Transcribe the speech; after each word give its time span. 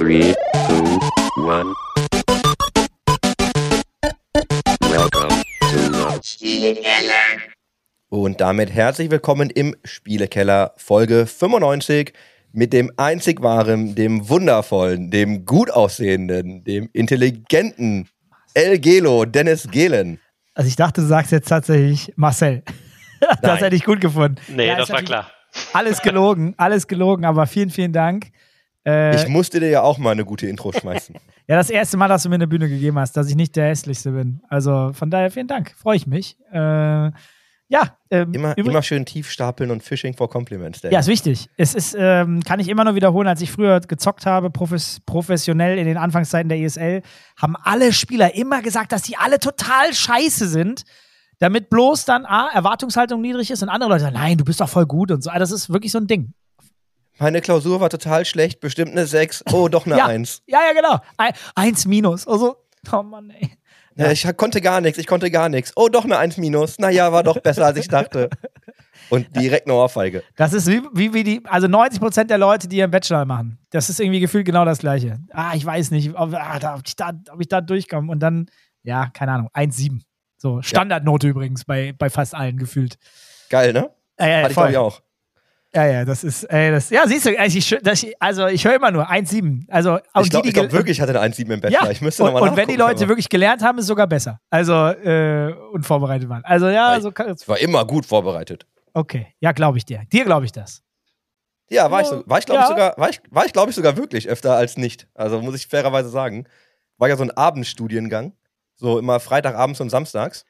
Three, 0.00 0.34
two, 0.66 0.98
one. 1.42 1.74
Welcome 4.88 5.42
to 5.60 5.78
the 5.92 6.20
Und 8.08 8.40
damit 8.40 8.72
herzlich 8.72 9.10
willkommen 9.10 9.50
im 9.50 9.76
Spielekeller 9.84 10.72
Folge 10.78 11.26
95 11.26 12.14
mit 12.50 12.72
dem 12.72 12.90
einzig 12.96 13.42
wahren, 13.42 13.94
dem 13.94 14.26
wundervollen, 14.30 15.10
dem 15.10 15.44
gut 15.44 15.70
aussehenden, 15.70 16.64
dem 16.64 16.88
intelligenten 16.94 18.08
El 18.54 18.78
Gelo, 18.78 19.26
Dennis 19.26 19.68
Gehlen. 19.70 20.18
Also 20.54 20.68
ich 20.68 20.76
dachte, 20.76 21.02
du 21.02 21.08
sagst 21.08 21.30
jetzt 21.30 21.50
tatsächlich 21.50 22.10
Marcel. 22.16 22.62
das 23.20 23.38
Nein. 23.42 23.56
hätte 23.58 23.76
ich 23.76 23.84
gut 23.84 24.00
gefunden. 24.00 24.40
Nee, 24.48 24.68
Ja, 24.68 24.76
das 24.76 24.88
war 24.88 25.02
klar. 25.02 25.30
Alles 25.74 26.00
gelogen, 26.00 26.54
alles 26.56 26.86
gelogen, 26.86 27.26
aber 27.26 27.46
vielen, 27.46 27.68
vielen 27.68 27.92
Dank. 27.92 28.30
Äh, 28.86 29.16
Ich 29.16 29.28
musste 29.28 29.60
dir 29.60 29.68
ja 29.68 29.82
auch 29.82 29.98
mal 29.98 30.10
eine 30.12 30.24
gute 30.24 30.46
Intro 30.46 30.72
schmeißen. 30.72 31.14
ja, 31.48 31.56
das 31.56 31.70
erste 31.70 31.96
Mal, 31.96 32.08
dass 32.08 32.22
du 32.22 32.28
mir 32.28 32.36
eine 32.36 32.46
Bühne 32.46 32.68
gegeben 32.68 32.98
hast, 32.98 33.16
dass 33.16 33.28
ich 33.28 33.36
nicht 33.36 33.56
der 33.56 33.68
Hässlichste 33.68 34.12
bin. 34.12 34.40
Also 34.48 34.92
von 34.94 35.10
daher 35.10 35.30
vielen 35.30 35.48
Dank, 35.48 35.74
freue 35.76 35.96
ich 35.96 36.06
mich. 36.06 36.36
Äh, 36.52 37.10
ja, 37.72 37.96
ähm, 38.10 38.34
Immer, 38.34 38.58
immer 38.58 38.82
schön 38.82 39.06
tief 39.06 39.30
stapeln 39.30 39.70
und 39.70 39.84
Fishing 39.84 40.16
for 40.16 40.28
Compliments. 40.28 40.82
Ja, 40.82 40.98
ist 40.98 41.06
wichtig. 41.06 41.48
Es 41.56 41.74
ist, 41.74 41.94
ähm, 41.96 42.42
kann 42.42 42.58
ich 42.58 42.68
immer 42.68 42.82
nur 42.82 42.96
wiederholen, 42.96 43.28
als 43.28 43.40
ich 43.42 43.52
früher 43.52 43.78
gezockt 43.78 44.26
habe, 44.26 44.50
profes 44.50 44.98
professionell 45.06 45.78
in 45.78 45.86
den 45.86 45.96
Anfangszeiten 45.96 46.48
der 46.48 46.58
ESL, 46.58 47.02
haben 47.40 47.54
alle 47.62 47.92
Spieler 47.92 48.34
immer 48.34 48.60
gesagt, 48.60 48.90
dass 48.90 49.02
die 49.02 49.16
alle 49.16 49.38
total 49.38 49.94
scheiße 49.94 50.48
sind, 50.48 50.82
damit 51.38 51.70
bloß 51.70 52.06
dann 52.06 52.26
A, 52.26 52.48
Erwartungshaltung 52.52 53.20
niedrig 53.20 53.52
ist 53.52 53.62
und 53.62 53.68
andere 53.68 53.90
Leute 53.90 54.02
sagen, 54.02 54.16
nein, 54.16 54.36
du 54.36 54.44
bist 54.44 54.60
doch 54.60 54.68
voll 54.68 54.86
gut 54.86 55.12
und 55.12 55.22
so. 55.22 55.30
Also 55.30 55.38
Das 55.38 55.52
ist 55.52 55.70
wirklich 55.70 55.92
so 55.92 55.98
ein 55.98 56.08
Ding. 56.08 56.32
Meine 57.20 57.42
Klausur 57.42 57.80
war 57.80 57.90
total 57.90 58.24
schlecht, 58.24 58.60
bestimmt 58.60 58.92
eine 58.92 59.06
6. 59.06 59.44
Oh, 59.52 59.68
doch 59.68 59.84
eine 59.84 59.98
ja. 59.98 60.06
1. 60.06 60.42
Ja, 60.46 60.60
ja, 60.66 60.72
genau. 60.72 60.98
Ein, 61.18 61.34
eins 61.54 61.86
minus. 61.86 62.26
Also, 62.26 62.56
oh 62.90 63.02
Mann, 63.02 63.30
ey. 63.30 63.52
Ja. 63.96 64.10
Ich 64.10 64.26
konnte 64.38 64.62
gar 64.62 64.80
nichts, 64.80 64.98
ich 64.98 65.06
konnte 65.06 65.30
gar 65.30 65.50
nichts. 65.50 65.72
Oh, 65.76 65.88
doch 65.88 66.04
eine 66.04 66.16
1 66.16 66.38
minus. 66.38 66.78
Naja, 66.78 67.12
war 67.12 67.22
doch 67.22 67.38
besser, 67.38 67.66
als 67.66 67.76
ich 67.76 67.88
dachte. 67.88 68.30
Und 69.10 69.36
direkt 69.36 69.66
eine 69.66 69.74
Ohrfeige. 69.74 70.22
Das 70.36 70.54
ist 70.54 70.66
wie, 70.66 70.80
wie, 70.94 71.12
wie 71.12 71.24
die, 71.24 71.42
also 71.44 71.66
90% 71.66 72.24
der 72.24 72.38
Leute, 72.38 72.68
die 72.68 72.78
ihren 72.78 72.90
Bachelor 72.90 73.26
machen. 73.26 73.58
Das 73.70 73.90
ist 73.90 74.00
irgendwie 74.00 74.20
gefühlt 74.20 74.46
genau 74.46 74.64
das 74.64 74.78
Gleiche. 74.78 75.18
Ah, 75.30 75.52
ich 75.54 75.66
weiß 75.66 75.90
nicht, 75.90 76.14
ob, 76.14 76.32
ah, 76.32 76.58
da, 76.58 76.76
ob, 76.76 76.82
ich, 76.86 76.96
da, 76.96 77.12
ob 77.30 77.40
ich 77.40 77.48
da 77.48 77.60
durchkomme. 77.60 78.10
Und 78.10 78.20
dann, 78.20 78.46
ja, 78.82 79.10
keine 79.12 79.32
Ahnung, 79.32 79.50
1,7. 79.52 80.00
So, 80.38 80.62
Standardnote 80.62 81.28
übrigens 81.28 81.66
bei, 81.66 81.92
bei 81.92 82.08
fast 82.08 82.34
allen 82.34 82.56
gefühlt. 82.56 82.96
Geil, 83.50 83.74
ne? 83.74 83.90
Ja, 84.18 84.26
ja, 84.26 84.36
Hatte 84.38 84.48
ich, 84.48 84.54
glaube 84.54 84.70
ich, 84.70 84.76
auch. 84.78 85.02
Ja, 85.74 85.86
ja, 85.86 86.04
das 86.04 86.24
ist, 86.24 86.44
ey, 86.44 86.70
das, 86.72 86.90
ja, 86.90 87.06
siehst 87.06 87.26
du, 87.26 87.38
also 87.38 87.56
ich, 87.58 87.78
das, 87.82 88.04
also 88.18 88.46
ich 88.48 88.64
höre 88.64 88.74
immer 88.74 88.90
nur 88.90 89.08
1,7. 89.10 89.66
Also, 89.68 89.98
Ich 90.22 90.30
glaube 90.30 90.50
glaub, 90.52 90.72
wirklich, 90.72 90.98
ich 90.98 91.00
hatte 91.00 91.18
eine 91.20 91.32
1,7 91.34 91.52
im 91.52 91.60
Bachelor. 91.60 91.84
Ja, 91.84 91.90
Ich 91.90 92.00
müsste 92.00 92.24
und, 92.24 92.32
nochmal 92.32 92.50
und 92.50 92.56
wenn 92.56 92.68
die 92.68 92.76
Leute 92.76 93.06
wirklich 93.08 93.28
gelernt 93.28 93.62
haben, 93.62 93.78
ist 93.78 93.84
es 93.84 93.88
sogar 93.88 94.06
besser. 94.06 94.40
Also, 94.50 94.72
äh, 94.74 95.54
unvorbereitet 95.72 96.28
waren. 96.28 96.44
Also, 96.44 96.68
ja, 96.68 96.92
Weil- 96.92 97.02
so 97.02 97.12
kann, 97.12 97.34
Ich 97.38 97.46
war 97.48 97.58
immer 97.58 97.84
gut 97.84 98.04
vorbereitet. 98.06 98.66
okay. 98.94 99.28
Ja, 99.40 99.52
glaube 99.52 99.78
ich 99.78 99.84
dir. 99.84 100.02
Dir 100.12 100.24
glaube 100.24 100.44
ich 100.44 100.52
das. 100.52 100.82
Ja, 101.68 101.88
war 101.90 102.00
ich, 102.00 102.08
so, 102.08 102.24
war 102.26 102.38
ich 102.40 102.46
glaube 102.46 102.62
Ja. 102.62 102.64
ich 102.64 102.68
sogar, 102.70 102.94
war 102.98 103.10
ich, 103.10 103.20
war 103.30 103.46
ich 103.46 103.52
glaube 103.52 103.70
ich 103.70 103.76
sogar 103.76 103.96
wirklich 103.96 104.28
öfter 104.28 104.56
als 104.56 104.76
nicht. 104.76 105.06
Also 105.14 105.40
muss 105.40 105.54
ich 105.54 105.68
fairerweise 105.68 106.08
sagen. 106.08 106.46
War 106.98 107.08
ja 107.08 107.16
so 107.16 107.22
ein 107.22 107.30
Abendstudiengang. 107.30 108.32
So 108.74 108.98
immer 108.98 109.20
Freitagabends 109.20 109.80
und 109.80 109.88
samstags. 109.90 110.44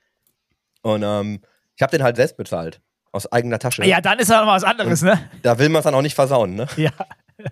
Und 0.83 1.03
ähm, 1.03 1.43
ich 1.77 1.83
habe 1.83 1.91
den 1.95 2.03
halt 2.03 2.17
selbst 2.17 2.39
bezahlt. 2.39 2.81
Aus 3.13 3.31
eigener 3.33 3.59
Tasche. 3.59 3.85
Ja, 3.85 4.01
dann 4.01 4.19
ist 4.21 4.31
ja 4.31 4.39
noch 4.39 4.47
mal 4.47 4.57
was 4.57 4.65
anderes, 4.65 5.03
ne? 5.03 5.19
Da 5.43 5.59
will 5.59 5.69
man 5.69 5.81
es 5.81 5.85
dann 5.85 5.95
auch 5.95 6.03
nicht 6.03 6.15
versauen, 6.15 6.55
ne? 6.55 6.67
Ja. 6.77 6.91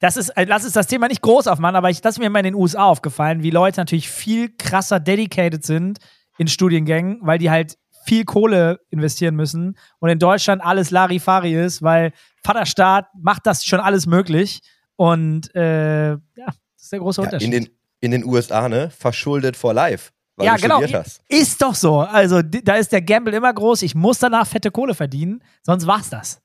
Das 0.00 0.16
ist, 0.18 0.30
äh, 0.30 0.44
lass 0.44 0.64
uns 0.64 0.74
das 0.74 0.86
Thema 0.86 1.08
nicht 1.08 1.22
groß 1.22 1.46
aufmachen, 1.46 1.76
aber 1.76 1.88
ich, 1.88 2.02
das 2.02 2.16
ist 2.16 2.18
mir 2.18 2.28
mal 2.28 2.40
in 2.40 2.44
den 2.44 2.54
USA 2.54 2.84
aufgefallen, 2.84 3.42
wie 3.42 3.50
Leute 3.50 3.80
natürlich 3.80 4.10
viel 4.10 4.50
krasser 4.58 5.00
dedicated 5.00 5.64
sind 5.64 5.98
in 6.36 6.46
Studiengängen, 6.48 7.20
weil 7.22 7.38
die 7.38 7.50
halt 7.50 7.78
viel 8.04 8.24
Kohle 8.26 8.80
investieren 8.90 9.34
müssen 9.34 9.78
und 10.00 10.10
in 10.10 10.18
Deutschland 10.18 10.62
alles 10.62 10.90
Larifari 10.90 11.54
ist, 11.54 11.80
weil 11.80 12.12
Vaterstaat 12.42 13.06
macht 13.18 13.46
das 13.46 13.64
schon 13.64 13.80
alles 13.80 14.04
möglich 14.06 14.60
und 14.96 15.54
äh, 15.54 16.10
ja, 16.10 16.18
das 16.46 16.56
ist 16.82 16.92
der 16.92 16.98
große 16.98 17.22
Ja, 17.22 17.26
Unterschied. 17.28 17.54
in, 17.54 17.64
den, 17.64 17.70
in 18.00 18.10
den 18.10 18.24
USA, 18.26 18.68
ne? 18.68 18.90
Verschuldet 18.90 19.56
for 19.56 19.72
life. 19.72 20.10
Weil 20.36 20.46
ja, 20.46 20.56
du 20.56 20.62
genau. 20.62 20.78
studiert 20.78 21.04
hast. 21.04 21.22
Ist 21.28 21.62
doch 21.62 21.74
so. 21.74 22.00
Also, 22.00 22.42
da 22.42 22.74
ist 22.74 22.90
der 22.92 23.02
Gamble 23.02 23.34
immer 23.34 23.52
groß. 23.52 23.82
Ich 23.82 23.94
muss 23.94 24.18
danach 24.18 24.46
fette 24.46 24.70
Kohle 24.70 24.94
verdienen, 24.94 25.42
sonst 25.62 25.86
war's 25.86 26.10
das. 26.10 26.40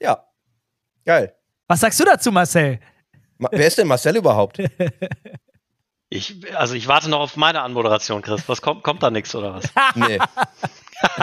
Ja. 0.00 0.24
Geil. 1.04 1.34
Was 1.66 1.80
sagst 1.80 1.98
du 2.00 2.04
dazu, 2.04 2.30
Marcel? 2.30 2.78
Ma 3.38 3.48
wer 3.50 3.66
ist 3.66 3.76
denn 3.78 3.86
Marcel 3.88 4.16
überhaupt? 4.16 4.58
Ich, 6.10 6.36
also 6.56 6.74
ich 6.74 6.86
warte 6.86 7.10
noch 7.10 7.18
auf 7.18 7.36
meine 7.36 7.60
Anmoderation, 7.62 8.22
Chris. 8.22 8.48
Was 8.48 8.62
kommt, 8.62 8.84
kommt 8.84 9.02
da 9.02 9.10
nichts 9.10 9.34
oder 9.34 9.54
was? 9.54 9.64
Nee. 9.96 10.18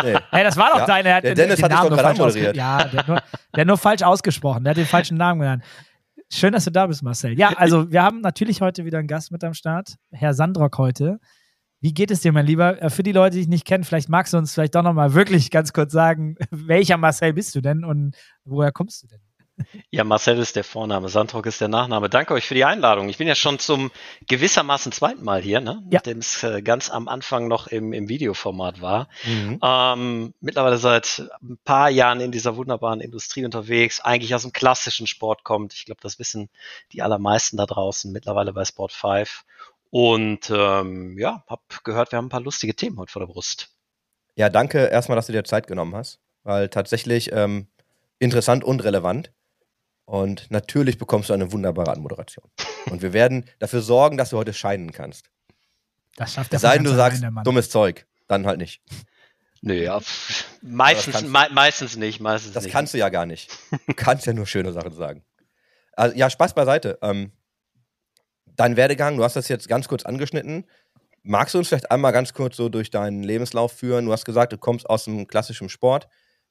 nee. 0.03 0.17
Hey, 0.31 0.43
das 0.43 0.57
war 0.57 0.71
doch 0.71 0.79
Ja, 0.79 0.85
deine. 0.85 1.09
Er 1.09 1.15
hat 1.15 1.23
der 1.23 1.31
den- 1.31 1.43
Dennis 1.43 1.55
den 1.57 1.63
hat 1.63 1.71
dich 1.71 1.77
Namen 1.77 1.89
doch 1.91 1.95
nur 1.95 1.97
gerade 2.03 2.17
falsch 2.17 2.19
anmoderiert. 2.19 2.55
Ja, 2.57 2.83
der 2.83 2.99
hat, 2.99 3.07
nur, 3.07 3.21
der 3.55 3.61
hat 3.61 3.67
nur 3.67 3.77
falsch 3.77 4.01
ausgesprochen. 4.01 4.63
Der 4.65 4.71
hat 4.71 4.77
den 4.77 4.85
falschen 4.85 5.15
Namen 5.15 5.39
genannt. 5.39 5.63
Schön, 6.29 6.51
dass 6.51 6.65
du 6.65 6.71
da 6.71 6.87
bist, 6.87 7.03
Marcel. 7.03 7.37
Ja, 7.39 7.49
also 7.55 7.89
wir 7.89 8.03
haben 8.03 8.19
natürlich 8.19 8.59
heute 8.59 8.83
wieder 8.83 8.97
einen 8.99 9.07
Gast 9.07 9.31
mit 9.31 9.43
am 9.45 9.53
Start, 9.53 9.95
Herr 10.11 10.33
Sandrock 10.33 10.77
heute. 10.77 11.19
Wie 11.81 11.93
geht 11.93 12.11
es 12.11 12.21
dir, 12.21 12.31
mein 12.31 12.45
Lieber? 12.45 12.81
Äh, 12.81 12.89
Für 12.89 13.03
die 13.03 13.11
Leute, 13.11 13.33
die 13.35 13.39
dich 13.41 13.49
nicht 13.49 13.65
kennen, 13.65 13.83
vielleicht 13.83 14.07
magst 14.07 14.33
du 14.33 14.37
uns 14.37 14.53
vielleicht 14.53 14.75
doch 14.75 14.83
nochmal 14.83 15.13
wirklich 15.13 15.49
ganz 15.49 15.73
kurz 15.73 15.91
sagen, 15.91 16.35
welcher 16.51 16.97
Marcel 16.97 17.33
bist 17.33 17.55
du 17.55 17.61
denn 17.61 17.83
und 17.83 18.15
woher 18.45 18.71
kommst 18.71 19.03
du 19.03 19.07
denn? 19.07 19.19
Ja, 19.91 20.03
Marcel 20.03 20.39
ist 20.39 20.55
der 20.55 20.63
Vorname, 20.63 21.09
Sandrock 21.09 21.45
ist 21.45 21.61
der 21.61 21.67
Nachname. 21.67 22.09
Danke 22.09 22.33
euch 22.33 22.47
für 22.47 22.55
die 22.55 22.65
Einladung. 22.65 23.09
Ich 23.09 23.17
bin 23.17 23.27
ja 23.27 23.35
schon 23.35 23.59
zum 23.59 23.91
gewissermaßen 24.27 24.91
zweiten 24.91 25.23
Mal 25.23 25.41
hier, 25.41 25.61
ne? 25.61 25.83
Ja. 25.89 25.99
nachdem 25.99 26.19
es 26.19 26.41
äh, 26.43 26.61
ganz 26.61 26.89
am 26.89 27.07
Anfang 27.07 27.47
noch 27.47 27.67
im, 27.67 27.93
im 27.93 28.09
Videoformat 28.09 28.81
war. 28.81 29.07
Mhm. 29.23 29.59
Ähm, 29.61 30.33
mittlerweile 30.39 30.77
seit 30.77 31.29
ein 31.41 31.59
paar 31.63 31.89
Jahren 31.89 32.21
in 32.21 32.31
dieser 32.31 32.55
wunderbaren 32.55 33.01
Industrie 33.01 33.45
unterwegs, 33.45 33.99
eigentlich 33.99 34.33
aus 34.33 34.43
dem 34.43 34.53
klassischen 34.53 35.05
Sport 35.05 35.43
kommt. 35.43 35.73
Ich 35.73 35.85
glaube, 35.85 36.01
das 36.01 36.17
wissen 36.17 36.49
die 36.91 37.01
allermeisten 37.01 37.57
da 37.57 37.65
draußen, 37.65 38.11
mittlerweile 38.11 38.53
bei 38.53 38.65
Sport 38.65 38.93
5. 38.93 39.43
Und 39.91 40.49
ähm, 40.49 41.17
ja, 41.19 41.43
hab 41.47 41.61
gehört, 41.83 42.11
wir 42.11 42.17
haben 42.17 42.25
ein 42.27 42.29
paar 42.29 42.41
lustige 42.41 42.73
Themen 42.75 42.97
heute 42.97 43.11
vor 43.11 43.19
der 43.19 43.27
Brust. 43.27 43.69
Ja, 44.35 44.49
danke 44.49 44.85
erstmal, 44.87 45.17
dass 45.17 45.27
du 45.27 45.33
dir 45.33 45.43
Zeit 45.43 45.67
genommen 45.67 45.93
hast. 45.95 46.19
Weil 46.43 46.69
tatsächlich 46.69 47.31
ähm, 47.33 47.67
interessant 48.17 48.63
und 48.63 48.83
relevant. 48.83 49.31
Und 50.05 50.49
natürlich 50.49 50.97
bekommst 50.97 51.29
du 51.29 51.33
eine 51.33 51.51
wunderbare 51.51 51.91
Anmoderation. 51.91 52.49
Und 52.89 53.01
wir 53.01 53.13
werden 53.13 53.45
dafür 53.59 53.81
sorgen, 53.81 54.17
dass 54.17 54.31
du 54.31 54.37
heute 54.37 54.53
scheinen 54.53 54.91
kannst. 54.91 55.29
Das 56.15 56.33
schafft 56.33 56.51
der 56.51 56.57
Es 56.57 56.61
sei 56.61 56.75
denn, 56.75 56.83
du 56.85 56.95
sagst 56.95 57.21
Mann. 57.21 57.43
dummes 57.43 57.69
Zeug. 57.69 58.07
Dann 58.27 58.47
halt 58.47 58.57
nicht. 58.57 58.81
Nö, 59.61 59.75
ja, 59.75 60.01
meistens, 60.61 61.21
mei 61.23 61.47
meistens 61.49 61.95
nicht, 61.95 62.19
meistens 62.19 62.53
Das 62.53 62.63
nicht. 62.63 62.73
kannst 62.73 62.93
du 62.93 62.97
ja 62.97 63.09
gar 63.09 63.25
nicht. 63.25 63.51
Du 63.87 63.93
kannst 63.93 64.25
ja 64.25 64.33
nur 64.33 64.47
schöne 64.47 64.71
Sachen 64.73 64.93
sagen. 64.93 65.23
Also, 65.93 66.15
ja, 66.17 66.29
Spaß 66.29 66.55
beiseite. 66.55 66.97
Ähm, 67.01 67.31
dein 68.61 68.77
Werdegang, 68.77 69.17
du 69.17 69.23
hast 69.23 69.35
das 69.35 69.47
jetzt 69.47 69.67
ganz 69.67 69.87
kurz 69.87 70.05
angeschnitten. 70.05 70.65
Magst 71.23 71.55
du 71.55 71.57
uns 71.57 71.67
vielleicht 71.67 71.89
einmal 71.89 72.11
ganz 72.11 72.33
kurz 72.33 72.57
so 72.57 72.69
durch 72.69 72.91
deinen 72.91 73.23
Lebenslauf 73.23 73.71
führen? 73.71 74.05
Du 74.05 74.11
hast 74.11 74.23
gesagt, 74.23 74.53
du 74.53 74.57
kommst 74.59 74.87
aus 74.87 75.05
dem 75.05 75.25
klassischen 75.25 75.67
Sport. 75.67 76.07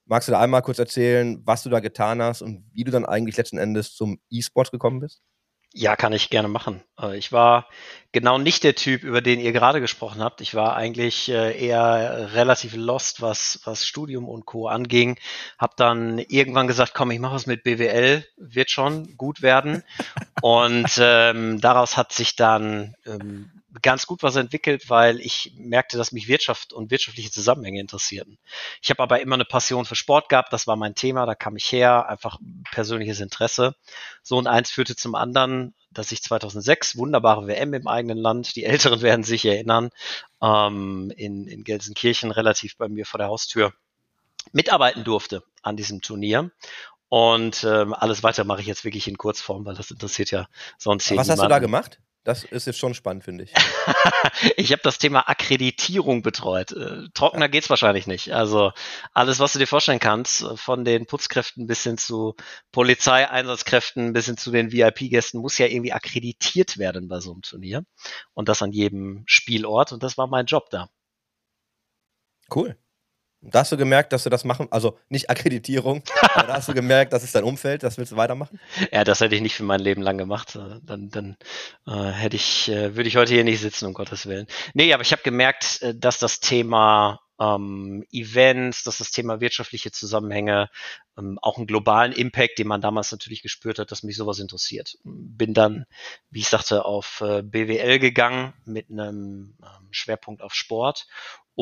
Magst 0.06 0.26
du 0.26 0.32
da 0.32 0.40
einmal 0.40 0.62
kurz 0.62 0.80
erzählen, 0.80 1.40
was 1.44 1.62
du 1.62 1.70
da 1.70 1.78
getan 1.78 2.20
hast 2.20 2.42
und 2.42 2.64
wie 2.72 2.82
du 2.82 2.90
dann 2.90 3.06
eigentlich 3.06 3.36
letzten 3.36 3.58
Endes 3.58 3.94
zum 3.94 4.18
E-Sport 4.28 4.72
gekommen 4.72 4.98
bist? 4.98 5.22
Ja, 5.72 5.94
kann 5.94 6.12
ich 6.12 6.30
gerne 6.30 6.48
machen. 6.48 6.82
Äh, 7.00 7.16
Ich 7.16 7.30
war 7.30 7.68
genau 8.12 8.38
nicht 8.38 8.64
der 8.64 8.74
Typ, 8.74 9.04
über 9.04 9.20
den 9.20 9.38
ihr 9.38 9.52
gerade 9.52 9.80
gesprochen 9.80 10.20
habt. 10.22 10.40
Ich 10.40 10.54
war 10.54 10.74
eigentlich 10.74 11.28
äh, 11.28 11.56
eher 11.56 12.34
relativ 12.34 12.74
lost, 12.74 13.22
was, 13.22 13.60
was 13.64 13.86
Studium 13.86 14.28
und 14.28 14.46
Co. 14.46 14.66
anging. 14.66 15.16
Hab 15.58 15.76
dann 15.76 16.18
irgendwann 16.18 16.66
gesagt, 16.66 16.92
komm, 16.94 17.12
ich 17.12 17.20
mache 17.20 17.36
was 17.36 17.46
mit 17.46 17.62
BWL, 17.62 18.26
wird 18.36 18.70
schon 18.70 19.16
gut 19.16 19.42
werden. 19.42 19.84
Und 20.42 20.90
ähm, 21.00 21.60
daraus 21.60 21.96
hat 21.96 22.12
sich 22.12 22.34
dann 22.34 22.94
ähm, 23.06 23.59
ganz 23.82 24.06
gut 24.06 24.22
was 24.22 24.36
entwickelt, 24.36 24.90
weil 24.90 25.20
ich 25.20 25.52
merkte, 25.56 25.96
dass 25.96 26.12
mich 26.12 26.28
Wirtschaft 26.28 26.72
und 26.72 26.90
wirtschaftliche 26.90 27.30
Zusammenhänge 27.30 27.80
interessierten. 27.80 28.38
Ich 28.82 28.90
habe 28.90 29.02
aber 29.02 29.20
immer 29.20 29.34
eine 29.34 29.44
Passion 29.44 29.84
für 29.84 29.96
Sport 29.96 30.28
gehabt, 30.28 30.52
das 30.52 30.66
war 30.66 30.76
mein 30.76 30.94
Thema, 30.94 31.26
da 31.26 31.34
kam 31.34 31.56
ich 31.56 31.70
her, 31.70 32.08
einfach 32.08 32.38
persönliches 32.72 33.20
Interesse. 33.20 33.76
So 34.22 34.36
und 34.36 34.46
eins 34.46 34.70
führte 34.70 34.96
zum 34.96 35.14
anderen, 35.14 35.74
dass 35.90 36.12
ich 36.12 36.22
2006 36.22 36.96
wunderbare 36.96 37.46
WM 37.46 37.74
im 37.74 37.86
eigenen 37.86 38.18
Land, 38.18 38.56
die 38.56 38.64
Älteren 38.64 39.02
werden 39.02 39.24
sich 39.24 39.44
erinnern, 39.44 39.90
ähm, 40.42 41.12
in, 41.16 41.46
in 41.46 41.64
Gelsenkirchen 41.64 42.30
relativ 42.30 42.76
bei 42.76 42.88
mir 42.88 43.06
vor 43.06 43.18
der 43.18 43.28
Haustür 43.28 43.72
mitarbeiten 44.52 45.04
durfte 45.04 45.42
an 45.62 45.76
diesem 45.76 46.00
Turnier. 46.00 46.50
Und 47.08 47.64
ähm, 47.64 47.92
alles 47.92 48.22
weiter 48.22 48.44
mache 48.44 48.60
ich 48.60 48.68
jetzt 48.68 48.84
wirklich 48.84 49.08
in 49.08 49.18
Kurzform, 49.18 49.64
weil 49.64 49.74
das 49.74 49.90
interessiert 49.90 50.30
ja 50.30 50.48
sonst 50.78 51.08
hier 51.08 51.16
Was 51.16 51.28
hast 51.28 51.42
du 51.42 51.48
da 51.48 51.58
gemacht? 51.58 52.00
Das 52.22 52.44
ist 52.44 52.66
jetzt 52.66 52.78
schon 52.78 52.92
spannend, 52.92 53.24
finde 53.24 53.44
ich. 53.44 53.52
ich 54.56 54.72
habe 54.72 54.82
das 54.82 54.98
Thema 54.98 55.28
Akkreditierung 55.28 56.20
betreut. 56.20 56.72
Äh, 56.72 57.08
trockener 57.14 57.48
geht's 57.48 57.70
wahrscheinlich 57.70 58.06
nicht. 58.06 58.34
Also 58.34 58.72
alles, 59.14 59.38
was 59.38 59.54
du 59.54 59.58
dir 59.58 59.66
vorstellen 59.66 60.00
kannst, 60.00 60.42
äh, 60.42 60.56
von 60.56 60.84
den 60.84 61.06
Putzkräften 61.06 61.66
bis 61.66 61.82
hin 61.82 61.96
zu 61.96 62.34
Polizeieinsatzkräften 62.72 64.12
bis 64.12 64.26
hin 64.26 64.36
zu 64.36 64.50
den 64.50 64.70
VIP-Gästen, 64.70 65.40
muss 65.40 65.56
ja 65.56 65.66
irgendwie 65.66 65.94
akkreditiert 65.94 66.76
werden 66.76 67.08
bei 67.08 67.20
so 67.20 67.32
einem 67.32 67.40
Turnier. 67.40 67.84
Und 68.34 68.50
das 68.50 68.60
an 68.60 68.72
jedem 68.72 69.22
Spielort. 69.26 69.92
Und 69.92 70.02
das 70.02 70.18
war 70.18 70.26
mein 70.26 70.44
Job 70.44 70.68
da. 70.68 70.90
Cool. 72.54 72.76
Da 73.42 73.60
hast 73.60 73.72
du 73.72 73.78
gemerkt, 73.78 74.12
dass 74.12 74.24
du 74.24 74.30
das 74.30 74.44
machen, 74.44 74.68
also 74.70 74.98
nicht 75.08 75.30
Akkreditierung, 75.30 76.02
aber 76.34 76.46
da 76.46 76.54
hast 76.54 76.68
du 76.68 76.74
gemerkt, 76.74 77.12
das 77.12 77.24
ist 77.24 77.34
dein 77.34 77.44
Umfeld, 77.44 77.82
das 77.82 77.96
willst 77.96 78.12
du 78.12 78.16
weitermachen? 78.16 78.60
Ja, 78.92 79.02
das 79.02 79.20
hätte 79.20 79.34
ich 79.34 79.40
nicht 79.40 79.54
für 79.54 79.64
mein 79.64 79.80
Leben 79.80 80.02
lang 80.02 80.18
gemacht. 80.18 80.56
Äh, 80.56 80.80
dann, 80.82 81.08
dann 81.08 81.36
äh, 81.86 82.10
hätte 82.10 82.36
ich, 82.36 82.68
äh, 82.68 82.96
würde 82.96 83.08
ich 83.08 83.16
heute 83.16 83.32
hier 83.32 83.44
nicht 83.44 83.60
sitzen, 83.60 83.86
um 83.86 83.94
Gottes 83.94 84.26
Willen. 84.26 84.46
Nee, 84.74 84.92
aber 84.92 85.02
ich 85.02 85.12
habe 85.12 85.22
gemerkt, 85.22 85.80
äh, 85.80 85.94
dass 85.94 86.18
das 86.18 86.40
Thema 86.40 87.20
ähm, 87.40 88.04
Events, 88.12 88.84
dass 88.84 88.98
das 88.98 89.10
Thema 89.10 89.40
wirtschaftliche 89.40 89.90
Zusammenhänge, 89.90 90.68
ähm, 91.16 91.38
auch 91.40 91.56
einen 91.56 91.66
globalen 91.66 92.12
Impact, 92.12 92.58
den 92.58 92.68
man 92.68 92.82
damals 92.82 93.10
natürlich 93.10 93.42
gespürt 93.42 93.78
hat, 93.78 93.90
dass 93.90 94.02
mich 94.02 94.16
sowas 94.16 94.38
interessiert. 94.38 94.98
Bin 95.04 95.54
dann, 95.54 95.86
wie 96.28 96.40
ich 96.40 96.48
sagte, 96.48 96.84
auf 96.84 97.22
äh, 97.22 97.42
BWL 97.42 97.98
gegangen 97.98 98.52
mit 98.66 98.90
einem 98.90 99.56
ähm, 99.62 99.88
Schwerpunkt 99.90 100.42
auf 100.42 100.54
Sport 100.54 101.06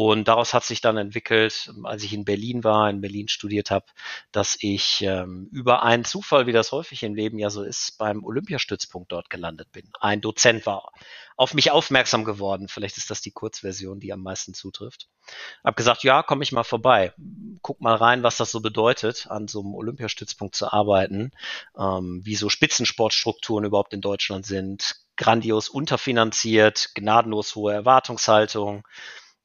und 0.00 0.28
daraus 0.28 0.54
hat 0.54 0.62
sich 0.62 0.80
dann 0.80 0.96
entwickelt, 0.96 1.72
als 1.82 2.04
ich 2.04 2.12
in 2.12 2.24
Berlin 2.24 2.62
war, 2.62 2.88
in 2.88 3.00
Berlin 3.00 3.26
studiert 3.26 3.72
habe, 3.72 3.86
dass 4.30 4.56
ich 4.60 5.02
ähm, 5.02 5.48
über 5.50 5.82
einen 5.82 6.04
Zufall, 6.04 6.46
wie 6.46 6.52
das 6.52 6.70
häufig 6.70 7.02
im 7.02 7.16
Leben 7.16 7.36
ja 7.36 7.50
so 7.50 7.64
ist, 7.64 7.98
beim 7.98 8.22
Olympiastützpunkt 8.22 9.10
dort 9.10 9.28
gelandet 9.28 9.72
bin. 9.72 9.90
Ein 9.98 10.20
Dozent 10.20 10.66
war 10.66 10.92
auf 11.36 11.52
mich 11.52 11.72
aufmerksam 11.72 12.22
geworden. 12.22 12.68
Vielleicht 12.68 12.96
ist 12.96 13.10
das 13.10 13.22
die 13.22 13.32
Kurzversion, 13.32 13.98
die 13.98 14.12
am 14.12 14.22
meisten 14.22 14.54
zutrifft. 14.54 15.08
Hab 15.64 15.74
gesagt, 15.74 16.04
ja, 16.04 16.22
komm 16.22 16.42
ich 16.42 16.52
mal 16.52 16.62
vorbei. 16.62 17.12
Guck 17.62 17.80
mal 17.80 17.96
rein, 17.96 18.22
was 18.22 18.36
das 18.36 18.52
so 18.52 18.60
bedeutet, 18.60 19.26
an 19.28 19.48
so 19.48 19.62
einem 19.62 19.74
Olympiastützpunkt 19.74 20.54
zu 20.54 20.72
arbeiten, 20.72 21.32
ähm, 21.76 22.20
wie 22.22 22.36
so 22.36 22.48
Spitzensportstrukturen 22.48 23.64
überhaupt 23.64 23.92
in 23.92 24.00
Deutschland 24.00 24.46
sind, 24.46 24.94
grandios 25.16 25.68
unterfinanziert, 25.68 26.90
gnadenlos 26.94 27.56
hohe 27.56 27.72
Erwartungshaltung 27.72 28.86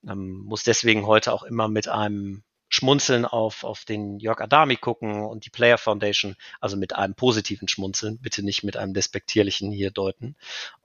ähm, 0.07 0.43
muss 0.45 0.63
deswegen 0.63 1.05
heute 1.05 1.33
auch 1.33 1.43
immer 1.43 1.67
mit 1.67 1.87
einem 1.87 2.43
Schmunzeln 2.73 3.25
auf, 3.25 3.63
auf 3.63 3.85
den 3.85 4.17
Jörg 4.17 4.41
Adami 4.41 4.77
gucken 4.77 5.23
und 5.25 5.45
die 5.45 5.51
Player 5.51 5.77
Foundation, 5.77 6.35
also 6.59 6.75
mit 6.75 6.95
einem 6.95 7.13
positiven 7.13 7.67
Schmunzeln, 7.67 8.17
bitte 8.19 8.41
nicht 8.41 8.63
mit 8.63 8.77
einem 8.77 8.95
despektierlichen 8.95 9.71
hier 9.71 9.91
deuten. 9.91 10.35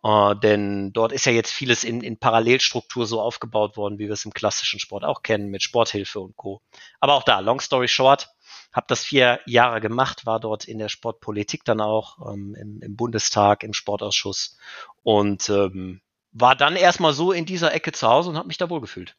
Äh, 0.04 0.36
denn 0.36 0.92
dort 0.92 1.12
ist 1.12 1.24
ja 1.24 1.32
jetzt 1.32 1.50
vieles 1.50 1.84
in, 1.84 2.02
in 2.02 2.18
Parallelstruktur 2.18 3.06
so 3.06 3.22
aufgebaut 3.22 3.78
worden, 3.78 3.98
wie 3.98 4.04
wir 4.06 4.12
es 4.12 4.26
im 4.26 4.34
klassischen 4.34 4.80
Sport 4.80 5.04
auch 5.04 5.22
kennen, 5.22 5.48
mit 5.48 5.62
Sporthilfe 5.62 6.20
und 6.20 6.36
Co. 6.36 6.60
Aber 7.00 7.14
auch 7.14 7.22
da, 7.22 7.40
long 7.40 7.58
story 7.58 7.88
short, 7.88 8.28
habe 8.70 8.86
das 8.88 9.02
vier 9.02 9.40
Jahre 9.46 9.80
gemacht, 9.80 10.26
war 10.26 10.40
dort 10.40 10.66
in 10.66 10.78
der 10.78 10.90
Sportpolitik 10.90 11.64
dann 11.64 11.80
auch, 11.80 12.18
ähm, 12.30 12.54
im, 12.54 12.82
im 12.82 12.96
Bundestag, 12.96 13.62
im 13.64 13.72
Sportausschuss 13.72 14.58
und 15.02 15.48
ähm, 15.48 16.02
war 16.32 16.54
dann 16.54 16.76
erstmal 16.76 17.12
so 17.12 17.32
in 17.32 17.46
dieser 17.46 17.74
Ecke 17.74 17.92
zu 17.92 18.06
Hause 18.06 18.30
und 18.30 18.36
habe 18.36 18.48
mich 18.48 18.58
da 18.58 18.70
wohl 18.70 18.80
gefühlt. 18.80 19.16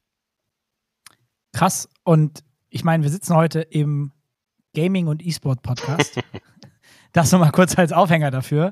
Krass. 1.54 1.90
Und 2.04 2.44
ich 2.70 2.84
meine, 2.84 3.04
wir 3.04 3.10
sitzen 3.10 3.36
heute 3.36 3.62
im 3.62 4.12
Gaming- 4.76 5.08
und 5.08 5.26
E-Sport-Podcast. 5.26 6.20
das 7.12 7.32
nochmal 7.32 7.52
kurz 7.52 7.78
als 7.78 7.92
Aufhänger 7.92 8.32
dafür. 8.32 8.72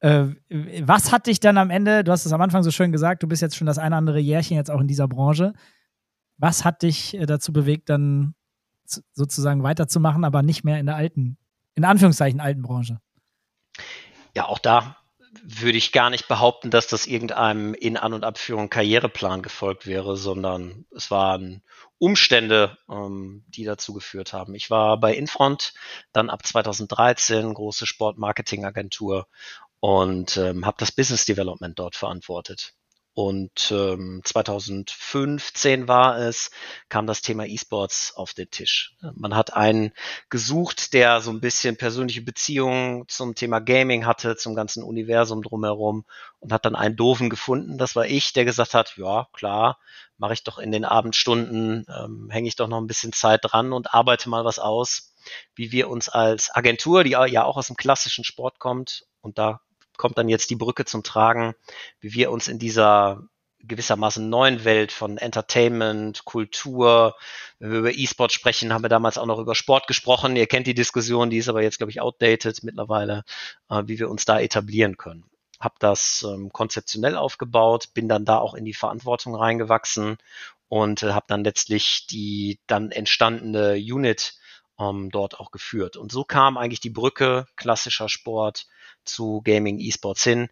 Äh, 0.00 0.28
was 0.82 1.12
hat 1.12 1.26
dich 1.26 1.40
dann 1.40 1.58
am 1.58 1.70
Ende, 1.70 2.04
du 2.04 2.12
hast 2.12 2.26
es 2.26 2.32
am 2.32 2.40
Anfang 2.40 2.62
so 2.62 2.70
schön 2.70 2.92
gesagt, 2.92 3.22
du 3.22 3.26
bist 3.26 3.42
jetzt 3.42 3.56
schon 3.56 3.66
das 3.66 3.78
eine 3.78 3.88
oder 3.88 3.98
andere 3.98 4.18
Jährchen 4.18 4.56
jetzt 4.56 4.70
auch 4.70 4.80
in 4.80 4.88
dieser 4.88 5.08
Branche. 5.08 5.52
Was 6.36 6.64
hat 6.64 6.82
dich 6.82 7.14
äh, 7.14 7.26
dazu 7.26 7.52
bewegt, 7.52 7.88
dann 7.88 8.34
sozusagen 9.12 9.62
weiterzumachen, 9.62 10.24
aber 10.24 10.42
nicht 10.42 10.64
mehr 10.64 10.80
in 10.80 10.86
der 10.86 10.96
alten, 10.96 11.38
in 11.74 11.84
Anführungszeichen 11.84 12.40
alten 12.40 12.62
Branche? 12.62 13.00
Ja, 14.34 14.46
auch 14.46 14.58
da 14.58 14.96
würde 15.42 15.78
ich 15.78 15.92
gar 15.92 16.10
nicht 16.10 16.28
behaupten, 16.28 16.70
dass 16.70 16.86
das 16.88 17.06
irgendeinem 17.06 17.74
in 17.74 17.96
An- 17.96 18.12
und 18.12 18.24
Abführung 18.24 18.68
Karriereplan 18.68 19.42
gefolgt 19.42 19.86
wäre, 19.86 20.16
sondern 20.16 20.86
es 20.94 21.10
waren 21.10 21.62
Umstände, 21.98 22.78
ähm, 22.90 23.44
die 23.48 23.64
dazu 23.64 23.92
geführt 23.92 24.32
haben. 24.32 24.54
Ich 24.54 24.70
war 24.70 24.98
bei 24.98 25.14
Infront, 25.14 25.74
dann 26.12 26.30
ab 26.30 26.46
2013 26.46 27.54
große 27.54 27.86
Sportmarketingagentur 27.86 29.28
und 29.80 30.36
ähm, 30.36 30.66
habe 30.66 30.76
das 30.78 30.92
Business 30.92 31.24
Development 31.24 31.78
dort 31.78 31.96
verantwortet. 31.96 32.74
Und 33.22 33.70
ähm, 33.70 34.22
2015 34.24 35.88
war 35.88 36.16
es, 36.16 36.50
kam 36.88 37.06
das 37.06 37.20
Thema 37.20 37.44
E-Sports 37.44 38.14
auf 38.16 38.32
den 38.32 38.50
Tisch. 38.50 38.96
Man 39.14 39.36
hat 39.36 39.52
einen 39.52 39.92
gesucht, 40.30 40.94
der 40.94 41.20
so 41.20 41.30
ein 41.30 41.42
bisschen 41.42 41.76
persönliche 41.76 42.22
Beziehungen 42.22 43.04
zum 43.08 43.34
Thema 43.34 43.58
Gaming 43.58 44.06
hatte, 44.06 44.36
zum 44.36 44.54
ganzen 44.54 44.82
Universum 44.82 45.42
drumherum 45.42 46.06
und 46.38 46.50
hat 46.50 46.64
dann 46.64 46.74
einen 46.74 46.96
Doofen 46.96 47.28
gefunden. 47.28 47.76
Das 47.76 47.94
war 47.94 48.06
ich, 48.06 48.32
der 48.32 48.46
gesagt 48.46 48.72
hat, 48.72 48.96
ja, 48.96 49.28
klar, 49.34 49.78
mache 50.16 50.32
ich 50.32 50.42
doch 50.42 50.56
in 50.58 50.72
den 50.72 50.86
Abendstunden, 50.86 51.84
ähm, 51.94 52.30
hänge 52.30 52.48
ich 52.48 52.56
doch 52.56 52.68
noch 52.68 52.78
ein 52.78 52.86
bisschen 52.86 53.12
Zeit 53.12 53.40
dran 53.42 53.74
und 53.74 53.92
arbeite 53.92 54.30
mal 54.30 54.46
was 54.46 54.58
aus, 54.58 55.14
wie 55.54 55.72
wir 55.72 55.90
uns 55.90 56.08
als 56.08 56.48
Agentur, 56.54 57.04
die 57.04 57.10
ja 57.10 57.44
auch 57.44 57.58
aus 57.58 57.66
dem 57.66 57.76
klassischen 57.76 58.24
Sport 58.24 58.58
kommt, 58.58 59.04
und 59.20 59.36
da 59.36 59.60
kommt 60.00 60.16
dann 60.16 60.30
jetzt 60.30 60.48
die 60.48 60.56
Brücke 60.56 60.86
zum 60.86 61.02
Tragen, 61.02 61.54
wie 62.00 62.14
wir 62.14 62.30
uns 62.30 62.48
in 62.48 62.58
dieser 62.58 63.22
gewissermaßen 63.62 64.30
neuen 64.30 64.64
Welt 64.64 64.92
von 64.92 65.18
Entertainment, 65.18 66.24
Kultur. 66.24 67.14
Wenn 67.58 67.70
wir 67.70 67.78
über 67.80 67.92
E-Sport 67.92 68.32
sprechen, 68.32 68.72
haben 68.72 68.82
wir 68.82 68.88
damals 68.88 69.18
auch 69.18 69.26
noch 69.26 69.38
über 69.38 69.54
Sport 69.54 69.86
gesprochen. 69.86 70.36
Ihr 70.36 70.46
kennt 70.46 70.66
die 70.66 70.74
Diskussion, 70.74 71.28
die 71.28 71.36
ist 71.36 71.50
aber 71.50 71.62
jetzt, 71.62 71.76
glaube 71.76 71.90
ich, 71.90 72.00
outdated 72.00 72.64
mittlerweile, 72.64 73.24
äh, 73.68 73.82
wie 73.84 73.98
wir 73.98 74.08
uns 74.08 74.24
da 74.24 74.40
etablieren 74.40 74.96
können. 74.96 75.24
Hab 75.60 75.78
das 75.80 76.24
ähm, 76.26 76.50
konzeptionell 76.50 77.16
aufgebaut, 77.16 77.92
bin 77.92 78.08
dann 78.08 78.24
da 78.24 78.38
auch 78.38 78.54
in 78.54 78.64
die 78.64 78.72
Verantwortung 78.72 79.34
reingewachsen 79.34 80.16
und 80.70 81.02
äh, 81.02 81.12
habe 81.12 81.26
dann 81.28 81.44
letztlich 81.44 82.06
die 82.06 82.58
dann 82.66 82.90
entstandene 82.90 83.74
Unit 83.74 84.39
ähm, 84.80 85.10
dort 85.10 85.38
auch 85.38 85.50
geführt. 85.50 85.96
Und 85.96 86.10
so 86.12 86.24
kam 86.24 86.56
eigentlich 86.56 86.80
die 86.80 86.90
Brücke 86.90 87.46
klassischer 87.56 88.08
Sport, 88.08 88.66
zu 89.04 89.40
Gaming 89.42 89.78
E-Sports 89.78 90.24
hin. 90.24 90.48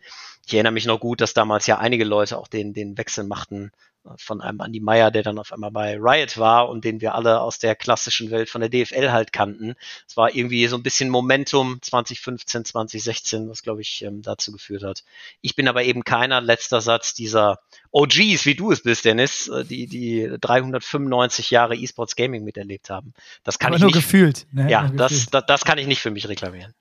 Ich 0.47 0.55
erinnere 0.55 0.73
mich 0.73 0.87
noch 0.87 1.01
gut, 1.01 1.21
dass 1.21 1.35
damals 1.35 1.67
ja 1.67 1.79
einige 1.79 2.05
Leute 2.05 2.39
auch 2.39 2.49
den, 2.49 2.73
den 2.73 2.97
Wechsel 2.97 3.25
machten 3.25 3.73
von 4.17 4.41
einem 4.41 4.61
Andy 4.61 4.81
Meyer, 4.81 5.11
der 5.11 5.23
dann 5.23 5.39
auf 5.39 5.53
einmal 5.53 5.71
bei 5.71 5.97
Riot 5.99 6.39
war 6.39 6.69
und 6.69 6.85
den 6.85 7.01
wir 7.01 7.15
alle 7.15 7.41
aus 7.41 7.59
der 7.59 7.75
klassischen 7.75 8.31
Welt 8.31 8.49
von 8.49 8.61
der 8.61 8.71
DFL 8.71 9.11
halt 9.11 9.33
kannten. 9.33 9.75
Es 10.07 10.17
war 10.17 10.35
irgendwie 10.35 10.67
so 10.67 10.77
ein 10.77 10.83
bisschen 10.83 11.11
Momentum 11.11 11.81
2015, 11.83 12.65
2016, 12.65 13.49
was 13.49 13.63
glaube 13.63 13.83
ich 13.83 14.03
ähm, 14.03 14.23
dazu 14.23 14.53
geführt 14.53 14.83
hat. 14.83 15.05
Ich 15.41 15.57
bin 15.57 15.69
aber 15.69 15.85
eben 15.85 16.05
keiner, 16.05 16.41
letzter 16.41 16.81
Satz, 16.81 17.15
dieser 17.15 17.61
OGs, 17.91 18.47
wie 18.47 18.55
du 18.55 18.73
es 18.73 18.83
bist, 18.83 19.05
Dennis, 19.05 19.49
äh, 19.49 19.65
die, 19.65 19.87
die 19.87 20.31
395 20.41 21.51
Jahre 21.51 21.77
E-Sports 21.77 22.17
Gaming 22.17 22.45
miterlebt 22.45 22.91
haben. 22.91 23.15
Das 23.45 23.59
kann 23.59 23.69
aber 23.69 23.77
ich 23.77 23.83
nur 23.83 23.91
nicht. 23.91 23.97
gefühlt. 23.97 24.47
Ne? 24.53 24.71
Ja, 24.71 24.89
nur 24.89 24.97
das, 24.97 25.13
gefühlt. 25.13 25.35
Das, 25.35 25.47
das 25.47 25.65
kann 25.65 25.79
ich 25.79 25.87
nicht 25.87 26.01
für 26.01 26.11
mich 26.11 26.29
reklamieren. 26.29 26.75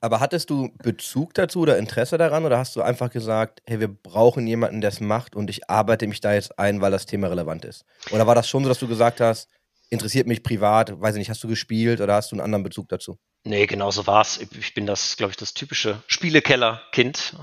Aber 0.00 0.20
hattest 0.20 0.48
du 0.48 0.70
Bezug 0.82 1.34
dazu 1.34 1.60
oder 1.60 1.76
Interesse 1.76 2.16
daran 2.16 2.46
oder 2.46 2.58
hast 2.58 2.74
du 2.74 2.82
einfach 2.82 3.10
gesagt, 3.10 3.60
hey, 3.66 3.80
wir 3.80 3.88
brauchen 3.88 4.46
jemanden, 4.46 4.80
der 4.80 4.88
es 4.88 5.00
macht 5.00 5.36
und 5.36 5.50
ich 5.50 5.68
arbeite 5.68 6.06
mich 6.06 6.20
da 6.20 6.32
jetzt 6.32 6.58
ein, 6.58 6.80
weil 6.80 6.90
das 6.90 7.04
Thema 7.04 7.28
relevant 7.28 7.64
ist? 7.66 7.84
Oder 8.10 8.26
war 8.26 8.34
das 8.34 8.48
schon 8.48 8.62
so, 8.62 8.68
dass 8.70 8.78
du 8.78 8.88
gesagt 8.88 9.20
hast, 9.20 9.48
interessiert 9.90 10.26
mich 10.26 10.42
privat, 10.42 10.98
weiß 10.98 11.16
ich 11.16 11.18
nicht, 11.18 11.30
hast 11.30 11.44
du 11.44 11.48
gespielt 11.48 12.00
oder 12.00 12.14
hast 12.14 12.32
du 12.32 12.36
einen 12.36 12.40
anderen 12.40 12.62
Bezug 12.62 12.88
dazu? 12.88 13.18
Nee, 13.44 13.66
genau 13.66 13.90
so 13.90 14.06
war 14.06 14.22
es. 14.22 14.38
Ich 14.38 14.74
bin 14.74 14.86
das, 14.86 15.16
glaube 15.16 15.32
ich, 15.32 15.36
das 15.36 15.52
typische 15.52 16.02
Spielekeller-Kind. 16.06 17.36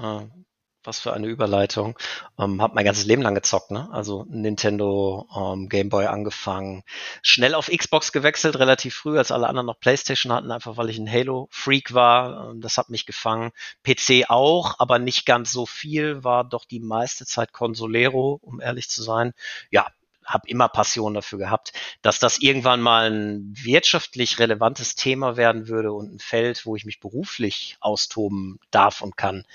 Was 0.87 1.01
für 1.01 1.11
eine 1.11 1.27
Überleitung. 1.27 1.99
Ähm, 2.39 2.61
hab 2.61 2.73
mein 2.73 2.85
ganzes 2.85 3.03
Leben 3.03 3.21
lang 3.21 3.35
gezockt, 3.35 3.71
ne? 3.71 3.89
Also 3.91 4.25
Nintendo, 4.29 5.27
ähm, 5.35 5.67
Game 5.67 5.89
Boy 5.89 6.05
angefangen, 6.05 6.83
schnell 7.21 7.55
auf 7.55 7.67
Xbox 7.67 8.13
gewechselt, 8.13 8.57
relativ 8.57 8.95
früh, 8.95 9.17
als 9.17 9.33
alle 9.33 9.47
anderen 9.49 9.65
noch 9.65 9.81
PlayStation 9.81 10.31
hatten, 10.31 10.49
einfach 10.49 10.77
weil 10.77 10.89
ich 10.89 10.97
ein 10.97 11.11
Halo-Freak 11.11 11.93
war. 11.93 12.51
Ähm, 12.51 12.61
das 12.61 12.77
hat 12.77 12.89
mich 12.89 13.05
gefangen. 13.05 13.51
PC 13.83 14.29
auch, 14.29 14.75
aber 14.79 14.97
nicht 14.97 15.25
ganz 15.25 15.51
so 15.51 15.65
viel, 15.65 16.23
war 16.23 16.45
doch 16.45 16.63
die 16.63 16.79
meiste 16.79 17.25
Zeit 17.25 17.51
Consolero, 17.51 18.39
um 18.41 18.61
ehrlich 18.61 18.87
zu 18.87 19.03
sein. 19.03 19.33
Ja, 19.69 19.87
habe 20.23 20.47
immer 20.47 20.69
Passion 20.69 21.13
dafür 21.13 21.39
gehabt, 21.39 21.73
dass 22.01 22.19
das 22.19 22.39
irgendwann 22.39 22.81
mal 22.81 23.11
ein 23.11 23.53
wirtschaftlich 23.55 24.39
relevantes 24.39 24.95
Thema 24.95 25.35
werden 25.35 25.67
würde 25.67 25.91
und 25.91 26.13
ein 26.13 26.19
Feld, 26.19 26.65
wo 26.65 26.77
ich 26.77 26.85
mich 26.85 27.01
beruflich 27.01 27.77
austoben 27.81 28.59
darf 28.71 29.01
und 29.01 29.17
kann 29.17 29.45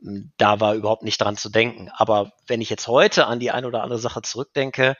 da 0.00 0.60
war 0.60 0.74
überhaupt 0.74 1.02
nicht 1.02 1.18
dran 1.18 1.36
zu 1.36 1.50
denken. 1.50 1.90
Aber 1.92 2.32
wenn 2.46 2.60
ich 2.60 2.70
jetzt 2.70 2.86
heute 2.86 3.26
an 3.26 3.40
die 3.40 3.50
eine 3.50 3.66
oder 3.66 3.82
andere 3.82 3.98
Sache 3.98 4.22
zurückdenke, 4.22 4.96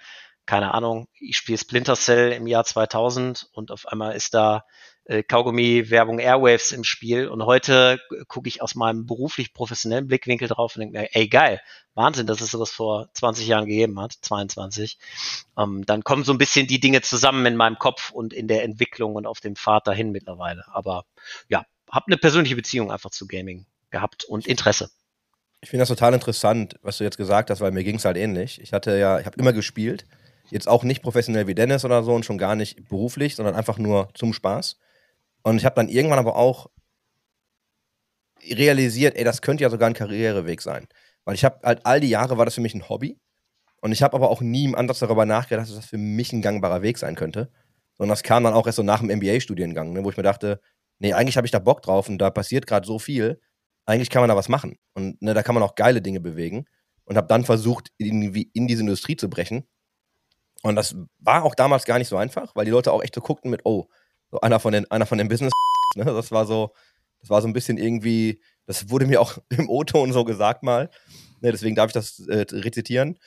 keine 0.46 0.72
Ahnung, 0.72 1.08
ich 1.20 1.36
spiele 1.36 1.58
Splinter 1.58 1.94
Cell 1.94 2.32
im 2.32 2.46
Jahr 2.46 2.64
2000 2.64 3.48
und 3.52 3.70
auf 3.70 3.86
einmal 3.86 4.16
ist 4.16 4.32
da 4.32 4.64
äh, 5.04 5.22
Kaugummi-Werbung 5.22 6.18
Airwaves 6.18 6.72
im 6.72 6.84
Spiel 6.84 7.28
und 7.28 7.44
heute 7.44 8.00
gucke 8.28 8.48
ich 8.48 8.62
aus 8.62 8.74
meinem 8.74 9.04
beruflich 9.04 9.52
professionellen 9.52 10.08
Blickwinkel 10.08 10.48
drauf 10.48 10.74
und 10.74 10.80
denke 10.80 10.98
mir, 10.98 11.14
ey 11.14 11.28
geil, 11.28 11.60
Wahnsinn, 11.94 12.26
dass 12.26 12.40
es 12.40 12.50
sowas 12.50 12.70
vor 12.70 13.10
20 13.12 13.46
Jahren 13.46 13.66
gegeben 13.66 14.00
hat, 14.00 14.14
22. 14.22 14.98
Ähm, 15.58 15.84
dann 15.84 16.02
kommen 16.02 16.24
so 16.24 16.32
ein 16.32 16.38
bisschen 16.38 16.66
die 16.66 16.80
Dinge 16.80 17.02
zusammen 17.02 17.44
in 17.44 17.56
meinem 17.56 17.78
Kopf 17.78 18.10
und 18.10 18.32
in 18.32 18.48
der 18.48 18.64
Entwicklung 18.64 19.16
und 19.16 19.26
auf 19.26 19.40
dem 19.40 19.54
Pfad 19.54 19.86
dahin 19.86 20.12
mittlerweile. 20.12 20.64
Aber 20.72 21.04
ja, 21.48 21.66
habe 21.90 22.06
eine 22.06 22.16
persönliche 22.16 22.56
Beziehung 22.56 22.90
einfach 22.90 23.10
zu 23.10 23.26
Gaming 23.26 23.66
gehabt 23.90 24.24
und 24.24 24.46
Interesse. 24.46 24.90
Ich 25.60 25.70
finde 25.70 25.82
das 25.82 25.88
total 25.88 26.14
interessant, 26.14 26.76
was 26.82 26.98
du 26.98 27.04
jetzt 27.04 27.16
gesagt 27.16 27.50
hast, 27.50 27.60
weil 27.60 27.72
mir 27.72 27.84
ging 27.84 27.96
es 27.96 28.04
halt 28.04 28.16
ähnlich. 28.16 28.60
Ich 28.60 28.72
hatte 28.72 28.96
ja, 28.96 29.18
ich 29.18 29.26
habe 29.26 29.38
immer 29.38 29.52
gespielt, 29.52 30.06
jetzt 30.50 30.68
auch 30.68 30.84
nicht 30.84 31.02
professionell 31.02 31.46
wie 31.46 31.54
Dennis 31.54 31.84
oder 31.84 32.02
so 32.02 32.14
und 32.14 32.24
schon 32.24 32.38
gar 32.38 32.54
nicht 32.54 32.88
beruflich, 32.88 33.34
sondern 33.34 33.54
einfach 33.54 33.78
nur 33.78 34.08
zum 34.14 34.32
Spaß. 34.32 34.78
Und 35.42 35.56
ich 35.56 35.64
habe 35.64 35.76
dann 35.76 35.88
irgendwann 35.88 36.18
aber 36.18 36.36
auch 36.36 36.68
realisiert, 38.48 39.16
ey, 39.16 39.24
das 39.24 39.42
könnte 39.42 39.62
ja 39.62 39.70
sogar 39.70 39.88
ein 39.88 39.94
Karriereweg 39.94 40.60
sein. 40.62 40.86
Weil 41.24 41.34
ich 41.34 41.44
habe 41.44 41.60
halt 41.62 41.84
all 41.84 42.00
die 42.00 42.08
Jahre 42.08 42.38
war 42.38 42.44
das 42.44 42.54
für 42.54 42.60
mich 42.60 42.74
ein 42.74 42.88
Hobby. 42.88 43.18
Und 43.80 43.92
ich 43.92 44.02
habe 44.02 44.14
aber 44.14 44.30
auch 44.30 44.40
nie 44.40 44.64
im 44.64 44.74
Ansatz 44.74 45.00
darüber 45.00 45.26
nachgedacht, 45.26 45.68
dass 45.68 45.76
das 45.76 45.86
für 45.86 45.98
mich 45.98 46.32
ein 46.32 46.42
gangbarer 46.42 46.82
Weg 46.82 46.98
sein 46.98 47.14
könnte. 47.14 47.50
Sondern 47.96 48.12
das 48.12 48.22
kam 48.22 48.44
dann 48.44 48.54
auch 48.54 48.66
erst 48.66 48.76
so 48.76 48.82
nach 48.82 49.00
dem 49.00 49.10
MBA-Studiengang, 49.10 49.92
ne, 49.92 50.04
wo 50.04 50.10
ich 50.10 50.16
mir 50.16 50.22
dachte, 50.22 50.60
nee, 50.98 51.12
eigentlich 51.12 51.36
habe 51.36 51.46
ich 51.46 51.50
da 51.50 51.58
Bock 51.58 51.82
drauf 51.82 52.08
und 52.08 52.18
da 52.18 52.30
passiert 52.30 52.66
gerade 52.66 52.86
so 52.86 52.98
viel. 52.98 53.40
Eigentlich 53.88 54.10
kann 54.10 54.20
man 54.20 54.28
da 54.28 54.36
was 54.36 54.50
machen. 54.50 54.76
Und 54.92 55.22
ne, 55.22 55.32
da 55.32 55.42
kann 55.42 55.54
man 55.54 55.64
auch 55.64 55.74
geile 55.74 56.02
Dinge 56.02 56.20
bewegen. 56.20 56.66
Und 57.04 57.16
habe 57.16 57.26
dann 57.26 57.46
versucht, 57.46 57.88
irgendwie 57.96 58.50
in 58.52 58.68
diese 58.68 58.82
Industrie 58.82 59.16
zu 59.16 59.30
brechen. 59.30 59.66
Und 60.62 60.76
das 60.76 60.94
war 61.18 61.42
auch 61.42 61.54
damals 61.54 61.86
gar 61.86 61.96
nicht 61.96 62.08
so 62.08 62.18
einfach, 62.18 62.54
weil 62.54 62.66
die 62.66 62.70
Leute 62.70 62.92
auch 62.92 63.02
echt 63.02 63.14
so 63.14 63.22
guckten 63.22 63.50
mit, 63.50 63.62
oh, 63.64 63.88
so 64.30 64.42
einer 64.42 64.60
von 64.60 64.74
den, 64.74 64.90
einer 64.90 65.06
von 65.06 65.16
den 65.16 65.28
Business, 65.28 65.52
ne? 65.96 66.04
Das 66.04 66.30
war 66.30 66.44
so, 66.44 66.74
das 67.20 67.30
war 67.30 67.40
so 67.40 67.48
ein 67.48 67.54
bisschen 67.54 67.78
irgendwie, 67.78 68.42
das 68.66 68.90
wurde 68.90 69.06
mir 69.06 69.22
auch 69.22 69.38
im 69.48 69.70
O-Ton 69.70 70.12
so 70.12 70.22
gesagt 70.26 70.62
mal. 70.62 70.90
Ne, 71.40 71.50
deswegen 71.50 71.74
darf 71.74 71.86
ich 71.86 71.94
das 71.94 72.18
äh, 72.28 72.44
rezitieren. 72.50 73.18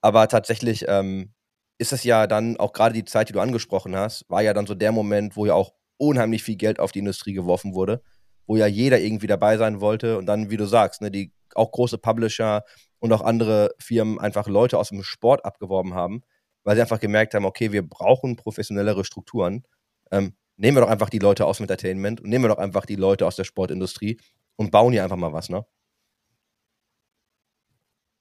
Aber 0.00 0.28
tatsächlich 0.28 0.84
ähm, 0.86 1.34
ist 1.78 1.92
es 1.92 2.04
ja 2.04 2.28
dann 2.28 2.56
auch 2.58 2.72
gerade 2.72 2.94
die 2.94 3.04
Zeit, 3.04 3.30
die 3.30 3.32
du 3.32 3.40
angesprochen 3.40 3.96
hast, 3.96 4.30
war 4.30 4.42
ja 4.42 4.54
dann 4.54 4.68
so 4.68 4.76
der 4.76 4.92
Moment, 4.92 5.34
wo 5.34 5.44
ja 5.44 5.54
auch 5.54 5.72
unheimlich 5.96 6.44
viel 6.44 6.56
Geld 6.56 6.78
auf 6.78 6.92
die 6.92 7.00
Industrie 7.00 7.32
geworfen 7.32 7.74
wurde, 7.74 8.00
wo 8.46 8.56
ja 8.56 8.66
jeder 8.66 9.00
irgendwie 9.00 9.26
dabei 9.26 9.56
sein 9.56 9.80
wollte 9.80 10.18
und 10.18 10.26
dann, 10.26 10.50
wie 10.50 10.56
du 10.56 10.66
sagst, 10.66 11.00
ne, 11.00 11.10
die 11.10 11.32
auch 11.54 11.70
große 11.70 11.98
Publisher 11.98 12.64
und 12.98 13.12
auch 13.12 13.22
andere 13.22 13.74
Firmen 13.78 14.18
einfach 14.18 14.48
Leute 14.48 14.78
aus 14.78 14.88
dem 14.88 15.02
Sport 15.02 15.44
abgeworben 15.44 15.94
haben, 15.94 16.22
weil 16.64 16.76
sie 16.76 16.82
einfach 16.82 17.00
gemerkt 17.00 17.34
haben, 17.34 17.44
okay, 17.44 17.72
wir 17.72 17.86
brauchen 17.86 18.36
professionellere 18.36 19.04
Strukturen. 19.04 19.64
Ähm, 20.10 20.34
nehmen 20.56 20.76
wir 20.76 20.82
doch 20.82 20.90
einfach 20.90 21.10
die 21.10 21.18
Leute 21.18 21.46
aus 21.46 21.58
dem 21.58 21.64
Entertainment 21.64 22.20
und 22.20 22.30
nehmen 22.30 22.44
wir 22.44 22.48
doch 22.48 22.58
einfach 22.58 22.86
die 22.86 22.96
Leute 22.96 23.26
aus 23.26 23.36
der 23.36 23.44
Sportindustrie 23.44 24.20
und 24.56 24.70
bauen 24.70 24.92
hier 24.92 25.04
einfach 25.04 25.16
mal 25.16 25.32
was, 25.32 25.48
ne? 25.48 25.64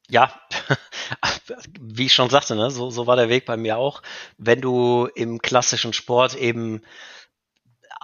Ja, 0.10 0.34
wie 1.80 2.06
ich 2.08 2.13
schon 2.13 2.30
sagte, 2.30 2.56
ne, 2.56 2.70
so, 2.70 2.89
so 2.89 3.08
war 3.08 3.15
der 3.15 3.30
Weg 3.30 3.46
bei 3.46 3.56
mir 3.58 3.77
auch. 3.77 4.01
Wenn 4.38 4.62
du 4.62 5.08
im 5.15 5.39
klassischen 5.39 5.94
Sport 5.94 6.36
eben 6.36 6.82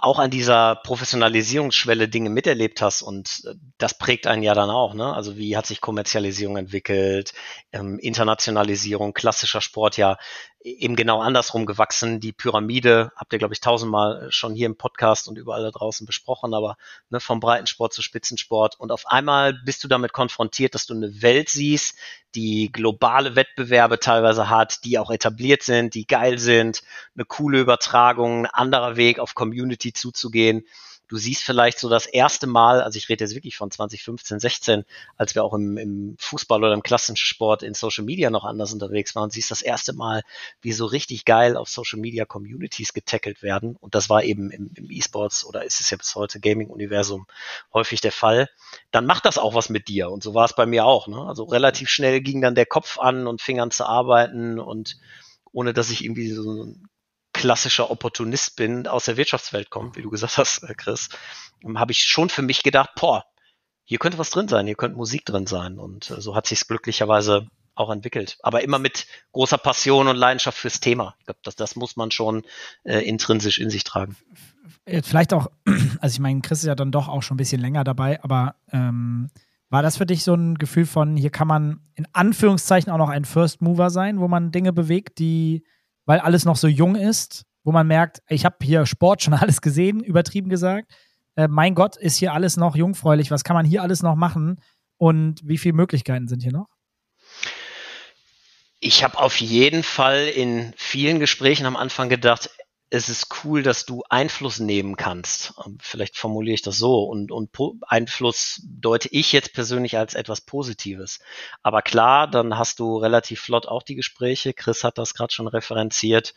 auch 0.02 0.18
an 0.18 0.30
dieser 0.30 0.76
Professionalisierungsschwelle 0.76 2.08
Dinge 2.08 2.30
miterlebt 2.30 2.80
hast 2.80 3.02
und 3.02 3.42
äh, 3.46 3.54
das 3.78 3.96
prägt 3.96 4.26
einen 4.26 4.42
ja 4.42 4.54
dann 4.54 4.70
auch. 4.70 4.94
Ne? 4.94 5.14
Also 5.14 5.36
wie 5.36 5.56
hat 5.56 5.66
sich 5.66 5.80
Kommerzialisierung 5.80 6.56
entwickelt, 6.56 7.34
ähm, 7.72 7.98
Internationalisierung, 7.98 9.12
klassischer 9.12 9.60
Sport 9.60 9.96
ja 9.96 10.16
eben 10.62 10.96
genau 10.96 11.20
andersrum 11.20 11.64
gewachsen. 11.64 12.20
Die 12.20 12.32
Pyramide 12.32 13.12
habt 13.16 13.32
ihr, 13.32 13.38
glaube 13.38 13.54
ich, 13.54 13.60
tausendmal 13.60 14.30
schon 14.30 14.54
hier 14.54 14.66
im 14.66 14.76
Podcast 14.76 15.26
und 15.26 15.38
überall 15.38 15.62
da 15.62 15.70
draußen 15.70 16.06
besprochen, 16.06 16.52
aber 16.54 16.76
ne, 17.08 17.20
vom 17.20 17.40
Breitensport 17.40 17.92
zu 17.92 18.02
Spitzensport. 18.02 18.78
Und 18.78 18.92
auf 18.92 19.06
einmal 19.06 19.54
bist 19.64 19.82
du 19.84 19.88
damit 19.88 20.12
konfrontiert, 20.12 20.74
dass 20.74 20.86
du 20.86 20.94
eine 20.94 21.22
Welt 21.22 21.48
siehst, 21.48 21.96
die 22.34 22.70
globale 22.70 23.34
Wettbewerbe 23.36 23.98
teilweise 23.98 24.48
hat, 24.50 24.84
die 24.84 24.98
auch 24.98 25.10
etabliert 25.10 25.62
sind, 25.62 25.94
die 25.94 26.06
geil 26.06 26.38
sind, 26.38 26.82
eine 27.14 27.24
coole 27.24 27.58
Übertragung, 27.60 28.46
ein 28.46 28.46
anderer 28.46 28.96
Weg 28.96 29.18
auf 29.18 29.34
Community 29.34 29.89
zuzugehen 29.92 30.64
du 31.10 31.16
siehst 31.16 31.42
vielleicht 31.42 31.80
so 31.80 31.88
das 31.88 32.06
erste 32.06 32.46
Mal, 32.46 32.80
also 32.82 32.96
ich 32.96 33.08
rede 33.08 33.24
jetzt 33.24 33.34
wirklich 33.34 33.56
von 33.56 33.70
2015, 33.70 34.38
16, 34.38 34.84
als 35.16 35.34
wir 35.34 35.42
auch 35.42 35.52
im, 35.54 35.76
im 35.76 36.16
Fußball 36.20 36.62
oder 36.62 36.72
im 36.72 36.84
klassischen 36.84 37.16
Sport 37.16 37.64
in 37.64 37.74
Social 37.74 38.04
Media 38.04 38.30
noch 38.30 38.44
anders 38.44 38.72
unterwegs 38.72 39.16
waren, 39.16 39.30
siehst 39.30 39.50
das 39.50 39.60
erste 39.60 39.92
Mal, 39.92 40.22
wie 40.62 40.72
so 40.72 40.86
richtig 40.86 41.24
geil 41.24 41.56
auf 41.56 41.68
Social 41.68 41.98
Media 41.98 42.24
Communities 42.24 42.92
getackelt 42.92 43.42
werden. 43.42 43.76
Und 43.80 43.96
das 43.96 44.08
war 44.08 44.22
eben 44.22 44.52
im, 44.52 44.70
im 44.76 44.88
E-Sports 44.88 45.44
oder 45.44 45.64
ist 45.64 45.80
es 45.80 45.90
ja 45.90 45.96
bis 45.96 46.14
heute 46.14 46.38
Gaming-Universum 46.38 47.26
häufig 47.74 48.00
der 48.00 48.12
Fall. 48.12 48.48
Dann 48.92 49.04
macht 49.04 49.24
das 49.24 49.36
auch 49.36 49.54
was 49.54 49.68
mit 49.68 49.88
dir. 49.88 50.10
Und 50.10 50.22
so 50.22 50.34
war 50.34 50.44
es 50.44 50.54
bei 50.54 50.66
mir 50.66 50.86
auch. 50.86 51.08
Ne? 51.08 51.26
Also 51.26 51.42
relativ 51.42 51.88
schnell 51.88 52.20
ging 52.20 52.40
dann 52.40 52.54
der 52.54 52.66
Kopf 52.66 53.00
an 53.00 53.26
und 53.26 53.42
fing 53.42 53.58
an 53.58 53.72
zu 53.72 53.84
arbeiten 53.84 54.60
und 54.60 54.96
ohne 55.52 55.72
dass 55.72 55.90
ich 55.90 56.04
irgendwie 56.04 56.30
so 56.30 56.66
ein 56.66 56.89
klassischer 57.40 57.90
Opportunist 57.90 58.56
bin, 58.56 58.86
aus 58.86 59.06
der 59.06 59.16
Wirtschaftswelt 59.16 59.70
kommt, 59.70 59.96
wie 59.96 60.02
du 60.02 60.10
gesagt 60.10 60.36
hast, 60.36 60.62
äh, 60.62 60.74
Chris, 60.74 61.08
ähm, 61.64 61.80
habe 61.80 61.92
ich 61.92 62.04
schon 62.04 62.28
für 62.28 62.42
mich 62.42 62.62
gedacht, 62.62 62.90
boah, 63.00 63.24
hier 63.84 63.98
könnte 63.98 64.18
was 64.18 64.28
drin 64.28 64.46
sein, 64.46 64.66
hier 64.66 64.74
könnte 64.74 64.98
Musik 64.98 65.24
drin 65.24 65.46
sein. 65.46 65.78
Und 65.78 66.10
äh, 66.10 66.20
so 66.20 66.36
hat 66.36 66.46
sich 66.46 66.68
glücklicherweise 66.68 67.48
auch 67.74 67.88
entwickelt. 67.88 68.36
Aber 68.42 68.62
immer 68.62 68.78
mit 68.78 69.06
großer 69.32 69.56
Passion 69.56 70.06
und 70.06 70.16
Leidenschaft 70.16 70.58
fürs 70.58 70.80
Thema. 70.80 71.14
Ich 71.20 71.24
glaube, 71.24 71.40
das, 71.42 71.56
das 71.56 71.76
muss 71.76 71.96
man 71.96 72.10
schon 72.10 72.42
äh, 72.84 72.98
intrinsisch 72.98 73.58
in 73.58 73.70
sich 73.70 73.84
tragen. 73.84 74.16
Vielleicht 75.02 75.32
auch, 75.32 75.50
also 76.00 76.12
ich 76.12 76.20
meine, 76.20 76.42
Chris 76.42 76.58
ist 76.58 76.66
ja 76.66 76.74
dann 76.74 76.92
doch 76.92 77.08
auch 77.08 77.22
schon 77.22 77.36
ein 77.36 77.38
bisschen 77.38 77.62
länger 77.62 77.84
dabei, 77.84 78.22
aber 78.22 78.56
ähm, 78.70 79.30
war 79.70 79.80
das 79.80 79.96
für 79.96 80.04
dich 80.04 80.24
so 80.24 80.34
ein 80.34 80.56
Gefühl 80.56 80.84
von, 80.84 81.16
hier 81.16 81.30
kann 81.30 81.48
man 81.48 81.80
in 81.94 82.06
Anführungszeichen 82.12 82.92
auch 82.92 82.98
noch 82.98 83.08
ein 83.08 83.24
First 83.24 83.62
Mover 83.62 83.88
sein, 83.88 84.20
wo 84.20 84.28
man 84.28 84.52
Dinge 84.52 84.74
bewegt, 84.74 85.18
die 85.18 85.64
weil 86.10 86.18
alles 86.18 86.44
noch 86.44 86.56
so 86.56 86.66
jung 86.66 86.96
ist, 86.96 87.44
wo 87.62 87.70
man 87.70 87.86
merkt, 87.86 88.20
ich 88.28 88.44
habe 88.44 88.56
hier 88.62 88.84
Sport 88.84 89.22
schon 89.22 89.32
alles 89.42 89.60
gesehen, 89.60 90.02
übertrieben 90.02 90.50
gesagt. 90.50 90.90
Äh, 91.36 91.46
mein 91.46 91.76
Gott, 91.76 91.96
ist 91.96 92.16
hier 92.16 92.32
alles 92.32 92.56
noch 92.56 92.74
jungfräulich. 92.74 93.30
Was 93.30 93.44
kann 93.44 93.54
man 93.54 93.64
hier 93.64 93.80
alles 93.80 94.02
noch 94.02 94.16
machen? 94.16 94.60
Und 94.96 95.40
wie 95.44 95.56
viele 95.56 95.74
Möglichkeiten 95.74 96.26
sind 96.26 96.42
hier 96.42 96.50
noch? 96.50 96.66
Ich 98.80 99.04
habe 99.04 99.20
auf 99.20 99.36
jeden 99.36 99.84
Fall 99.84 100.26
in 100.26 100.74
vielen 100.76 101.20
Gesprächen 101.20 101.64
am 101.64 101.76
Anfang 101.76 102.08
gedacht, 102.08 102.50
es 102.92 103.08
ist 103.08 103.28
cool, 103.44 103.62
dass 103.62 103.86
du 103.86 104.02
Einfluss 104.08 104.58
nehmen 104.58 104.96
kannst. 104.96 105.54
Ähm, 105.64 105.78
vielleicht 105.80 106.18
formuliere 106.18 106.54
ich 106.54 106.62
das 106.62 106.76
so. 106.76 107.04
Und, 107.04 107.30
und 107.30 107.50
Einfluss 107.86 108.60
deute 108.64 109.08
ich 109.12 109.32
jetzt 109.32 109.52
persönlich 109.52 109.96
als 109.96 110.14
etwas 110.14 110.40
Positives. 110.40 111.20
Aber 111.62 111.82
klar, 111.82 112.28
dann 112.28 112.58
hast 112.58 112.80
du 112.80 112.96
relativ 112.98 113.40
flott 113.40 113.66
auch 113.66 113.84
die 113.84 113.94
Gespräche. 113.94 114.52
Chris 114.52 114.82
hat 114.82 114.98
das 114.98 115.14
gerade 115.14 115.32
schon 115.32 115.46
referenziert 115.46 116.34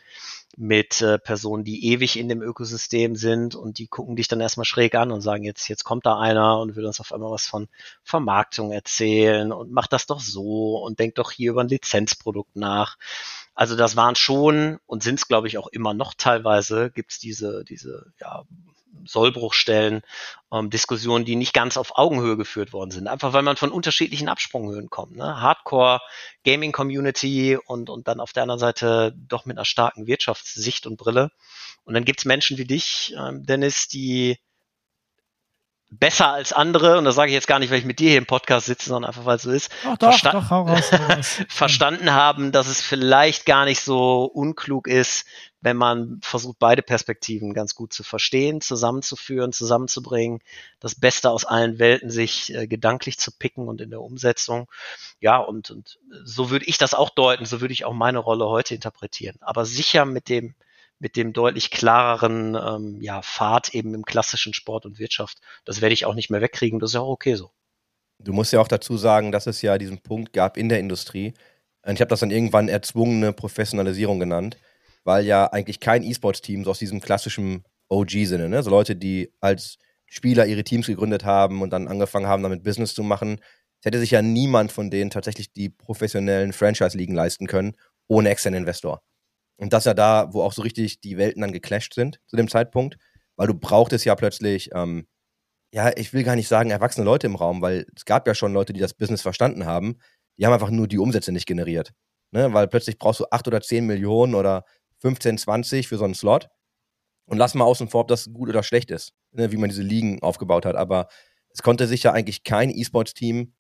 mit 0.56 1.02
äh, 1.02 1.18
Personen, 1.18 1.64
die 1.64 1.88
ewig 1.88 2.20
in 2.20 2.30
dem 2.30 2.44
Ökosystem 2.44 3.16
sind 3.16 3.56
und 3.56 3.80
die 3.80 3.88
gucken 3.88 4.16
dich 4.16 4.28
dann 4.28 4.40
erstmal 4.40 4.66
schräg 4.66 4.94
an 4.94 5.12
und 5.12 5.22
sagen, 5.22 5.44
jetzt, 5.44 5.68
jetzt 5.68 5.84
kommt 5.84 6.06
da 6.06 6.20
einer 6.20 6.60
und 6.60 6.76
will 6.76 6.86
uns 6.86 7.00
auf 7.00 7.12
einmal 7.12 7.32
was 7.32 7.48
von 7.48 7.68
Vermarktung 8.04 8.72
erzählen 8.72 9.52
und 9.52 9.72
macht 9.72 9.94
das 9.94 10.06
doch 10.06 10.20
so 10.20 10.78
und 10.78 11.00
denkt 11.00 11.18
doch 11.18 11.32
hier 11.32 11.52
über 11.52 11.62
ein 11.62 11.70
Lizenzprodukt 11.70 12.56
nach. 12.56 12.98
Also 13.56 13.76
das 13.76 13.96
waren 13.96 14.16
schon 14.16 14.80
und 14.86 15.04
sind 15.04 15.16
es, 15.16 15.28
glaube 15.28 15.48
ich, 15.48 15.58
auch 15.58 15.68
immer 15.68 15.94
noch 15.94 16.14
teilweise, 16.16 16.90
gibt 16.92 17.12
es 17.12 17.20
diese, 17.20 17.64
diese 17.64 18.12
ja, 18.20 18.44
Sollbruchstellen, 19.06 20.02
ähm, 20.52 20.70
Diskussionen, 20.70 21.26
die 21.26 21.36
nicht 21.36 21.54
ganz 21.54 21.78
auf 21.78 21.98
Augenhöhe 21.98 22.38
geführt 22.38 22.74
worden 22.74 22.92
sind. 22.92 23.08
Einfach 23.08 23.34
weil 23.34 23.44
man 23.44 23.58
von 23.58 23.72
unterschiedlichen 23.72 24.30
Absprunghöhen 24.30 24.90
kommt. 24.90 25.16
Ne? 25.16 25.42
Hardcore, 25.42 26.00
Gaming 26.44 26.72
Community 26.72 27.58
und, 27.66 27.90
und 27.90 28.08
dann 28.08 28.20
auf 28.20 28.34
der 28.34 28.44
anderen 28.44 28.60
Seite 28.60 29.14
doch 29.16 29.46
mit 29.46 29.58
einer 29.58 29.66
starken 29.66 30.08
Wirtschaftssicht 30.08 30.88
und 30.88 30.98
Brille. 30.98 31.32
Und 31.84 31.94
dann 31.94 32.06
gibt 32.06 32.20
es 32.20 32.26
Menschen 32.26 32.58
wie 32.58 32.66
dich, 32.66 33.14
ähm, 33.18 33.46
Dennis, 33.46 33.88
die 33.88 34.38
besser 36.00 36.32
als 36.32 36.54
andere, 36.54 36.98
und 36.98 37.06
das 37.06 37.16
sage 37.16 37.30
ich 37.30 37.34
jetzt 37.34 37.48
gar 37.48 37.60
nicht, 37.60 37.72
weil 37.72 37.80
ich 37.80 37.86
mit 37.86 38.00
dir 38.00 38.10
hier 38.10 38.18
im 38.18 38.26
Podcast 38.26 38.66
sitze, 38.66 38.90
sondern 38.90 39.10
einfach, 39.10 39.26
weil 39.26 39.38
es 39.38 39.44
so 39.44 39.52
ist, 39.52 39.72
doch, 39.84 39.98
doch, 39.98 40.10
versta 40.10 40.32
doch, 40.32 40.50
hau 40.50 40.64
raus, 40.64 40.92
hau 40.92 41.14
raus. 41.14 41.42
verstanden 41.50 42.12
haben, 42.12 42.52
dass 42.52 42.68
es 42.68 42.82
vielleicht 42.82 43.46
gar 43.46 43.66
nicht 43.66 43.82
so 43.82 44.26
unklug 44.26 44.88
ist, 44.88 45.26
wenn 45.62 45.78
man 45.78 46.20
versucht, 46.22 46.60
beide 46.60 46.82
Perspektiven 46.82 47.54
ganz 47.54 47.74
gut 47.74 47.94
zu 47.94 48.04
verstehen, 48.04 48.60
zusammenzuführen, 48.60 49.54
zusammenzubringen, 49.54 50.40
das 50.80 50.96
Beste 50.96 51.30
aus 51.30 51.46
allen 51.46 51.80
Welten 51.80 52.10
sich 52.10 52.54
äh, 52.54 52.68
gedanklich 52.68 53.18
zu 53.18 53.32
picken 53.32 53.70
und 53.70 53.80
in 53.80 53.90
der 53.90 54.02
Umsetzung. 54.02 54.70
Ja, 55.22 55.38
und, 55.38 55.72
und 55.72 56.00
so 56.26 56.50
würde 56.50 56.66
ich 56.66 56.78
das 56.78 56.94
auch 56.94 57.10
deuten, 57.10 57.46
so 57.46 57.62
würde 57.62 57.74
ich 57.74 57.86
auch 57.86 57.94
meine 57.94 58.20
Rolle 58.20 58.48
heute 58.48 58.76
interpretieren. 58.76 59.38
Aber 59.40 59.66
sicher 59.66 60.04
mit 60.04 60.28
dem, 60.28 60.54
mit 61.04 61.18
dem 61.18 61.34
deutlich 61.34 61.70
klareren 61.70 62.56
ähm, 62.56 63.02
ja, 63.02 63.22
Pfad 63.22 63.76
eben 63.76 63.94
im 63.94 64.06
klassischen 64.06 64.54
Sport 64.54 64.86
und 64.86 65.00
Wirtschaft. 65.00 65.40
Das 65.66 65.82
werde 65.82 65.92
ich 65.92 66.06
auch 66.06 66.16
nicht 66.16 66.30
mehr 66.30 66.40
wegkriegen. 66.40 66.80
Das 66.80 66.92
ist 66.92 66.94
ja 66.94 67.02
auch 67.02 67.10
okay 67.10 67.36
so. 67.36 67.52
Du 68.20 68.32
musst 68.32 68.54
ja 68.54 68.62
auch 68.62 68.70
dazu 68.70 68.96
sagen, 68.96 69.34
dass 69.34 69.46
es 69.46 69.62
ja 69.62 69.78
diesen 69.78 69.98
Punkt 69.98 70.32
gab 70.32 70.56
in 70.56 70.70
der 70.70 70.80
Industrie, 70.80 71.34
Und 71.86 71.96
ich 71.96 72.00
habe 72.00 72.08
das 72.08 72.22
dann 72.22 72.32
irgendwann 72.32 72.70
erzwungene 72.70 73.34
Professionalisierung 73.34 74.18
genannt, 74.18 74.58
weil 75.04 75.26
ja 75.26 75.48
eigentlich 75.48 75.82
kein 75.82 76.04
E-Sports-Team 76.04 76.66
aus 76.66 76.80
diesem 76.80 77.02
klassischen 77.02 77.66
OG-Sinne, 77.90 78.48
ne? 78.48 78.64
so 78.64 78.70
Leute, 78.70 78.96
die 78.96 79.34
als 79.42 79.80
Spieler 80.06 80.46
ihre 80.46 80.64
Teams 80.64 80.88
gegründet 80.88 81.26
haben 81.26 81.62
und 81.62 81.72
dann 81.72 81.90
angefangen 81.90 82.28
haben, 82.28 82.44
damit 82.44 82.64
Business 82.64 82.94
zu 82.94 83.04
machen, 83.04 83.42
es 83.82 83.86
hätte 83.86 84.00
sich 84.00 84.12
ja 84.12 84.22
niemand 84.22 84.72
von 84.72 84.90
denen 84.90 85.10
tatsächlich 85.10 85.52
die 85.52 85.68
professionellen 85.68 86.54
Franchise-Ligen 86.54 87.14
leisten 87.14 87.48
können, 87.48 87.76
ohne 88.08 88.30
externen 88.30 88.62
Investor. 88.62 89.04
Und 89.58 89.74
das 89.74 89.84
ist 89.84 89.88
ja 89.88 89.94
da, 89.94 90.34
wo 90.34 90.42
auch 90.42 90.54
so 90.54 90.62
richtig 90.62 91.02
die 91.02 91.18
Welten 91.18 91.42
dann 91.42 91.52
geclasht 91.52 91.94
sind 91.94 92.20
zu 92.28 92.36
dem 92.36 92.48
Zeitpunkt, 92.48 92.98
weil 93.36 93.48
du 93.48 93.54
brauchtest 93.54 94.06
ja 94.06 94.16
plötzlich, 94.16 94.70
ähm, 94.74 95.08
ja, 95.74 95.92
ich 95.96 96.14
will 96.14 96.24
gar 96.24 96.36
nicht 96.36 96.48
sagen 96.48 96.70
erwachsene 96.70 97.06
Leute 97.06 97.28
im 97.28 97.36
Raum, 97.36 97.62
weil 97.62 97.86
es 97.96 98.06
gab 98.06 98.28
ja 98.28 98.36
schon 98.36 98.54
Leute, 98.54 98.74
die 98.74 98.80
das 98.80 98.94
Business 98.94 99.22
verstanden 99.22 99.66
haben, 99.66 99.98
die 100.38 100.46
haben 100.46 100.54
einfach 100.54 100.70
nur 100.70 100.88
die 100.88 101.00
Umsätze 101.00 101.32
nicht 101.32 101.46
generiert. 101.46 101.94
Ne? 102.32 102.54
Weil 102.54 102.68
plötzlich 102.68 102.98
brauchst 102.98 103.20
du 103.20 103.26
8 103.30 103.48
oder 103.48 103.62
10 103.62 103.86
Millionen 103.86 104.36
oder 104.36 104.66
15, 105.00 105.38
20 105.38 105.88
für 105.88 105.98
so 105.98 106.06
einen 106.06 106.16
Slot. 106.16 106.50
Und 107.26 107.38
lass 107.38 107.54
mal 107.56 107.66
außen 107.66 107.88
vor, 107.88 108.02
ob 108.02 108.08
das 108.08 108.32
gut 108.34 108.50
oder 108.50 108.64
schlecht 108.64 108.92
ist, 108.92 109.14
ne? 109.32 109.52
wie 109.52 109.58
man 109.58 109.70
diese 109.70 109.84
Ligen 109.84 110.22
aufgebaut 110.22 110.66
hat. 110.66 110.76
Aber 110.76 111.08
es 111.50 111.62
konnte 111.62 111.88
sich 111.88 112.04
ja 112.04 112.12
eigentlich 112.12 112.44
kein 112.44 112.70
E-Sports-Team 112.70 113.54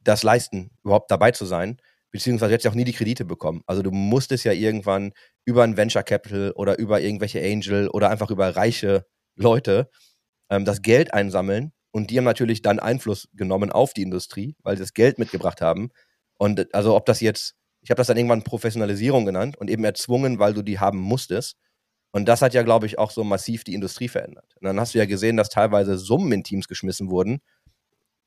das 0.00 0.22
leisten, 0.22 0.70
überhaupt 0.84 1.10
dabei 1.10 1.30
zu 1.30 1.46
sein. 1.46 1.78
Beziehungsweise 2.12 2.52
jetzt 2.52 2.64
ja 2.64 2.70
auch 2.70 2.76
nie 2.76 2.84
die 2.84 2.92
Kredite 2.92 3.24
bekommen. 3.24 3.62
Also 3.66 3.82
du 3.82 3.90
musstest 3.90 4.44
ja 4.44 4.52
irgendwann 4.52 5.12
über 5.44 5.64
ein 5.64 5.76
Venture 5.76 6.04
Capital 6.04 6.52
oder 6.52 6.78
über 6.78 7.00
irgendwelche 7.00 7.42
Angel 7.42 7.88
oder 7.88 8.10
einfach 8.10 8.30
über 8.30 8.54
reiche 8.54 9.06
Leute 9.34 9.90
ähm, 10.50 10.64
das 10.64 10.82
Geld 10.82 11.12
einsammeln, 11.12 11.72
und 11.92 12.10
die 12.10 12.16
haben 12.16 12.24
natürlich 12.24 12.62
dann 12.62 12.78
Einfluss 12.78 13.28
genommen 13.34 13.70
auf 13.70 13.92
die 13.92 14.02
Industrie, 14.02 14.56
weil 14.62 14.76
sie 14.76 14.82
das 14.82 14.94
Geld 14.94 15.18
mitgebracht 15.18 15.60
haben. 15.60 15.90
Und 16.38 16.74
also 16.74 16.96
ob 16.96 17.06
das 17.06 17.20
jetzt, 17.20 17.54
ich 17.82 17.90
habe 17.90 17.98
das 17.98 18.06
dann 18.06 18.16
irgendwann 18.16 18.42
Professionalisierung 18.42 19.26
genannt 19.26 19.58
und 19.58 19.70
eben 19.70 19.84
erzwungen, 19.84 20.38
weil 20.38 20.54
du 20.54 20.62
die 20.62 20.78
haben 20.78 20.98
musstest. 20.98 21.56
Und 22.10 22.26
das 22.26 22.42
hat 22.42 22.54
ja, 22.54 22.62
glaube 22.62 22.86
ich, 22.86 22.98
auch 22.98 23.10
so 23.10 23.24
massiv 23.24 23.62
die 23.64 23.74
Industrie 23.74 24.08
verändert. 24.08 24.54
Und 24.58 24.64
dann 24.64 24.80
hast 24.80 24.94
du 24.94 24.98
ja 24.98 25.04
gesehen, 25.04 25.36
dass 25.36 25.50
teilweise 25.50 25.98
Summen 25.98 26.32
in 26.32 26.44
Teams 26.44 26.66
geschmissen 26.66 27.10
wurden. 27.10 27.40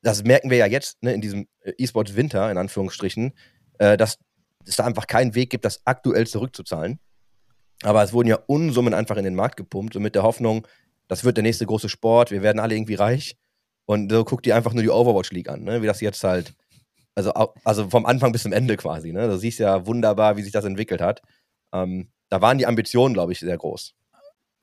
Das 0.01 0.23
merken 0.23 0.51
wir 0.51 0.57
ja 0.57 0.67
jetzt 0.67 1.01
ne, 1.01 1.13
in 1.13 1.21
diesem 1.21 1.47
äh, 1.61 1.73
E-Sports-Winter, 1.77 2.51
in 2.51 2.57
Anführungsstrichen, 2.59 3.33
äh, 3.79 3.97
dass 3.97 4.17
es 4.65 4.77
da 4.77 4.85
einfach 4.85 5.07
keinen 5.07 5.35
Weg 5.35 5.49
gibt, 5.49 5.65
das 5.65 5.81
aktuell 5.85 6.27
zurückzuzahlen. 6.27 6.99
Aber 7.83 8.03
es 8.03 8.13
wurden 8.13 8.27
ja 8.27 8.39
Unsummen 8.47 8.93
einfach 8.93 9.17
in 9.17 9.23
den 9.23 9.35
Markt 9.35 9.57
gepumpt 9.57 9.95
und 9.95 10.01
mit 10.01 10.15
der 10.15 10.23
Hoffnung, 10.23 10.67
das 11.07 11.23
wird 11.23 11.37
der 11.37 11.43
nächste 11.43 11.65
große 11.65 11.89
Sport, 11.89 12.31
wir 12.31 12.41
werden 12.41 12.59
alle 12.59 12.75
irgendwie 12.75 12.95
reich. 12.95 13.37
Und 13.85 14.11
so 14.11 14.23
guck 14.23 14.41
dir 14.41 14.55
einfach 14.55 14.73
nur 14.73 14.81
die 14.81 14.89
Overwatch 14.89 15.31
League 15.31 15.49
an, 15.49 15.63
ne? 15.63 15.81
wie 15.81 15.85
das 15.85 16.01
jetzt 16.01 16.23
halt, 16.23 16.55
also, 17.13 17.31
also 17.63 17.89
vom 17.89 18.05
Anfang 18.05 18.31
bis 18.31 18.41
zum 18.41 18.53
Ende 18.53 18.77
quasi. 18.77 19.11
Ne? 19.11 19.27
Du 19.27 19.37
siehst 19.37 19.59
ja 19.59 19.85
wunderbar, 19.85 20.37
wie 20.37 20.41
sich 20.41 20.51
das 20.51 20.65
entwickelt 20.65 21.01
hat. 21.01 21.21
Ähm, 21.71 22.09
da 22.29 22.41
waren 22.41 22.57
die 22.57 22.65
Ambitionen, 22.65 23.13
glaube 23.13 23.33
ich, 23.33 23.39
sehr 23.39 23.57
groß. 23.57 23.93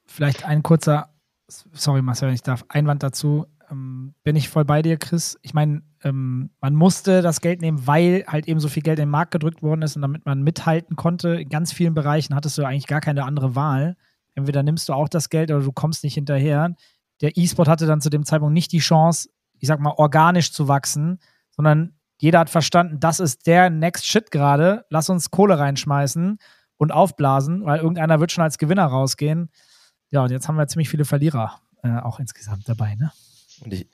Vielleicht 0.07 0.45
ein 0.45 0.63
kurzer, 0.63 1.15
sorry 1.47 2.03
Marcel, 2.03 2.33
ich 2.33 2.43
darf, 2.43 2.65
Einwand 2.69 3.03
dazu. 3.03 3.47
Ähm, 3.73 4.15
bin 4.23 4.37
ich 4.37 4.49
voll 4.49 4.65
bei 4.65 4.83
dir, 4.83 4.99
Chris. 4.99 5.37
Ich 5.43 5.55
meine, 5.55 5.83
ähm, 6.05 6.51
man 6.61 6.75
musste 6.75 7.23
das 7.23 7.41
Geld 7.41 7.61
nehmen, 7.61 7.87
weil 7.87 8.25
halt 8.29 8.47
eben 8.47 8.61
so 8.61 8.69
viel 8.69 8.83
Geld 8.83 9.01
in 9.01 9.07
den 9.07 9.11
Markt 9.11 9.33
gedrückt 9.33 9.63
worden 9.63 9.83
ist 9.83 9.97
und 9.97 10.03
damit 10.03 10.27
man 10.27 10.43
mithalten 10.43 10.95
konnte. 10.95 11.41
In 11.41 11.49
ganz 11.49 11.73
vielen 11.73 11.95
Bereichen 11.95 12.35
hattest 12.35 12.57
du 12.59 12.65
eigentlich 12.65 12.87
gar 12.87 13.01
keine 13.01 13.25
andere 13.25 13.57
Wahl. 13.57 13.97
Entweder 14.35 14.63
nimmst 14.63 14.89
du 14.89 14.93
auch 14.93 15.09
das 15.09 15.29
Geld 15.29 15.51
oder 15.51 15.61
du 15.61 15.73
kommst 15.73 16.05
nicht 16.05 16.15
hinterher 16.15 16.75
der 17.23 17.37
E-Sport 17.37 17.69
hatte 17.69 17.87
dann 17.87 18.01
zu 18.01 18.11
dem 18.11 18.25
Zeitpunkt 18.25 18.53
nicht 18.53 18.73
die 18.73 18.81
Chance, 18.81 19.31
ich 19.59 19.69
sag 19.69 19.81
mal, 19.81 19.95
organisch 19.97 20.53
zu 20.53 20.69
wachsen, 20.69 21.21
sondern 21.51 21.95
jeder 22.21 22.41
hat 22.41 22.51
verstanden, 22.51 23.01
das 23.01 23.21
ist 23.21 23.47
der 23.47 23.71
Next 23.71 24.07
Shit 24.07 24.31
gerade, 24.31 24.85
lass 24.91 25.09
uns 25.09 25.31
Kohle 25.31 25.59
reinschmeißen 25.59 26.39
und 26.77 26.93
aufblasen, 26.93 27.65
weil 27.65 27.81
irgendeiner 27.81 28.21
wird 28.21 28.33
schon 28.33 28.45
als 28.45 28.59
Gewinner 28.59 28.87
rausgehen. 28.87 29.51
Ja, 30.11 30.25
und 30.25 30.31
jetzt 30.31 30.49
haben 30.49 30.57
wir 30.57 30.67
ziemlich 30.67 30.89
viele 30.89 31.05
Verlierer 31.05 31.61
äh, 31.83 31.99
auch 32.01 32.19
insgesamt 32.19 32.69
dabei, 32.69 32.97
ne? 32.97 33.13
Und 33.65 33.73
ich 33.73 33.87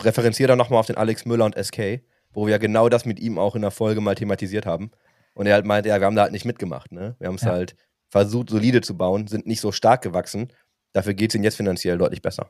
referenziere 0.00 0.48
dann 0.48 0.58
nochmal 0.58 0.80
auf 0.80 0.86
den 0.86 0.96
Alex 0.96 1.24
Müller 1.24 1.44
und 1.44 1.56
SK, 1.56 2.00
wo 2.32 2.46
wir 2.46 2.52
ja 2.52 2.58
genau 2.58 2.88
das 2.88 3.04
mit 3.04 3.18
ihm 3.18 3.38
auch 3.38 3.56
in 3.56 3.62
der 3.62 3.70
Folge 3.70 4.00
mal 4.00 4.14
thematisiert 4.14 4.66
haben. 4.66 4.90
Und 5.34 5.46
er 5.46 5.54
halt 5.54 5.66
meinte, 5.66 5.88
ja, 5.88 6.00
wir 6.00 6.06
haben 6.06 6.16
da 6.16 6.22
halt 6.22 6.32
nicht 6.32 6.44
mitgemacht, 6.44 6.92
ne? 6.92 7.16
Wir 7.18 7.28
haben 7.28 7.34
es 7.34 7.42
ja. 7.42 7.50
halt 7.50 7.76
versucht, 8.08 8.50
solide 8.50 8.80
zu 8.80 8.96
bauen, 8.96 9.26
sind 9.26 9.46
nicht 9.46 9.60
so 9.60 9.72
stark 9.72 10.02
gewachsen. 10.02 10.52
Dafür 10.92 11.14
geht 11.14 11.30
es 11.30 11.34
ihnen 11.34 11.44
jetzt 11.44 11.56
finanziell 11.56 11.98
deutlich 11.98 12.22
besser. 12.22 12.48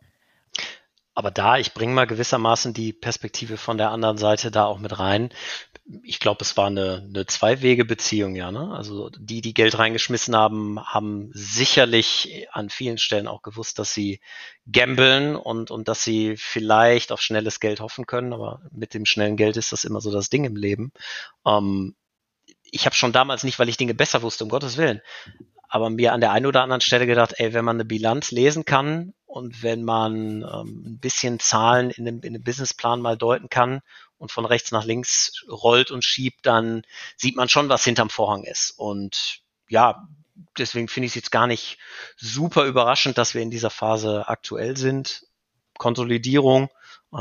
Aber 1.15 1.31
da, 1.31 1.57
ich 1.57 1.73
bringe 1.73 1.95
mal 1.95 2.07
gewissermaßen 2.07 2.75
die 2.75 2.93
Perspektive 2.93 3.57
von 3.57 3.79
der 3.79 3.91
anderen 3.91 4.19
Seite 4.19 4.51
da 4.51 4.67
auch 4.67 4.79
mit 4.79 4.99
rein. 4.99 5.31
Ich 6.03 6.19
glaube, 6.19 6.39
es 6.43 6.57
war 6.57 6.67
eine, 6.67 7.07
eine 7.09 7.27
Zwei-Wege-Beziehung, 7.27 8.35
ja. 8.35 8.51
Ne? 8.51 8.75
Also 8.75 9.09
die, 9.11 9.41
die 9.41 9.55
Geld 9.55 9.79
reingeschmissen 9.79 10.35
haben, 10.35 10.81
haben 10.85 11.31
sicherlich 11.33 12.49
an 12.51 12.71
vielen 12.71 12.99
Stellen 12.99 13.29
auch 13.29 13.43
gewusst, 13.43 13.79
dass 13.79 13.95
sie 13.95 14.21
gambeln 14.71 15.37
und, 15.37 15.71
und 15.71 15.87
dass 15.87 16.03
sie 16.03 16.37
vielleicht 16.37 17.13
auf 17.13 17.23
schnelles 17.23 17.61
Geld 17.61 17.81
hoffen 17.81 18.07
können. 18.07 18.33
Aber 18.33 18.63
mit 18.73 18.95
dem 18.95 19.07
schnellen 19.07 19.37
Geld 19.37 19.57
ist 19.57 19.71
das 19.71 19.85
immer 19.85 20.01
so 20.01 20.11
das 20.11 20.29
Ding 20.29 20.45
im 20.45 20.57
Leben. 20.57 20.93
Ähm, 21.47 21.95
ich 22.65 22.87
habe 22.87 22.97
schon 22.97 23.13
damals 23.13 23.45
nicht, 23.45 23.59
weil 23.59 23.69
ich 23.69 23.77
Dinge 23.77 23.95
besser 23.95 24.23
wusste, 24.23 24.45
um 24.45 24.51
Gottes 24.51 24.77
Willen, 24.77 25.01
aber 25.69 25.91
mir 25.91 26.13
an 26.13 26.21
der 26.21 26.33
einen 26.33 26.47
oder 26.47 26.63
anderen 26.63 26.81
Stelle 26.81 27.07
gedacht, 27.07 27.35
ey, 27.39 27.53
wenn 27.55 27.65
man 27.65 27.77
eine 27.77 27.85
Bilanz 27.85 28.31
lesen 28.31 28.65
kann 28.65 29.15
und 29.27 29.63
wenn 29.63 29.83
man 29.85 30.43
ähm, 30.43 30.85
ein 30.87 30.99
bisschen 30.99 31.41
Zahlen 31.41 31.91
in 31.91 32.05
dem, 32.05 32.21
in 32.23 32.33
dem 32.35 32.43
Businessplan 32.43 33.01
mal 33.01 33.17
deuten 33.17 33.49
kann 33.49 33.81
und 34.19 34.33
von 34.33 34.47
rechts 34.47 34.73
nach 34.73 34.85
links 34.85 35.45
rollt 35.49 35.91
und 35.91 36.05
schiebt, 36.05 36.47
dann 36.47 36.83
sieht 37.17 37.37
man 37.37 37.49
schon, 37.49 37.69
was 37.69 37.85
hinterm 37.85 38.11
Vorhang 38.11 38.45
ist. 38.45 38.71
Und 38.79 39.41
ja, 39.69 40.09
deswegen 40.59 40.89
finde 40.89 41.07
ich 41.07 41.13
es 41.13 41.17
jetzt 41.17 41.33
gar 41.33 41.47
nicht 41.47 41.79
super 42.17 42.65
überraschend, 42.65 43.19
dass 43.19 43.35
wir 43.35 43.43
in 43.43 43.51
dieser 43.51 43.71
Phase 43.71 44.29
aktuell 44.29 44.77
sind. 44.77 45.27
Konsolidierung, 45.79 46.71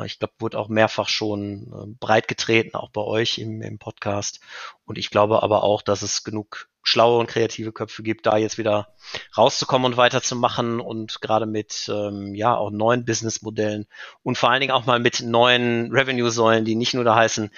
ich 0.04 0.20
glaube, 0.20 0.34
wurde 0.40 0.58
auch 0.58 0.68
mehrfach 0.68 1.08
schon 1.08 1.72
äh, 1.72 1.96
breit 2.00 2.28
getreten, 2.28 2.76
auch 2.76 2.90
bei 2.90 3.02
euch 3.02 3.38
im, 3.38 3.62
im 3.62 3.78
Podcast. 3.78 4.40
Und 4.86 4.98
ich 4.98 5.10
glaube 5.10 5.44
aber 5.44 5.64
auch, 5.64 5.82
dass 5.82 6.02
es 6.02 6.24
genug 6.24 6.68
schlaue 6.84 7.20
und 7.20 7.28
kreative 7.28 7.72
Köpfe 7.72 8.04
gibt, 8.04 8.26
da 8.26 8.38
jetzt 8.38 8.58
wieder 8.58 8.94
rauszukommen 9.36 9.92
und 9.92 9.98
weiterzumachen 9.98 10.80
und 10.80 11.20
gerade 11.20 11.46
mit 11.46 11.90
ähm, 11.90 12.36
ja 12.36 12.56
auch 12.56 12.70
neuen 12.70 13.06
Businessmodellen 13.06 13.88
und 14.22 14.38
vor 14.38 14.52
allen 14.52 14.62
Dingen 14.62 14.72
auch 14.72 14.86
mal 14.86 15.00
mit 15.00 15.22
neuen 15.22 15.92
Revenue-Säulen, 15.92 16.64
die 16.64 16.76
nicht 16.76 16.94
nur 16.94 17.04
da 17.04 17.16
heißen, 17.16 17.50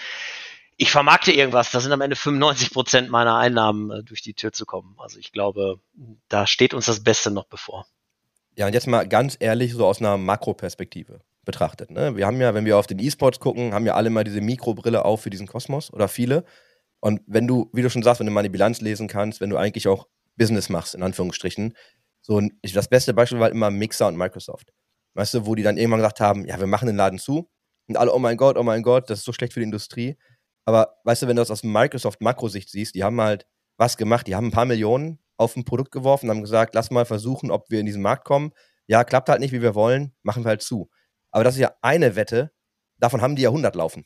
ich 0.77 0.91
vermarkte 0.91 1.31
irgendwas, 1.31 1.71
da 1.71 1.79
sind 1.79 1.91
am 1.91 2.01
Ende 2.01 2.15
95 2.15 2.71
Prozent 2.71 3.09
meiner 3.09 3.35
Einnahmen 3.35 3.91
äh, 3.91 4.03
durch 4.03 4.21
die 4.21 4.33
Tür 4.33 4.53
zu 4.53 4.65
kommen. 4.65 4.95
Also 4.97 5.19
ich 5.19 5.31
glaube, 5.31 5.79
da 6.29 6.47
steht 6.47 6.73
uns 6.73 6.85
das 6.85 7.03
Beste 7.03 7.31
noch 7.31 7.45
bevor. 7.45 7.85
Ja, 8.55 8.67
und 8.67 8.73
jetzt 8.73 8.87
mal 8.87 9.07
ganz 9.07 9.37
ehrlich, 9.39 9.73
so 9.73 9.85
aus 9.85 9.99
einer 9.99 10.17
Makroperspektive 10.17 11.21
betrachtet. 11.47 11.89
Ne? 11.89 12.15
Wir 12.15 12.27
haben 12.27 12.39
ja, 12.39 12.53
wenn 12.53 12.65
wir 12.65 12.77
auf 12.77 12.85
den 12.85 12.99
E-Sports 12.99 13.39
gucken, 13.39 13.73
haben 13.73 13.87
ja 13.87 13.95
alle 13.95 14.11
mal 14.11 14.23
diese 14.23 14.41
Mikrobrille 14.41 15.03
auf 15.03 15.21
für 15.21 15.31
diesen 15.31 15.47
Kosmos 15.47 15.91
oder 15.91 16.07
viele. 16.07 16.43
Und 16.99 17.21
wenn 17.25 17.47
du, 17.47 17.71
wie 17.73 17.81
du 17.81 17.89
schon 17.89 18.03
sagst, 18.03 18.19
wenn 18.19 18.27
du 18.27 18.33
mal 18.33 18.41
eine 18.41 18.49
Bilanz 18.51 18.81
lesen 18.81 19.07
kannst, 19.07 19.41
wenn 19.41 19.49
du 19.49 19.57
eigentlich 19.57 19.87
auch 19.87 20.07
Business 20.35 20.69
machst, 20.69 20.93
in 20.93 21.01
Anführungsstrichen, 21.01 21.73
so 22.21 22.41
das 22.73 22.87
beste 22.87 23.13
Beispiel 23.13 23.39
war 23.39 23.49
immer 23.49 23.71
Mixer 23.71 24.07
und 24.07 24.17
Microsoft. 24.17 24.73
Weißt 25.15 25.33
du, 25.33 25.45
wo 25.45 25.55
die 25.55 25.63
dann 25.63 25.77
irgendwann 25.77 25.99
gesagt 25.99 26.19
haben, 26.19 26.45
ja, 26.45 26.59
wir 26.59 26.67
machen 26.67 26.87
den 26.87 26.95
Laden 26.95 27.17
zu. 27.17 27.49
Und 27.87 27.97
alle, 27.97 28.13
oh 28.13 28.19
mein 28.19 28.37
Gott, 28.37 28.57
oh 28.57 28.63
mein 28.63 28.83
Gott, 28.83 29.09
das 29.09 29.19
ist 29.19 29.25
so 29.25 29.33
schlecht 29.33 29.53
für 29.53 29.61
die 29.61 29.65
Industrie. 29.65 30.17
Aber 30.65 30.97
weißt 31.05 31.23
du, 31.23 31.27
wenn 31.27 31.37
du 31.37 31.41
das 31.41 31.51
aus 31.51 31.63
Microsoft-Makrosicht 31.63 32.69
siehst, 32.69 32.93
die 32.93 33.03
haben 33.03 33.19
halt 33.21 33.47
was 33.77 33.95
gemacht, 33.95 34.27
die 34.27 34.35
haben 34.35 34.47
ein 34.47 34.51
paar 34.51 34.65
Millionen 34.65 35.19
auf 35.37 35.55
ein 35.55 35.63
Produkt 35.63 35.91
geworfen, 35.91 36.29
haben 36.29 36.41
gesagt, 36.41 36.75
lass 36.75 36.91
mal 36.91 37.05
versuchen, 37.05 37.51
ob 37.51 37.69
wir 37.69 37.79
in 37.79 37.85
diesen 37.85 38.01
Markt 38.01 38.25
kommen. 38.25 38.51
Ja, 38.87 39.03
klappt 39.03 39.29
halt 39.29 39.39
nicht, 39.39 39.53
wie 39.53 39.61
wir 39.61 39.75
wollen, 39.75 40.13
machen 40.23 40.43
wir 40.43 40.49
halt 40.49 40.61
zu. 40.61 40.89
Aber 41.31 41.43
das 41.43 41.55
ist 41.55 41.61
ja 41.61 41.73
eine 41.81 42.15
Wette, 42.15 42.51
davon 42.97 43.21
haben 43.21 43.35
die 43.35 43.43
ja 43.43 43.49
100 43.49 43.75
laufen. 43.75 44.05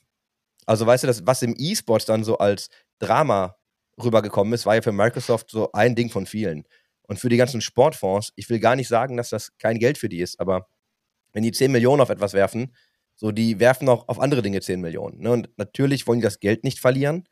Also 0.65 0.85
weißt 0.85 1.03
du, 1.03 1.07
das, 1.07 1.25
was 1.25 1.41
im 1.41 1.55
E-Sports 1.57 2.05
dann 2.05 2.23
so 2.23 2.37
als 2.37 2.69
Drama 2.99 3.55
rübergekommen 4.01 4.53
ist, 4.53 4.65
war 4.65 4.75
ja 4.75 4.81
für 4.81 4.91
Microsoft 4.91 5.49
so 5.49 5.71
ein 5.71 5.95
Ding 5.95 6.09
von 6.09 6.25
vielen. 6.25 6.65
Und 7.03 7.19
für 7.19 7.29
die 7.29 7.37
ganzen 7.37 7.61
Sportfonds, 7.61 8.31
ich 8.35 8.49
will 8.49 8.59
gar 8.59 8.75
nicht 8.75 8.87
sagen, 8.87 9.17
dass 9.17 9.29
das 9.29 9.57
kein 9.57 9.79
Geld 9.79 9.97
für 9.97 10.09
die 10.09 10.19
ist, 10.19 10.39
aber 10.39 10.67
wenn 11.33 11.43
die 11.43 11.51
10 11.51 11.71
Millionen 11.71 12.01
auf 12.01 12.09
etwas 12.09 12.33
werfen, 12.33 12.73
so 13.15 13.31
die 13.31 13.59
werfen 13.59 13.89
auch 13.89 14.07
auf 14.07 14.19
andere 14.19 14.41
Dinge 14.41 14.61
10 14.61 14.81
Millionen. 14.81 15.19
Ne? 15.19 15.31
Und 15.31 15.49
natürlich 15.57 16.07
wollen 16.07 16.19
die 16.19 16.23
das 16.23 16.39
Geld 16.39 16.63
nicht 16.63 16.79
verlieren, 16.79 17.27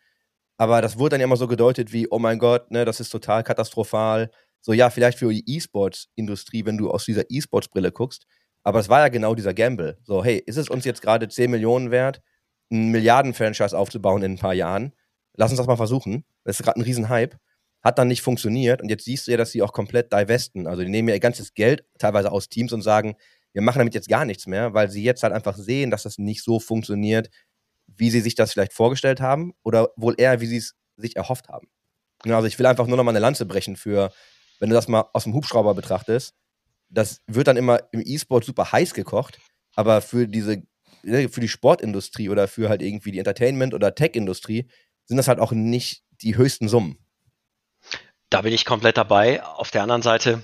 aber 0.57 0.81
das 0.81 0.99
wurde 0.99 1.11
dann 1.11 1.21
ja 1.21 1.25
immer 1.25 1.37
so 1.37 1.47
gedeutet 1.47 1.93
wie, 1.93 2.07
oh 2.11 2.19
mein 2.19 2.37
Gott, 2.37 2.69
ne, 2.69 2.83
das 2.83 2.99
ist 2.99 3.09
total 3.09 3.43
katastrophal. 3.43 4.29
So, 4.59 4.73
ja, 4.73 4.89
vielleicht 4.89 5.17
für 5.17 5.31
die 5.31 5.43
E-Sports-Industrie, 5.47 6.65
wenn 6.65 6.77
du 6.77 6.91
aus 6.91 7.05
dieser 7.05 7.23
E-Sports-Brille 7.29 7.93
guckst. 7.93 8.27
Aber 8.63 8.79
es 8.79 8.89
war 8.89 8.99
ja 8.99 9.07
genau 9.07 9.35
dieser 9.35 9.53
Gamble. 9.53 9.97
So, 10.03 10.23
hey, 10.23 10.37
ist 10.45 10.57
es 10.57 10.69
uns 10.69 10.85
jetzt 10.85 11.01
gerade 11.01 11.27
10 11.27 11.49
Millionen 11.49 11.91
wert, 11.91 12.21
ein 12.71 12.89
Milliarden-Franchise 12.89 13.77
aufzubauen 13.77 14.21
in 14.23 14.33
ein 14.33 14.37
paar 14.37 14.53
Jahren. 14.53 14.93
Lass 15.35 15.51
uns 15.51 15.57
das 15.57 15.67
mal 15.67 15.77
versuchen. 15.77 16.25
Das 16.43 16.59
ist 16.59 16.65
gerade 16.65 16.79
ein 16.79 16.83
Riesenhype. 16.83 17.37
Hat 17.81 17.97
dann 17.97 18.09
nicht 18.09 18.21
funktioniert 18.21 18.81
und 18.81 18.89
jetzt 18.89 19.05
siehst 19.05 19.27
du 19.27 19.31
ja, 19.31 19.37
dass 19.37 19.51
sie 19.51 19.61
auch 19.61 19.71
komplett 19.71 20.11
divesten. 20.11 20.67
Also 20.67 20.83
die 20.83 20.89
nehmen 20.89 21.07
ja 21.07 21.15
ihr 21.15 21.21
ganzes 21.21 21.53
Geld 21.53 21.85
teilweise 21.97 22.31
aus 22.31 22.49
Teams 22.49 22.73
und 22.73 22.81
sagen, 22.81 23.15
wir 23.53 23.61
machen 23.61 23.79
damit 23.79 23.95
jetzt 23.95 24.09
gar 24.09 24.25
nichts 24.25 24.47
mehr, 24.47 24.73
weil 24.73 24.89
sie 24.89 25.03
jetzt 25.03 25.23
halt 25.23 25.33
einfach 25.33 25.55
sehen, 25.55 25.89
dass 25.89 26.03
das 26.03 26.17
nicht 26.17 26.43
so 26.43 26.59
funktioniert, 26.59 27.29
wie 27.87 28.09
sie 28.09 28.19
sich 28.19 28.35
das 28.35 28.51
vielleicht 28.51 28.73
vorgestellt 28.73 29.21
haben 29.21 29.53
oder 29.63 29.89
wohl 29.95 30.15
eher, 30.17 30.41
wie 30.41 30.45
sie 30.45 30.57
es 30.57 30.75
sich 30.97 31.15
erhofft 31.15 31.47
haben. 31.47 31.67
Also 32.25 32.47
ich 32.47 32.59
will 32.59 32.65
einfach 32.65 32.85
nur 32.85 32.97
noch 32.97 33.03
mal 33.03 33.11
eine 33.11 33.19
Lanze 33.19 33.45
brechen 33.45 33.77
für, 33.77 34.11
wenn 34.59 34.69
du 34.69 34.75
das 34.75 34.87
mal 34.87 35.05
aus 35.13 35.23
dem 35.23 35.33
Hubschrauber 35.33 35.73
betrachtest, 35.73 36.35
das 36.89 37.21
wird 37.27 37.47
dann 37.47 37.57
immer 37.57 37.81
im 37.91 38.01
E-Sport 38.03 38.43
super 38.43 38.71
heiß 38.71 38.93
gekocht, 38.93 39.39
aber 39.75 40.01
für 40.01 40.27
diese, 40.27 40.63
ne, 41.03 41.29
für 41.29 41.41
die 41.41 41.47
Sportindustrie 41.47 42.29
oder 42.29 42.47
für 42.47 42.69
halt 42.69 42.81
irgendwie 42.81 43.11
die 43.11 43.19
Entertainment- 43.19 43.73
oder 43.73 43.95
Tech-Industrie 43.95 44.69
sind 45.05 45.17
das 45.17 45.27
halt 45.27 45.39
auch 45.39 45.51
nicht 45.51 46.03
die 46.21 46.35
höchsten 46.35 46.67
Summen. 46.67 46.97
Da 48.29 48.41
bin 48.41 48.53
ich 48.53 48.65
komplett 48.65 48.97
dabei. 48.97 49.43
Auf 49.43 49.71
der 49.71 49.81
anderen 49.81 50.03
Seite, 50.03 50.43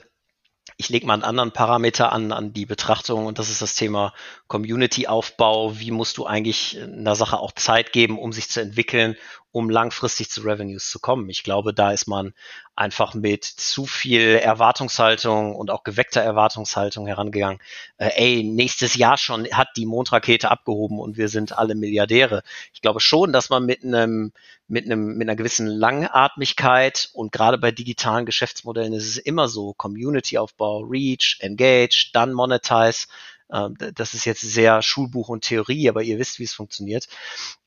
ich 0.77 0.89
lege 0.89 1.05
mal 1.05 1.13
einen 1.13 1.23
anderen 1.23 1.51
Parameter 1.51 2.11
an, 2.11 2.31
an 2.31 2.53
die 2.53 2.65
Betrachtung 2.65 3.27
und 3.27 3.37
das 3.37 3.49
ist 3.49 3.61
das 3.61 3.75
Thema 3.75 4.13
Community-Aufbau. 4.47 5.79
Wie 5.79 5.91
musst 5.91 6.17
du 6.17 6.25
eigentlich 6.25 6.81
einer 6.81 7.15
Sache 7.15 7.39
auch 7.39 7.51
Zeit 7.51 7.91
geben, 7.91 8.17
um 8.17 8.33
sich 8.33 8.49
zu 8.49 8.61
entwickeln, 8.61 9.15
um 9.55 9.69
langfristig 9.69 10.29
zu 10.29 10.41
Revenues 10.41 10.89
zu 10.89 10.99
kommen? 10.99 11.29
Ich 11.29 11.41
glaube, 11.41 11.73
da 11.73 11.93
ist 11.93 12.07
man 12.07 12.33
einfach 12.75 13.13
mit 13.13 13.45
zu 13.45 13.85
viel 13.85 14.35
Erwartungshaltung 14.35 15.55
und 15.55 15.71
auch 15.71 15.85
geweckter 15.85 16.19
Erwartungshaltung 16.19 17.07
herangegangen. 17.07 17.61
Äh, 17.97 18.09
ey, 18.17 18.43
nächstes 18.43 18.95
Jahr 18.95 19.17
schon 19.17 19.47
hat 19.53 19.69
die 19.77 19.85
Mondrakete 19.85 20.51
abgehoben 20.51 20.99
und 20.99 21.15
wir 21.15 21.29
sind 21.29 21.57
alle 21.57 21.73
Milliardäre. 21.73 22.43
Ich 22.73 22.81
glaube 22.81 22.99
schon, 22.99 23.31
dass 23.31 23.49
man 23.49 23.65
mit 23.65 23.81
einem 23.81 24.33
mit 24.67 24.85
einem 24.85 25.15
mit 25.15 25.29
einer 25.29 25.37
gewissen 25.37 25.67
Langatmigkeit 25.67 27.09
und 27.13 27.31
gerade 27.31 27.57
bei 27.57 27.71
digitalen 27.71 28.25
Geschäftsmodellen 28.25 28.91
ist 28.91 29.07
es 29.07 29.17
immer 29.17 29.47
so 29.47 29.71
Community-Aufbau, 29.71 30.79
Reach, 30.79 31.37
Engage, 31.39 32.09
dann 32.11 32.33
Monetize. 32.33 33.07
Ähm, 33.51 33.75
das 33.95 34.13
ist 34.13 34.25
jetzt 34.25 34.41
sehr 34.41 34.81
Schulbuch 34.81 35.29
und 35.29 35.43
Theorie, 35.43 35.89
aber 35.89 36.03
ihr 36.03 36.19
wisst, 36.19 36.39
wie 36.39 36.43
es 36.43 36.53
funktioniert. 36.53 37.07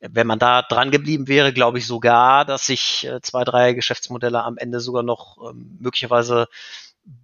Wenn 0.00 0.26
man 0.26 0.38
da 0.38 0.62
dran 0.62 0.90
geblieben 0.90 1.28
wäre, 1.28 1.52
glaube 1.52 1.78
ich 1.78 1.86
sogar, 1.86 2.44
dass 2.44 2.66
sich 2.66 3.06
äh, 3.06 3.20
zwei, 3.22 3.44
drei 3.44 3.72
Geschäftsmodelle 3.72 4.42
am 4.42 4.58
Ende 4.58 4.80
sogar 4.80 5.02
noch 5.02 5.38
ähm, 5.50 5.78
möglicherweise 5.80 6.48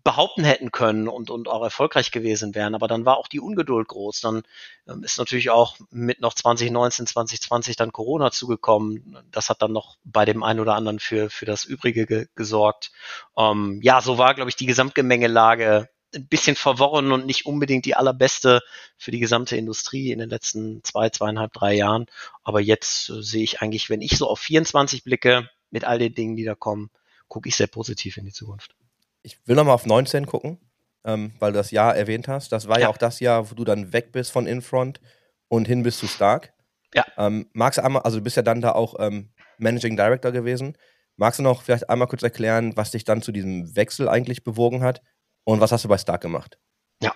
behaupten 0.02 0.44
hätten 0.44 0.70
können 0.70 1.08
und, 1.08 1.30
und 1.30 1.48
auch 1.48 1.62
erfolgreich 1.62 2.10
gewesen 2.10 2.54
wären. 2.54 2.74
Aber 2.74 2.88
dann 2.88 3.04
war 3.04 3.18
auch 3.18 3.28
die 3.28 3.40
Ungeduld 3.40 3.88
groß. 3.88 4.20
Dann 4.20 4.42
ähm, 4.88 5.04
ist 5.04 5.18
natürlich 5.18 5.50
auch 5.50 5.76
mit 5.90 6.20
noch 6.20 6.34
2019, 6.34 7.06
2020 7.06 7.76
dann 7.76 7.92
Corona 7.92 8.30
zugekommen. 8.30 9.18
Das 9.30 9.50
hat 9.50 9.60
dann 9.60 9.72
noch 9.72 9.98
bei 10.04 10.24
dem 10.24 10.42
einen 10.42 10.60
oder 10.60 10.74
anderen 10.74 11.00
für, 11.00 11.28
für 11.28 11.44
das 11.44 11.64
Übrige 11.64 12.06
ge 12.06 12.26
gesorgt. 12.34 12.92
Ähm, 13.36 13.80
ja, 13.82 14.00
so 14.00 14.16
war, 14.16 14.34
glaube 14.34 14.48
ich, 14.48 14.56
die 14.56 14.66
Gesamtgemengelage 14.66 15.88
ein 16.14 16.26
bisschen 16.26 16.56
verworren 16.56 17.12
und 17.12 17.26
nicht 17.26 17.46
unbedingt 17.46 17.84
die 17.84 17.96
allerbeste 17.96 18.62
für 18.96 19.10
die 19.10 19.18
gesamte 19.18 19.56
Industrie 19.56 20.12
in 20.12 20.18
den 20.18 20.28
letzten 20.28 20.82
zwei, 20.84 21.10
zweieinhalb, 21.10 21.52
drei 21.52 21.74
Jahren. 21.74 22.06
Aber 22.42 22.60
jetzt 22.60 23.10
äh, 23.10 23.22
sehe 23.22 23.42
ich 23.42 23.60
eigentlich, 23.60 23.90
wenn 23.90 24.02
ich 24.02 24.16
so 24.16 24.28
auf 24.28 24.40
24 24.40 25.04
blicke, 25.04 25.48
mit 25.74 25.84
all 25.84 25.98
den 25.98 26.14
Dingen, 26.14 26.36
die 26.36 26.44
da 26.44 26.54
kommen, 26.54 26.88
gucke 27.26 27.48
ich 27.48 27.56
sehr 27.56 27.66
positiv 27.66 28.16
in 28.16 28.24
die 28.24 28.32
Zukunft. 28.32 28.76
Ich 29.22 29.38
will 29.44 29.56
nochmal 29.56 29.74
auf 29.74 29.86
19 29.86 30.24
gucken, 30.24 30.60
ähm, 31.04 31.32
weil 31.40 31.52
du 31.52 31.58
das 31.58 31.72
Jahr 31.72 31.96
erwähnt 31.96 32.28
hast. 32.28 32.52
Das 32.52 32.68
war 32.68 32.78
ja. 32.78 32.82
ja. 32.82 32.88
auch 32.88 32.96
das 32.96 33.18
Jahr, 33.18 33.50
wo 33.50 33.54
du 33.56 33.64
dann 33.64 33.92
weg 33.92 34.12
bist 34.12 34.30
von 34.30 34.46
Infront 34.46 35.00
und 35.48 35.66
hin 35.66 35.82
bist 35.82 35.98
zu 35.98 36.06
Stark. 36.06 36.54
Ja. 36.94 37.04
Ähm, 37.18 37.48
magst 37.52 37.78
du 37.78 37.84
einmal, 37.84 38.02
also 38.02 38.18
du 38.18 38.24
bist 38.24 38.36
ja 38.36 38.42
dann 38.42 38.60
da 38.60 38.72
auch 38.72 38.94
ähm, 39.00 39.30
Managing 39.58 39.96
Director 39.96 40.30
gewesen. 40.30 40.78
Magst 41.16 41.40
du 41.40 41.42
noch 41.42 41.62
vielleicht 41.62 41.90
einmal 41.90 42.06
kurz 42.06 42.22
erklären, 42.22 42.76
was 42.76 42.92
dich 42.92 43.04
dann 43.04 43.20
zu 43.20 43.32
diesem 43.32 43.74
Wechsel 43.74 44.08
eigentlich 44.08 44.44
bewogen 44.44 44.82
hat? 44.82 45.02
Und 45.44 45.60
was 45.60 45.72
hast 45.72 45.84
du 45.84 45.88
bei 45.88 45.98
Stark 45.98 46.22
gemacht? 46.22 46.58
Ja, 47.02 47.14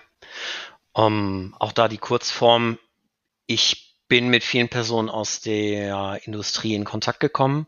um, 0.93 1.55
auch 1.59 1.71
da 1.71 1.87
die 1.87 1.97
Kurzform. 1.97 2.77
Ich 3.45 3.97
bin 4.07 4.29
mit 4.29 4.43
vielen 4.43 4.69
Personen 4.69 5.09
aus 5.09 5.41
der 5.41 6.21
Industrie 6.23 6.75
in 6.75 6.83
Kontakt 6.83 7.19
gekommen 7.19 7.67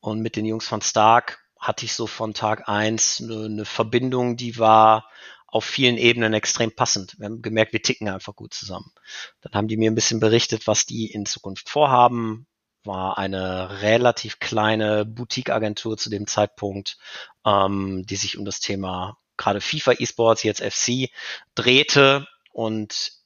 und 0.00 0.20
mit 0.20 0.36
den 0.36 0.44
Jungs 0.44 0.66
von 0.66 0.82
Stark 0.82 1.38
hatte 1.58 1.84
ich 1.84 1.94
so 1.94 2.06
von 2.06 2.34
Tag 2.34 2.68
eins 2.68 3.20
eine, 3.20 3.46
eine 3.46 3.64
Verbindung, 3.64 4.36
die 4.36 4.58
war 4.58 5.08
auf 5.46 5.64
vielen 5.64 5.96
Ebenen 5.96 6.34
extrem 6.34 6.70
passend. 6.74 7.18
Wir 7.18 7.26
haben 7.26 7.42
gemerkt, 7.42 7.72
wir 7.72 7.82
ticken 7.82 8.08
einfach 8.08 8.36
gut 8.36 8.52
zusammen. 8.52 8.92
Dann 9.40 9.54
haben 9.54 9.68
die 9.68 9.78
mir 9.78 9.90
ein 9.90 9.94
bisschen 9.94 10.20
berichtet, 10.20 10.66
was 10.66 10.84
die 10.84 11.10
in 11.10 11.24
Zukunft 11.24 11.70
vorhaben. 11.70 12.46
War 12.84 13.18
eine 13.18 13.80
relativ 13.82 14.40
kleine 14.40 15.04
Boutique-Agentur 15.04 15.96
zu 15.96 16.10
dem 16.10 16.26
Zeitpunkt, 16.26 16.98
ähm, 17.44 18.04
die 18.06 18.16
sich 18.16 18.36
um 18.38 18.44
das 18.44 18.60
Thema 18.60 19.16
gerade 19.38 19.60
FIFA 19.60 19.92
eSports, 19.92 20.42
jetzt 20.42 20.62
FC, 20.62 21.10
drehte 21.54 22.26
und 22.52 23.18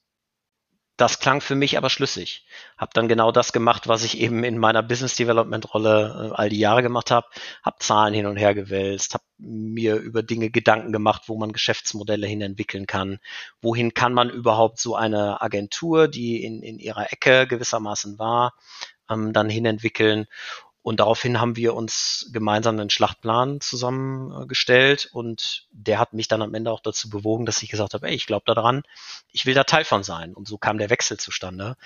das 0.95 1.19
klang 1.19 1.41
für 1.41 1.55
mich 1.55 1.77
aber 1.77 1.89
schlüssig. 1.89 2.45
Hab 2.77 2.93
dann 2.93 3.07
genau 3.07 3.31
das 3.31 3.51
gemacht, 3.51 3.87
was 3.87 4.03
ich 4.03 4.19
eben 4.19 4.43
in 4.43 4.59
meiner 4.59 4.83
Business 4.83 5.15
Development 5.15 5.73
Rolle 5.73 6.31
äh, 6.31 6.35
all 6.35 6.49
die 6.49 6.59
Jahre 6.59 6.83
gemacht 6.83 7.09
habe. 7.09 7.25
Hab 7.63 7.81
Zahlen 7.81 8.13
hin 8.13 8.27
und 8.27 8.37
her 8.37 8.53
gewälzt, 8.53 9.15
hab 9.15 9.23
mir 9.39 9.95
über 9.95 10.21
Dinge 10.21 10.51
Gedanken 10.51 10.91
gemacht, 10.91 11.23
wo 11.27 11.37
man 11.37 11.51
Geschäftsmodelle 11.51 12.27
hin 12.27 12.41
entwickeln 12.41 12.85
kann. 12.85 13.17
Wohin 13.59 13.95
kann 13.95 14.13
man 14.13 14.29
überhaupt 14.29 14.79
so 14.79 14.95
eine 14.95 15.41
Agentur, 15.41 16.07
die 16.07 16.43
in, 16.43 16.61
in 16.61 16.77
ihrer 16.77 17.11
Ecke 17.11 17.47
gewissermaßen 17.47 18.19
war, 18.19 18.53
ähm, 19.09 19.33
dann 19.33 19.49
hin 19.49 19.65
entwickeln 19.65 20.27
und 20.83 20.99
daraufhin 20.99 21.39
haben 21.39 21.55
wir 21.55 21.75
uns 21.75 22.29
gemeinsam 22.33 22.77
einen 22.77 22.89
Schlachtplan 22.89 23.61
zusammengestellt 23.61 25.09
und 25.13 25.65
der 25.71 25.97
hat 25.97 26.11
mich 26.11 26.27
dann 26.27 26.41
am 26.41 26.53
Ende 26.53 26.71
auch 26.71 26.81
dazu 26.81 27.09
bewogen, 27.09 27.45
dass 27.45 27.63
ich 27.63 27.69
gesagt 27.69 27.93
habe, 27.93 28.09
ey, 28.09 28.13
ich 28.13 28.27
glaube 28.27 28.43
daran, 28.45 28.83
ich 29.31 29.45
will 29.45 29.53
da 29.53 29.63
Teil 29.63 29.85
von 29.85 30.03
sein. 30.03 30.33
Und 30.33 30.45
so 30.45 30.57
kam 30.57 30.77
der 30.77 30.89
Wechsel 30.89 31.17
zustande. 31.17 31.77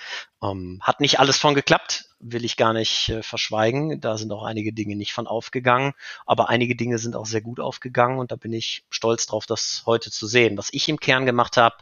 Ähm, 0.42 0.80
hat 0.82 0.98
nicht 0.98 1.20
alles 1.20 1.38
von 1.38 1.54
geklappt, 1.54 2.06
will 2.18 2.44
ich 2.44 2.56
gar 2.56 2.72
nicht 2.72 3.08
äh, 3.10 3.22
verschweigen. 3.22 4.00
Da 4.00 4.18
sind 4.18 4.32
auch 4.32 4.42
einige 4.42 4.72
Dinge 4.72 4.96
nicht 4.96 5.12
von 5.12 5.28
aufgegangen, 5.28 5.94
aber 6.26 6.48
einige 6.48 6.74
Dinge 6.74 6.98
sind 6.98 7.14
auch 7.14 7.26
sehr 7.26 7.40
gut 7.40 7.60
aufgegangen 7.60 8.18
und 8.18 8.32
da 8.32 8.36
bin 8.36 8.52
ich 8.52 8.84
stolz 8.90 9.26
drauf, 9.26 9.46
das 9.46 9.84
heute 9.86 10.10
zu 10.10 10.26
sehen. 10.26 10.58
Was 10.58 10.72
ich 10.72 10.88
im 10.88 10.98
Kern 10.98 11.24
gemacht 11.24 11.56
habe, 11.56 11.76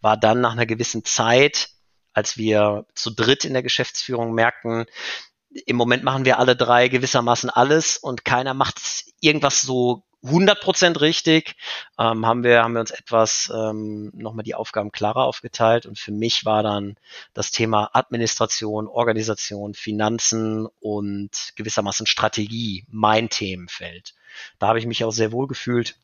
war 0.00 0.16
dann 0.16 0.40
nach 0.40 0.52
einer 0.52 0.66
gewissen 0.66 1.04
Zeit, 1.04 1.70
als 2.12 2.36
wir 2.36 2.86
zu 2.94 3.10
dritt 3.10 3.44
in 3.44 3.54
der 3.54 3.64
Geschäftsführung 3.64 4.34
merkten, 4.34 4.86
im 5.50 5.76
Moment 5.76 6.04
machen 6.04 6.24
wir 6.24 6.38
alle 6.38 6.56
drei 6.56 6.88
gewissermaßen 6.88 7.50
alles 7.50 7.96
und 7.96 8.24
keiner 8.24 8.54
macht 8.54 8.80
irgendwas 9.20 9.62
so 9.62 10.04
100% 10.22 11.00
richtig, 11.00 11.56
ähm, 11.98 12.26
haben 12.26 12.44
wir, 12.44 12.62
haben 12.62 12.74
wir 12.74 12.80
uns 12.80 12.90
etwas 12.90 13.50
ähm, 13.54 14.10
nochmal 14.14 14.44
die 14.44 14.54
Aufgaben 14.54 14.92
klarer 14.92 15.24
aufgeteilt 15.24 15.86
und 15.86 15.98
für 15.98 16.12
mich 16.12 16.44
war 16.44 16.62
dann 16.62 16.96
das 17.32 17.50
Thema 17.50 17.90
Administration, 17.94 18.86
Organisation, 18.86 19.72
Finanzen 19.72 20.66
und 20.80 21.52
gewissermaßen 21.56 22.06
Strategie 22.06 22.84
mein 22.90 23.30
Themenfeld. 23.30 24.14
Da 24.58 24.68
habe 24.68 24.78
ich 24.78 24.86
mich 24.86 25.04
auch 25.04 25.12
sehr 25.12 25.32
wohl 25.32 25.46
gefühlt 25.46 25.96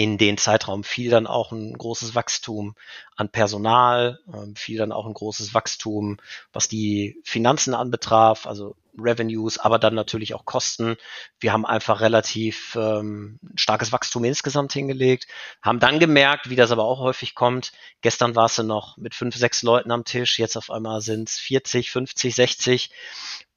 in 0.00 0.16
den 0.16 0.38
Zeitraum 0.38 0.82
fiel 0.82 1.10
dann 1.10 1.26
auch 1.26 1.52
ein 1.52 1.76
großes 1.76 2.14
Wachstum 2.14 2.74
an 3.16 3.28
Personal, 3.28 4.18
ähm, 4.32 4.56
fiel 4.56 4.78
dann 4.78 4.92
auch 4.92 5.04
ein 5.04 5.12
großes 5.12 5.52
Wachstum, 5.52 6.16
was 6.54 6.68
die 6.68 7.20
Finanzen 7.22 7.74
anbetraf, 7.74 8.46
also 8.46 8.76
Revenues, 8.98 9.58
aber 9.58 9.78
dann 9.78 9.94
natürlich 9.94 10.32
auch 10.32 10.46
Kosten. 10.46 10.96
Wir 11.38 11.52
haben 11.52 11.66
einfach 11.66 12.00
relativ 12.00 12.78
ähm, 12.80 13.40
starkes 13.56 13.92
Wachstum 13.92 14.24
insgesamt 14.24 14.72
hingelegt, 14.72 15.26
haben 15.60 15.80
dann 15.80 15.98
gemerkt, 15.98 16.48
wie 16.48 16.56
das 16.56 16.70
aber 16.70 16.84
auch 16.84 17.00
häufig 17.00 17.34
kommt. 17.34 17.72
Gestern 18.00 18.34
war 18.34 18.46
es 18.46 18.56
noch 18.56 18.96
mit 18.96 19.14
fünf, 19.14 19.36
sechs 19.36 19.62
Leuten 19.62 19.90
am 19.90 20.06
Tisch, 20.06 20.38
jetzt 20.38 20.56
auf 20.56 20.70
einmal 20.70 21.02
sind 21.02 21.28
es 21.28 21.38
40, 21.38 21.90
50, 21.90 22.34
60 22.34 22.90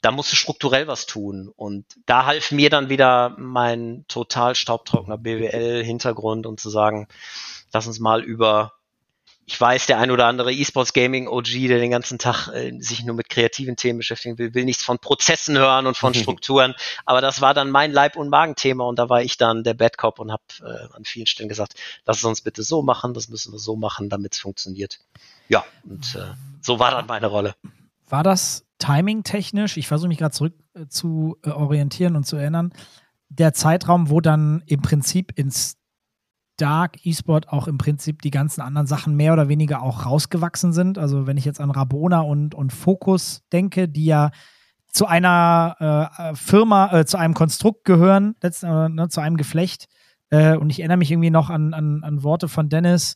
da 0.04 0.12
musst 0.12 0.32
du 0.34 0.36
strukturell 0.36 0.86
was 0.86 1.06
tun. 1.06 1.50
Und 1.56 1.86
da 2.06 2.26
half 2.26 2.52
mir 2.52 2.70
dann 2.70 2.90
wieder 2.90 3.36
mein 3.40 4.04
total 4.10 4.54
staubtrockener 4.54 5.18
BWL-Hintergrund 5.18 6.46
und 6.46 6.60
zu 6.60 6.70
sagen, 6.70 7.08
lass 7.72 7.88
uns 7.88 8.00
mal 8.00 8.22
über, 8.22 8.74
ich 9.46 9.60
weiß, 9.60 9.86
der 9.86 10.00
ein 10.00 10.12
oder 10.12 10.26
andere 10.26 10.52
E-Sports 10.52 10.92
Gaming 10.92 11.30
OG, 11.30 11.70
der 11.70 11.80
den 11.80 11.92
ganzen 11.92 12.20
Tag 12.20 12.50
äh, 12.50 12.78
sich 12.80 13.06
nur 13.06 13.16
mit 13.16 13.30
kreativen 13.30 13.78
Themen 13.78 14.00
beschäftigen 14.00 14.38
will, 14.38 14.54
will 14.54 14.66
nichts 14.66 14.84
von 14.84 15.00
Prozessen 15.00 15.58
hören 15.58 15.88
und 15.88 15.96
von 15.96 16.14
Strukturen. 16.14 16.76
Aber 17.06 17.22
das 17.22 17.40
war 17.40 17.54
dann 17.54 17.72
mein 17.72 17.94
Leib- 17.94 18.18
und 18.18 18.28
Magenthema 18.28 18.84
und 18.84 19.00
da 19.00 19.08
war 19.08 19.22
ich 19.22 19.38
dann 19.38 19.64
der 19.64 19.74
Bad 19.74 19.98
Cop 19.98 20.20
und 20.20 20.34
habe 20.34 20.44
äh, 20.60 20.94
an 20.98 21.06
vielen 21.06 21.28
Stellen 21.28 21.48
gesagt, 21.48 21.76
lass 22.06 22.18
es 22.18 22.26
uns 22.26 22.42
bitte 22.42 22.62
so 22.62 22.82
machen, 22.82 23.14
das 23.14 23.30
müssen 23.30 23.54
wir 23.54 23.60
so 23.60 23.78
machen, 23.78 24.10
damit 24.10 24.34
es 24.34 24.40
funktioniert. 24.40 25.00
Ja, 25.48 25.64
und 25.86 26.14
äh, 26.16 26.34
so 26.62 26.80
war 26.80 26.92
dann 26.92 27.08
meine 27.08 27.28
Rolle. 27.28 27.56
War 28.10 28.24
das 28.24 28.66
timing-technisch, 28.84 29.78
ich 29.78 29.88
versuche 29.88 30.10
mich 30.10 30.18
gerade 30.18 30.34
zurück 30.34 30.54
äh, 30.74 30.88
zu 30.88 31.38
äh, 31.44 31.50
orientieren 31.50 32.16
und 32.16 32.26
zu 32.26 32.36
erinnern, 32.36 32.74
der 33.30 33.54
Zeitraum, 33.54 34.10
wo 34.10 34.22
dann 34.22 34.62
im 34.66 34.82
Prinzip 34.82 35.38
ins 35.38 35.78
Dark 36.58 37.04
E-Sport 37.04 37.50
auch 37.50 37.68
im 37.68 37.78
Prinzip 37.78 38.22
die 38.22 38.30
ganzen 38.30 38.62
anderen 38.62 38.86
Sachen 38.86 39.16
mehr 39.16 39.34
oder 39.34 39.50
weniger 39.50 39.82
auch 39.82 40.06
rausgewachsen 40.06 40.72
sind. 40.72 41.00
Also 41.00 41.26
wenn 41.26 41.38
ich 41.38 41.46
jetzt 41.46 41.60
an 41.60 41.72
Rabona 41.72 42.20
und, 42.20 42.54
und 42.54 42.72
Focus 42.72 43.42
denke, 43.52 43.90
die 43.90 44.06
ja 44.06 44.30
zu 44.88 45.08
einer 45.08 46.12
äh, 46.20 46.36
Firma, 46.36 47.00
äh, 47.00 47.06
zu 47.06 47.18
einem 47.18 47.34
Konstrukt 47.34 47.86
gehören, 47.86 48.36
letzten, 48.42 48.68
äh, 48.68 48.90
ne, 48.90 49.10
zu 49.10 49.22
einem 49.22 49.38
Geflecht. 49.38 49.88
Äh, 50.30 50.56
und 50.56 50.70
ich 50.70 50.80
erinnere 50.80 50.98
mich 50.98 51.12
irgendwie 51.12 51.32
noch 51.32 51.50
an, 51.50 51.74
an, 51.74 52.04
an 52.04 52.22
Worte 52.22 52.48
von 52.48 52.70
Dennis, 52.70 53.16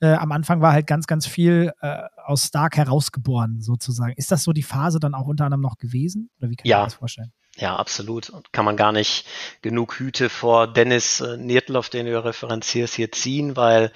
äh, 0.00 0.14
am 0.14 0.32
Anfang 0.32 0.60
war 0.60 0.72
halt 0.72 0.86
ganz, 0.86 1.06
ganz 1.06 1.26
viel 1.26 1.72
äh, 1.80 2.02
aus 2.24 2.46
Stark 2.46 2.76
herausgeboren, 2.76 3.60
sozusagen. 3.60 4.12
Ist 4.16 4.30
das 4.30 4.44
so 4.44 4.52
die 4.52 4.62
Phase 4.62 5.00
dann 5.00 5.14
auch 5.14 5.26
unter 5.26 5.44
anderem 5.44 5.62
noch 5.62 5.76
gewesen? 5.76 6.30
Oder 6.38 6.50
wie 6.50 6.56
kann 6.56 6.68
ja. 6.68 6.78
man 6.78 6.86
das 6.86 6.94
vorstellen? 6.94 7.32
Ja, 7.60 7.74
absolut. 7.74 8.30
Und 8.30 8.52
kann 8.52 8.64
man 8.64 8.76
gar 8.76 8.92
nicht 8.92 9.26
genug 9.62 9.98
Hüte 9.98 10.30
vor 10.30 10.72
Dennis 10.72 11.20
äh, 11.20 11.36
Niertloff, 11.36 11.88
den 11.88 12.06
du 12.06 12.24
referenzierst, 12.24 12.94
hier 12.94 13.10
ziehen, 13.10 13.56
weil 13.56 13.92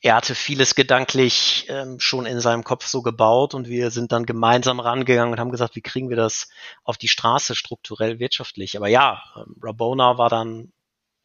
er 0.00 0.14
hatte 0.16 0.34
vieles 0.34 0.74
gedanklich 0.74 1.66
ähm, 1.68 2.00
schon 2.00 2.24
in 2.24 2.40
seinem 2.40 2.64
Kopf 2.64 2.86
so 2.86 3.02
gebaut 3.02 3.52
und 3.52 3.68
wir 3.68 3.90
sind 3.90 4.12
dann 4.12 4.24
gemeinsam 4.24 4.80
rangegangen 4.80 5.34
und 5.34 5.40
haben 5.40 5.50
gesagt, 5.50 5.76
wie 5.76 5.82
kriegen 5.82 6.08
wir 6.08 6.16
das 6.16 6.48
auf 6.84 6.96
die 6.96 7.08
Straße 7.08 7.54
strukturell 7.54 8.18
wirtschaftlich. 8.18 8.78
Aber 8.78 8.88
ja, 8.88 9.22
ähm, 9.36 9.56
Rabona 9.62 10.16
war 10.16 10.30
dann 10.30 10.72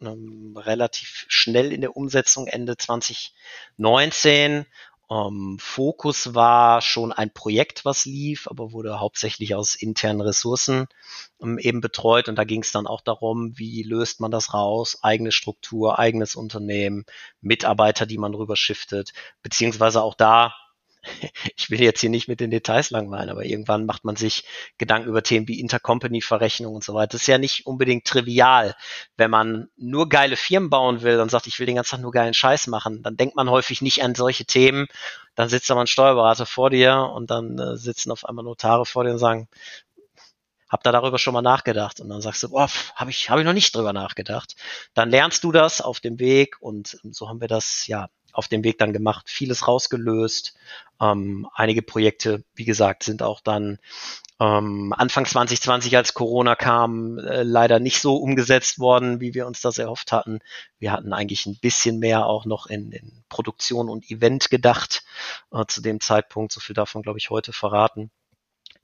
ähm, 0.02 0.56
relativ 0.58 1.26
schnell 1.28 1.72
in 1.72 1.82
der 1.82 1.96
Umsetzung 1.96 2.48
Ende 2.48 2.78
2019 2.78 4.66
ähm, 5.10 5.58
Fokus 5.60 6.36
war 6.36 6.82
schon 6.82 7.14
ein 7.14 7.32
Projekt, 7.34 7.86
was 7.86 8.06
lief, 8.06 8.48
aber 8.48 8.74
wurde 8.74 9.00
hauptsächlich 9.00 9.56
aus 9.56 9.76
internen 9.76 10.20
Ressourcen 10.22 10.88
ähm, 11.42 11.58
eben 11.60 11.80
betreut. 11.80 12.28
Und 12.28 12.36
da 12.36 12.44
ging 12.44 12.62
es 12.62 12.72
dann 12.74 12.88
auch 12.88 13.02
darum, 13.02 13.58
wie 13.58 13.84
löst 13.84 14.20
man 14.20 14.32
das 14.32 14.54
raus? 14.54 15.00
Eigene 15.04 15.32
Struktur, 15.32 15.98
eigenes 15.98 16.36
Unternehmen, 16.36 17.06
Mitarbeiter, 17.40 18.06
die 18.06 18.18
man 18.18 18.34
rüber 18.34 18.58
shiftet, 18.58 19.14
beziehungsweise 19.42 20.02
auch 20.02 20.16
da 20.16 20.54
ich 21.56 21.70
will 21.70 21.82
jetzt 21.82 22.02
hier 22.02 22.10
nicht 22.10 22.28
mit 22.28 22.40
den 22.40 22.52
Details 22.52 22.90
langweilen, 22.90 23.30
aber 23.30 23.46
irgendwann 23.46 23.86
macht 23.86 24.06
man 24.06 24.16
sich 24.16 24.44
Gedanken 24.78 25.10
über 25.10 25.24
Themen 25.24 25.48
wie 25.48 25.60
Intercompany-Verrechnung 25.60 26.76
und 26.76 26.84
so 26.84 26.94
weiter. 26.94 27.10
Das 27.14 27.22
ist 27.22 27.28
ja 27.28 27.38
nicht 27.38 27.66
unbedingt 27.66 28.06
trivial. 28.06 28.76
Wenn 29.16 29.32
man 29.32 29.70
nur 29.78 30.10
geile 30.10 30.36
Firmen 30.36 30.70
bauen 30.70 31.02
will 31.02 31.20
und 31.20 31.32
sagt, 31.32 31.48
ich 31.48 31.60
will 31.60 31.66
den 31.66 31.76
ganzen 31.76 31.92
Tag 31.92 32.02
nur 32.02 32.12
geilen 32.12 32.34
Scheiß 32.34 32.68
machen, 32.68 33.04
dann 33.04 33.18
denkt 33.18 33.36
man 33.36 33.50
häufig 33.50 33.82
nicht 33.82 34.04
an 34.04 34.16
solche 34.16 34.46
Themen. 34.46 34.88
Dann 35.36 35.50
sitzt 35.50 35.70
aber 35.72 35.82
ein 35.82 35.88
Steuerberater 35.88 36.46
vor 36.46 36.70
dir 36.70 37.12
und 37.14 37.30
dann 37.30 37.58
äh, 37.60 37.78
sitzen 37.78 38.12
auf 38.12 38.26
einmal 38.26 38.44
Notare 38.44 38.86
vor 38.86 39.04
dir 39.04 39.12
und 39.12 39.20
sagen, 39.20 39.48
hab 40.70 40.84
da 40.84 40.92
darüber 40.92 41.18
schon 41.18 41.34
mal 41.34 41.42
nachgedacht 41.42 42.00
und 42.00 42.10
dann 42.10 42.22
sagst 42.22 42.44
du, 42.44 42.50
boah, 42.50 42.70
habe 42.96 43.10
ich, 43.10 43.30
hab 43.30 43.40
ich 43.40 43.46
noch 43.46 43.54
nicht 43.54 43.74
drüber 43.74 43.94
nachgedacht. 43.94 44.56
Dann 44.94 45.10
lernst 45.10 45.44
du 45.44 45.52
das 45.52 45.82
auf 45.82 46.00
dem 46.00 46.20
Weg 46.20 46.58
und 46.60 47.00
so 47.04 47.30
haben 47.30 47.42
wir 47.42 47.48
das 47.48 47.88
ja 47.88 48.10
auf 48.38 48.48
dem 48.48 48.64
Weg 48.64 48.78
dann 48.78 48.94
gemacht, 48.94 49.30
vieles 49.30 49.68
rausgelöst. 49.68 50.54
Ähm, 51.02 51.48
einige 51.56 51.82
Projekte, 51.82 52.44
wie 52.54 52.66
gesagt, 52.66 53.02
sind 53.02 53.24
auch 53.24 53.42
dann 53.42 53.80
ähm, 54.40 54.94
Anfang 54.96 55.26
2020, 55.26 55.98
als 55.98 56.14
Corona 56.14 56.56
kam, 56.56 57.18
äh, 57.18 57.42
leider 57.42 57.80
nicht 57.80 58.00
so 58.00 58.18
umgesetzt 58.18 58.78
worden, 58.78 59.20
wie 59.20 59.34
wir 59.34 59.48
uns 59.48 59.62
das 59.62 59.80
erhofft 59.80 60.12
hatten. 60.12 60.40
Wir 60.78 60.92
hatten 60.92 61.14
eigentlich 61.14 61.48
ein 61.48 61.58
bisschen 61.60 61.98
mehr 61.98 62.28
auch 62.28 62.46
noch 62.46 62.68
in, 62.68 62.92
in 62.92 63.24
Produktion 63.30 63.90
und 63.90 64.10
Event 64.12 64.52
gedacht 64.52 65.04
äh, 65.52 65.66
zu 65.68 65.82
dem 65.82 66.00
Zeitpunkt. 66.00 66.52
So 66.52 66.60
viel 66.60 66.76
davon, 66.76 67.02
glaube 67.02 67.18
ich, 67.18 67.32
heute 67.32 67.54
verraten. 67.54 68.12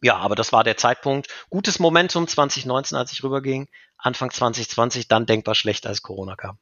Ja, 0.01 0.17
aber 0.17 0.33
das 0.35 0.51
war 0.51 0.63
der 0.63 0.77
Zeitpunkt. 0.77 1.27
Gutes 1.51 1.77
Momentum 1.77 2.27
2019, 2.27 2.97
als 2.97 3.13
ich 3.13 3.23
rüberging. 3.23 3.69
Anfang 3.97 4.31
2020 4.31 5.07
dann 5.07 5.27
denkbar 5.27 5.53
schlecht, 5.53 5.85
als 5.85 6.01
Corona 6.01 6.35
kam. 6.35 6.57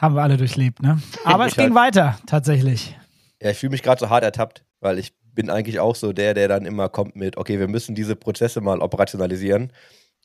Haben 0.00 0.14
wir 0.14 0.22
alle 0.22 0.38
durchlebt, 0.38 0.80
ne? 0.80 0.98
Aber 1.24 1.44
es 1.44 1.54
ging 1.54 1.74
halt. 1.76 1.94
weiter, 1.94 2.18
tatsächlich. 2.26 2.96
Ja, 3.38 3.50
ich 3.50 3.58
fühle 3.58 3.70
mich 3.70 3.82
gerade 3.82 4.00
so 4.00 4.08
hart 4.08 4.24
ertappt, 4.24 4.64
weil 4.80 4.98
ich 4.98 5.12
bin 5.34 5.50
eigentlich 5.50 5.78
auch 5.78 5.94
so 5.94 6.14
der, 6.14 6.32
der 6.32 6.48
dann 6.48 6.64
immer 6.64 6.88
kommt 6.88 7.16
mit, 7.16 7.36
okay, 7.36 7.58
wir 7.58 7.68
müssen 7.68 7.94
diese 7.94 8.16
Prozesse 8.16 8.62
mal 8.62 8.80
operationalisieren. 8.80 9.74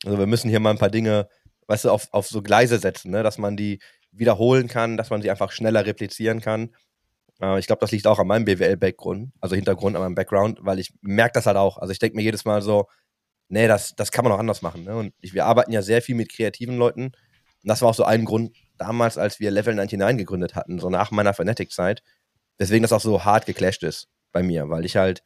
Also 0.02 0.18
wir 0.18 0.26
müssen 0.26 0.48
hier 0.48 0.60
mal 0.60 0.70
ein 0.70 0.78
paar 0.78 0.88
Dinge, 0.88 1.28
weißt 1.66 1.84
du, 1.84 1.90
auf, 1.90 2.08
auf 2.12 2.26
so 2.26 2.40
Gleise 2.40 2.78
setzen, 2.78 3.10
ne? 3.10 3.22
dass 3.22 3.36
man 3.36 3.54
die 3.58 3.78
wiederholen 4.12 4.66
kann, 4.66 4.96
dass 4.96 5.10
man 5.10 5.20
sie 5.20 5.30
einfach 5.30 5.52
schneller 5.52 5.84
replizieren 5.84 6.40
kann. 6.40 6.70
Äh, 7.42 7.58
ich 7.58 7.66
glaube, 7.66 7.80
das 7.80 7.92
liegt 7.92 8.06
auch 8.06 8.18
an 8.18 8.26
meinem 8.26 8.46
BWL-Backgrund, 8.46 9.32
also 9.42 9.56
Hintergrund, 9.56 9.94
an 9.94 10.02
meinem 10.02 10.14
Background, 10.14 10.60
weil 10.62 10.78
ich 10.78 10.94
merke 11.02 11.34
das 11.34 11.44
halt 11.44 11.58
auch. 11.58 11.76
Also 11.76 11.92
ich 11.92 11.98
denke 11.98 12.16
mir 12.16 12.22
jedes 12.22 12.46
Mal 12.46 12.62
so, 12.62 12.86
nee, 13.48 13.68
das, 13.68 13.94
das 13.94 14.10
kann 14.10 14.24
man 14.24 14.32
auch 14.32 14.38
anders 14.38 14.62
machen. 14.62 14.84
Ne? 14.84 14.96
Und 14.96 15.12
ich, 15.20 15.34
wir 15.34 15.44
arbeiten 15.44 15.72
ja 15.72 15.82
sehr 15.82 16.00
viel 16.00 16.14
mit 16.14 16.32
kreativen 16.32 16.78
Leuten. 16.78 17.04
Und 17.06 17.14
das 17.62 17.82
war 17.82 17.90
auch 17.90 17.94
so 17.94 18.04
ein 18.04 18.24
Grund, 18.24 18.56
damals, 18.78 19.18
als 19.18 19.40
wir 19.40 19.50
Level 19.50 19.74
99 19.74 20.18
gegründet 20.18 20.54
hatten, 20.54 20.78
so 20.78 20.90
nach 20.90 21.10
meiner 21.10 21.34
Fnatic-Zeit. 21.34 22.02
Deswegen 22.58 22.82
das 22.82 22.92
auch 22.92 23.00
so 23.00 23.24
hart 23.24 23.46
geclasht 23.46 23.82
ist 23.82 24.08
bei 24.32 24.42
mir, 24.42 24.68
weil 24.70 24.84
ich 24.84 24.96
halt 24.96 25.22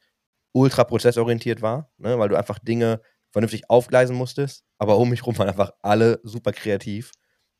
ultra 0.53 0.83
prozessorientiert 0.83 1.61
war, 1.61 1.91
ne? 1.97 2.19
weil 2.19 2.29
du 2.29 2.35
einfach 2.35 2.59
Dinge 2.59 3.01
vernünftig 3.31 3.69
aufgleisen 3.69 4.15
musstest, 4.15 4.65
aber 4.77 4.97
um 4.97 5.09
mich 5.09 5.25
rum 5.25 5.37
waren 5.37 5.47
einfach 5.47 5.71
alle 5.81 6.19
super 6.23 6.51
kreativ. 6.51 7.11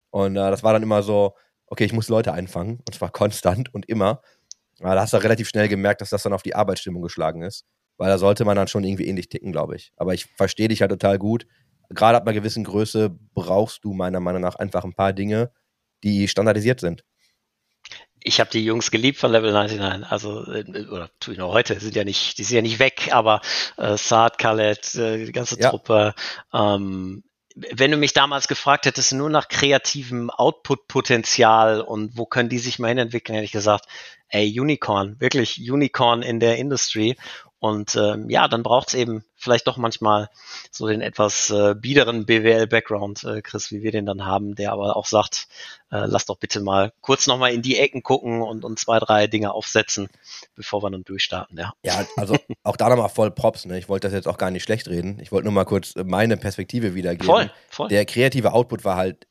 Und 0.10 0.36
äh, 0.36 0.51
das 0.51 0.63
war 0.63 0.73
dann 0.73 0.84
immer 0.84 1.01
so, 1.01 1.36
okay, 1.67 1.86
ich 1.86 1.93
muss 1.93 2.10
Leute 2.10 2.34
einfangen, 2.34 2.80
und 2.86 2.93
zwar 2.93 3.12
konstant 3.12 3.73
und 3.73 3.88
immer. 3.88 4.21
Aber 4.82 4.95
da 4.95 5.01
hast 5.01 5.13
du 5.13 5.17
relativ 5.17 5.47
schnell 5.47 5.69
gemerkt, 5.69 6.01
dass 6.01 6.10
das 6.10 6.23
dann 6.23 6.34
auf 6.34 6.43
die 6.43 6.56
Arbeitsstimmung 6.56 7.01
geschlagen 7.01 7.43
ist, 7.43 7.65
weil 7.97 8.10
da 8.10 8.17
sollte 8.17 8.43
man 8.43 8.58
dann 8.58 8.67
schon 8.67 8.84
irgendwie 8.84 9.08
ähnlich 9.08 9.30
ticken, 9.30 9.51
glaube 9.51 9.75
ich. 9.75 9.93
Aber 9.95 10.13
ich 10.13 10.25
verstehe 10.25 10.67
dich 10.67 10.82
halt 10.82 10.91
total 10.91 11.17
gut. 11.17 11.47
Gerade 11.89 12.17
ab 12.17 12.23
einer 12.23 12.34
gewissen 12.34 12.63
Größe 12.63 13.17
brauchst 13.34 13.86
du 13.86 13.93
meiner 13.93 14.19
Meinung 14.19 14.41
nach 14.41 14.56
einfach 14.56 14.84
ein 14.84 14.93
paar 14.93 15.13
Dinge, 15.13 15.51
die 16.03 16.27
standardisiert 16.27 16.79
sind. 16.79 17.03
Ich 18.23 18.39
habe 18.39 18.51
die 18.51 18.63
Jungs 18.63 18.91
geliebt 18.91 19.17
von 19.17 19.31
Level 19.31 19.51
99, 19.51 20.11
also 20.11 20.45
äh, 20.51 20.85
oder 20.87 21.09
tue 21.19 21.33
ich 21.33 21.39
noch 21.39 21.51
heute, 21.51 21.79
sind 21.79 21.95
ja 21.95 22.03
nicht, 22.03 22.37
die 22.37 22.43
sind 22.43 22.55
ja 22.57 22.61
nicht 22.61 22.79
weg, 22.79 23.09
aber 23.11 23.41
äh, 23.77 23.97
Saad, 23.97 24.37
Khaled, 24.37 24.93
äh, 24.95 25.25
die 25.25 25.31
ganze 25.31 25.59
ja. 25.59 25.69
Truppe. 25.69 26.13
Ähm, 26.53 27.23
wenn 27.55 27.91
du 27.91 27.97
mich 27.97 28.13
damals 28.13 28.47
gefragt 28.47 28.85
hättest, 28.85 29.13
nur 29.13 29.29
nach 29.29 29.47
kreativem 29.47 30.29
Output-Potenzial 30.29 31.81
und 31.81 32.17
wo 32.17 32.25
können 32.25 32.49
die 32.49 32.59
sich 32.59 32.79
mal 32.79 32.89
hin 32.89 32.97
entwickeln, 32.97 33.35
hätte 33.35 33.45
ich 33.45 33.51
gesagt, 33.51 33.85
ey, 34.29 34.59
Unicorn, 34.59 35.19
wirklich 35.19 35.59
Unicorn 35.69 36.21
in 36.21 36.39
der 36.39 36.57
Industry. 36.57 37.17
Und 37.62 37.95
ähm, 37.95 38.28
ja, 38.32 38.47
dann 38.47 38.63
braucht's 38.63 38.95
eben 38.95 39.24
vielleicht 39.36 39.67
doch 39.67 39.78
manchmal 39.78 40.30
so 40.71 40.88
den 40.88 41.02
etwas 41.02 41.52
äh, 41.52 41.76
biederen 41.76 42.26
BWL-Background, 42.26 43.24
äh, 43.24 43.43
Chris, 43.43 43.69
wie 43.69 43.84
wir 43.84 43.91
den 43.91 44.08
dann 44.08 44.26
haben, 44.26 44.56
der 44.56 44.71
aber 44.71 44.97
auch 44.97 45.06
sagt, 45.06 45.47
äh, 45.91 46.08
lass 46.08 46.26
doch 46.26 46.38
bitte 46.38 46.60
mal 46.60 46.91
kurz 47.02 47.28
nochmal 47.28 47.54
in 47.54 47.62
die 47.62 47.78
Ecken 47.78 48.02
gucken 48.02 48.41
und, 48.41 48.65
und 48.65 48.80
zwei, 48.80 48.97
drei 48.97 49.28
Dinge 49.28 49.54
aufsetzen, 49.54 50.10
bevor 50.56 50.82
wir 50.82 50.89
dann 50.89 51.04
durchstarten. 51.04 51.56
Ja, 51.56 51.74
ja 51.86 52.04
also 52.17 52.36
auch 52.63 52.78
da 52.78 52.89
nochmal 52.89 53.10
voll 53.10 53.30
Props. 53.30 53.65
Ne? 53.65 53.78
Ich 53.78 53.88
wollte 53.88 54.08
das 54.08 54.15
jetzt 54.15 54.28
auch 54.28 54.39
gar 54.39 54.50
nicht 54.50 54.63
schlecht 54.63 54.88
reden. 54.88 55.19
Ich 55.21 55.32
wollte 55.32 55.45
nur 55.45 55.54
mal 55.54 55.65
kurz 55.65 55.93
meine 56.04 56.38
Perspektive 56.38 56.95
wiedergeben. 56.95 57.28
Voll, 57.28 57.52
voll. 57.69 57.89
Der 57.89 58.06
kreative 58.06 58.54
Output 58.54 58.86
war 58.86 58.95
halt 58.95 59.28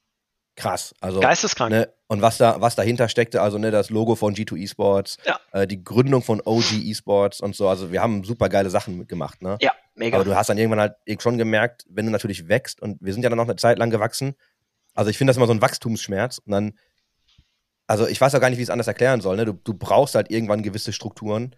krass. 0.61 0.95
Also, 1.01 1.21
Geisteskrank. 1.21 1.71
Ne, 1.71 1.89
und 2.07 2.23
was 2.23 2.39
da, 2.39 2.61
was 2.61 2.75
dahinter 2.75 3.09
steckte, 3.09 3.41
also 3.41 3.59
ne, 3.59 3.71
das 3.71 3.91
Logo 3.91 4.17
von 4.17 4.35
G2 4.35 4.63
Esports, 4.63 5.17
ja. 5.25 5.39
äh, 5.53 5.67
die 5.67 5.83
Gründung 5.83 6.23
von 6.23 6.41
OG 6.45 6.73
Esports 6.85 7.41
und 7.41 7.55
so. 7.55 7.69
Also 7.69 7.93
wir 7.93 8.03
haben 8.03 8.25
super 8.25 8.49
geile 8.49 8.71
Sachen 8.71 8.99
mitgemacht, 8.99 9.43
ne? 9.43 9.57
Ja, 9.61 9.73
mega. 9.95 10.17
Aber 10.17 10.25
du 10.25 10.35
hast 10.35 10.49
dann 10.49 10.59
irgendwann 10.59 10.81
halt 10.81 10.95
schon 11.23 11.39
gemerkt, 11.39 11.85
wenn 11.89 12.07
du 12.07 12.13
natürlich 12.13 12.49
wächst 12.49 12.83
und 12.83 12.99
wir 13.01 13.13
sind 13.13 13.23
ja 13.23 13.29
dann 13.29 13.37
noch 13.37 13.45
eine 13.45 13.57
Zeit 13.57 13.79
lang 13.79 13.91
gewachsen. 13.91 14.35
Also 14.95 15.11
ich 15.11 15.19
finde 15.19 15.31
das 15.31 15.37
immer 15.37 15.47
so 15.47 15.53
ein 15.53 15.63
Wachstumsschmerz 15.63 16.39
und 16.39 16.53
dann, 16.53 16.73
also 17.87 18.07
ich 18.07 18.21
weiß 18.21 18.35
auch 18.35 18.41
gar 18.41 18.51
nicht, 18.51 18.59
wie 18.59 18.63
ich 18.63 18.67
es 18.67 18.73
anders 18.73 18.89
erklären 18.89 19.21
soll. 19.21 19.37
Ne? 19.37 19.45
Du, 19.45 19.53
du 19.53 19.75
brauchst 19.75 20.15
halt 20.15 20.31
irgendwann 20.31 20.63
gewisse 20.63 20.93
Strukturen. 20.93 21.55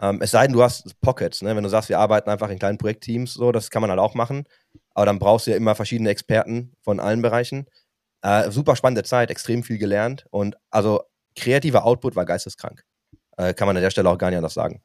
Ähm, 0.00 0.20
es 0.20 0.32
sei 0.32 0.46
denn, 0.46 0.52
du 0.52 0.62
hast 0.62 1.00
Pockets, 1.00 1.40
ne? 1.40 1.56
Wenn 1.56 1.62
du 1.62 1.70
sagst, 1.70 1.88
wir 1.88 1.98
arbeiten 1.98 2.28
einfach 2.28 2.50
in 2.50 2.58
kleinen 2.58 2.78
Projektteams, 2.78 3.34
so, 3.34 3.52
das 3.52 3.70
kann 3.70 3.80
man 3.80 3.90
halt 3.90 4.00
auch 4.00 4.14
machen. 4.14 4.44
Aber 4.92 5.06
dann 5.06 5.18
brauchst 5.18 5.46
du 5.46 5.52
ja 5.52 5.56
immer 5.56 5.74
verschiedene 5.74 6.10
Experten 6.10 6.74
von 6.82 7.00
allen 7.00 7.22
Bereichen. 7.22 7.66
Äh, 8.24 8.50
super 8.50 8.74
spannende 8.74 9.02
Zeit, 9.02 9.30
extrem 9.30 9.62
viel 9.62 9.76
gelernt 9.76 10.24
und 10.30 10.56
also 10.70 11.02
kreativer 11.36 11.84
Output 11.84 12.16
war 12.16 12.24
geisteskrank. 12.24 12.82
Äh, 13.36 13.52
kann 13.52 13.66
man 13.66 13.76
an 13.76 13.82
der 13.82 13.90
Stelle 13.90 14.08
auch 14.08 14.16
gar 14.16 14.30
nicht 14.30 14.38
anders 14.38 14.54
sagen. 14.54 14.82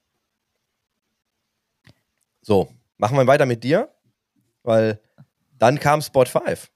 So, 2.42 2.70
machen 2.98 3.16
wir 3.16 3.26
weiter 3.28 3.46
mit 3.46 3.64
dir, 3.64 3.94
weil 4.64 5.00
dann 5.58 5.80
kam 5.80 6.02
Spot 6.02 6.26
5. 6.26 6.70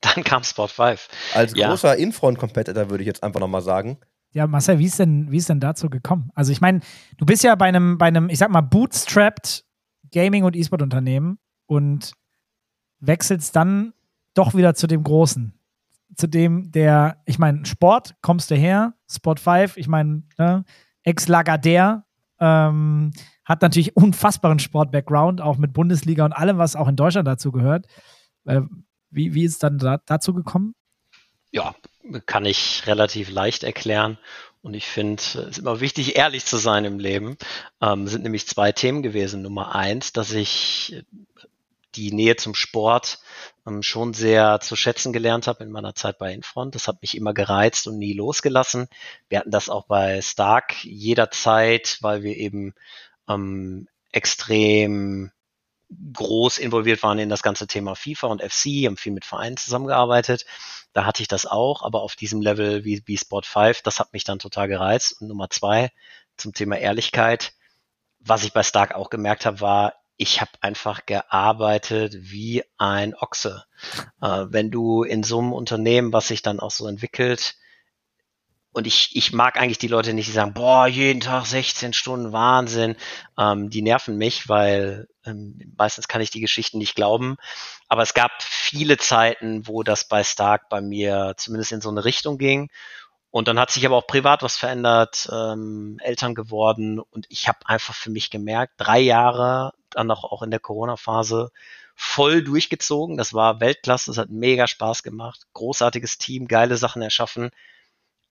Dann 0.00 0.24
kam 0.24 0.42
Spot 0.42 0.68
5. 0.68 1.08
Als 1.34 1.52
ja. 1.54 1.68
großer 1.68 1.94
Infront-Competitor 1.98 2.88
würde 2.88 3.02
ich 3.02 3.08
jetzt 3.08 3.22
einfach 3.22 3.40
nochmal 3.40 3.60
sagen. 3.60 3.98
Ja, 4.30 4.46
Marcel, 4.46 4.78
wie 4.78 4.86
ist 4.86 4.98
denn, 4.98 5.30
wie 5.30 5.36
ist 5.36 5.50
denn 5.50 5.60
dazu 5.60 5.90
gekommen? 5.90 6.30
Also 6.34 6.50
ich 6.50 6.62
meine, 6.62 6.80
du 7.18 7.26
bist 7.26 7.44
ja 7.44 7.54
bei 7.56 7.66
einem, 7.66 7.98
bei 7.98 8.06
einem, 8.06 8.30
ich 8.30 8.38
sag 8.38 8.50
mal, 8.50 8.62
bootstrapped 8.62 9.66
Gaming- 10.12 10.44
und 10.44 10.56
E-Sport-Unternehmen 10.56 11.38
und 11.66 12.12
wechselst 13.00 13.54
dann 13.54 13.92
doch 14.38 14.54
wieder 14.54 14.74
zu 14.74 14.86
dem 14.86 15.02
Großen. 15.02 15.52
Zu 16.16 16.26
dem, 16.28 16.70
der, 16.70 17.22
ich 17.26 17.38
meine, 17.38 17.66
Sport, 17.66 18.14
kommst 18.22 18.50
du 18.50 18.54
her, 18.54 18.94
Spot 19.10 19.34
5, 19.34 19.76
ich 19.76 19.88
meine, 19.88 20.22
ne, 20.38 20.64
Ex-Lagardère, 21.02 22.02
ähm, 22.40 23.12
hat 23.44 23.62
natürlich 23.62 23.96
unfassbaren 23.96 24.58
Sport-Background, 24.58 25.40
auch 25.40 25.58
mit 25.58 25.72
Bundesliga 25.72 26.24
und 26.24 26.32
allem, 26.32 26.58
was 26.58 26.76
auch 26.76 26.88
in 26.88 26.96
Deutschland 26.96 27.26
dazu 27.26 27.50
gehört. 27.50 27.86
Äh, 28.44 28.60
wie, 29.10 29.34
wie 29.34 29.44
ist 29.44 29.54
es 29.54 29.58
dann 29.58 29.78
da, 29.78 29.98
dazu 30.06 30.34
gekommen? 30.34 30.74
Ja, 31.50 31.74
kann 32.26 32.44
ich 32.44 32.86
relativ 32.86 33.30
leicht 33.30 33.64
erklären. 33.64 34.18
Und 34.60 34.74
ich 34.74 34.86
finde, 34.86 35.22
es 35.22 35.34
ist 35.34 35.58
immer 35.58 35.80
wichtig, 35.80 36.16
ehrlich 36.16 36.44
zu 36.44 36.58
sein 36.58 36.84
im 36.84 36.98
Leben. 36.98 37.36
Ähm, 37.80 38.06
sind 38.06 38.22
nämlich 38.22 38.46
zwei 38.46 38.72
Themen 38.72 39.02
gewesen. 39.02 39.42
Nummer 39.42 39.74
eins, 39.74 40.12
dass 40.12 40.32
ich 40.32 41.04
die 41.98 42.12
Nähe 42.12 42.36
zum 42.36 42.54
Sport 42.54 43.18
ähm, 43.66 43.82
schon 43.82 44.14
sehr 44.14 44.60
zu 44.60 44.76
schätzen 44.76 45.12
gelernt 45.12 45.46
habe 45.46 45.64
in 45.64 45.70
meiner 45.70 45.94
Zeit 45.94 46.18
bei 46.18 46.32
Infront. 46.32 46.74
Das 46.74 46.88
hat 46.88 47.02
mich 47.02 47.16
immer 47.16 47.34
gereizt 47.34 47.86
und 47.86 47.98
nie 47.98 48.12
losgelassen. 48.12 48.88
Wir 49.28 49.40
hatten 49.40 49.50
das 49.50 49.68
auch 49.68 49.86
bei 49.86 50.22
Stark 50.22 50.84
jederzeit, 50.84 51.98
weil 52.00 52.22
wir 52.22 52.36
eben 52.36 52.74
ähm, 53.28 53.88
extrem 54.12 55.32
groß 56.12 56.58
involviert 56.58 57.02
waren 57.02 57.18
in 57.18 57.30
das 57.30 57.42
ganze 57.42 57.66
Thema 57.66 57.94
FIFA 57.94 58.28
und 58.28 58.42
FC, 58.42 58.86
haben 58.86 58.96
viel 58.96 59.12
mit 59.12 59.24
Vereinen 59.24 59.56
zusammengearbeitet. 59.56 60.44
Da 60.92 61.04
hatte 61.04 61.22
ich 61.22 61.28
das 61.28 61.46
auch, 61.46 61.82
aber 61.82 62.02
auf 62.02 62.14
diesem 62.14 62.42
Level 62.42 62.84
wie, 62.84 63.02
wie 63.06 63.16
Sport 63.16 63.46
5, 63.46 63.82
das 63.82 63.98
hat 63.98 64.12
mich 64.12 64.24
dann 64.24 64.38
total 64.38 64.68
gereizt. 64.68 65.20
Und 65.20 65.28
Nummer 65.28 65.48
zwei, 65.50 65.90
zum 66.36 66.52
Thema 66.52 66.76
Ehrlichkeit, 66.76 67.54
was 68.20 68.44
ich 68.44 68.52
bei 68.52 68.62
Stark 68.62 68.94
auch 68.94 69.10
gemerkt 69.10 69.46
habe, 69.46 69.60
war, 69.60 69.94
ich 70.18 70.40
habe 70.40 70.50
einfach 70.60 71.06
gearbeitet 71.06 72.14
wie 72.18 72.64
ein 72.76 73.14
Ochse. 73.14 73.64
Äh, 74.20 74.46
wenn 74.48 74.70
du 74.70 75.04
in 75.04 75.22
so 75.22 75.38
einem 75.38 75.52
Unternehmen, 75.52 76.12
was 76.12 76.28
sich 76.28 76.42
dann 76.42 76.60
auch 76.60 76.72
so 76.72 76.86
entwickelt, 76.86 77.56
und 78.72 78.86
ich, 78.86 79.16
ich 79.16 79.32
mag 79.32 79.58
eigentlich 79.58 79.78
die 79.78 79.88
Leute 79.88 80.12
nicht, 80.12 80.28
die 80.28 80.32
sagen, 80.32 80.54
boah, 80.54 80.86
jeden 80.86 81.20
Tag 81.20 81.46
16 81.46 81.92
Stunden 81.94 82.32
Wahnsinn. 82.32 82.96
Ähm, 83.38 83.70
die 83.70 83.82
nerven 83.82 84.16
mich, 84.16 84.48
weil 84.48 85.08
ähm, 85.24 85.58
meistens 85.76 86.06
kann 86.06 86.20
ich 86.20 86.30
die 86.30 86.40
Geschichten 86.40 86.78
nicht 86.78 86.94
glauben. 86.94 87.36
Aber 87.88 88.02
es 88.02 88.14
gab 88.14 88.30
viele 88.40 88.98
Zeiten, 88.98 89.66
wo 89.66 89.82
das 89.82 90.06
bei 90.06 90.22
Stark 90.22 90.68
bei 90.68 90.80
mir 90.80 91.34
zumindest 91.38 91.72
in 91.72 91.80
so 91.80 91.88
eine 91.88 92.04
Richtung 92.04 92.38
ging. 92.38 92.70
Und 93.30 93.46
dann 93.46 93.58
hat 93.58 93.70
sich 93.70 93.84
aber 93.84 93.96
auch 93.96 94.06
privat 94.06 94.42
was 94.42 94.56
verändert, 94.56 95.28
ähm, 95.30 95.98
Eltern 96.00 96.34
geworden. 96.34 96.98
Und 96.98 97.26
ich 97.28 97.46
habe 97.46 97.58
einfach 97.66 97.94
für 97.94 98.10
mich 98.10 98.30
gemerkt, 98.30 98.74
drei 98.78 99.00
Jahre, 99.00 99.72
dann 99.90 100.06
noch 100.06 100.24
auch 100.24 100.42
in 100.42 100.50
der 100.50 100.60
Corona-Phase, 100.60 101.50
voll 101.94 102.42
durchgezogen. 102.42 103.16
Das 103.18 103.34
war 103.34 103.60
Weltklasse, 103.60 104.10
das 104.10 104.18
hat 104.18 104.30
mega 104.30 104.66
Spaß 104.66 105.02
gemacht. 105.02 105.46
Großartiges 105.52 106.16
Team, 106.18 106.48
geile 106.48 106.76
Sachen 106.76 107.02
erschaffen. 107.02 107.50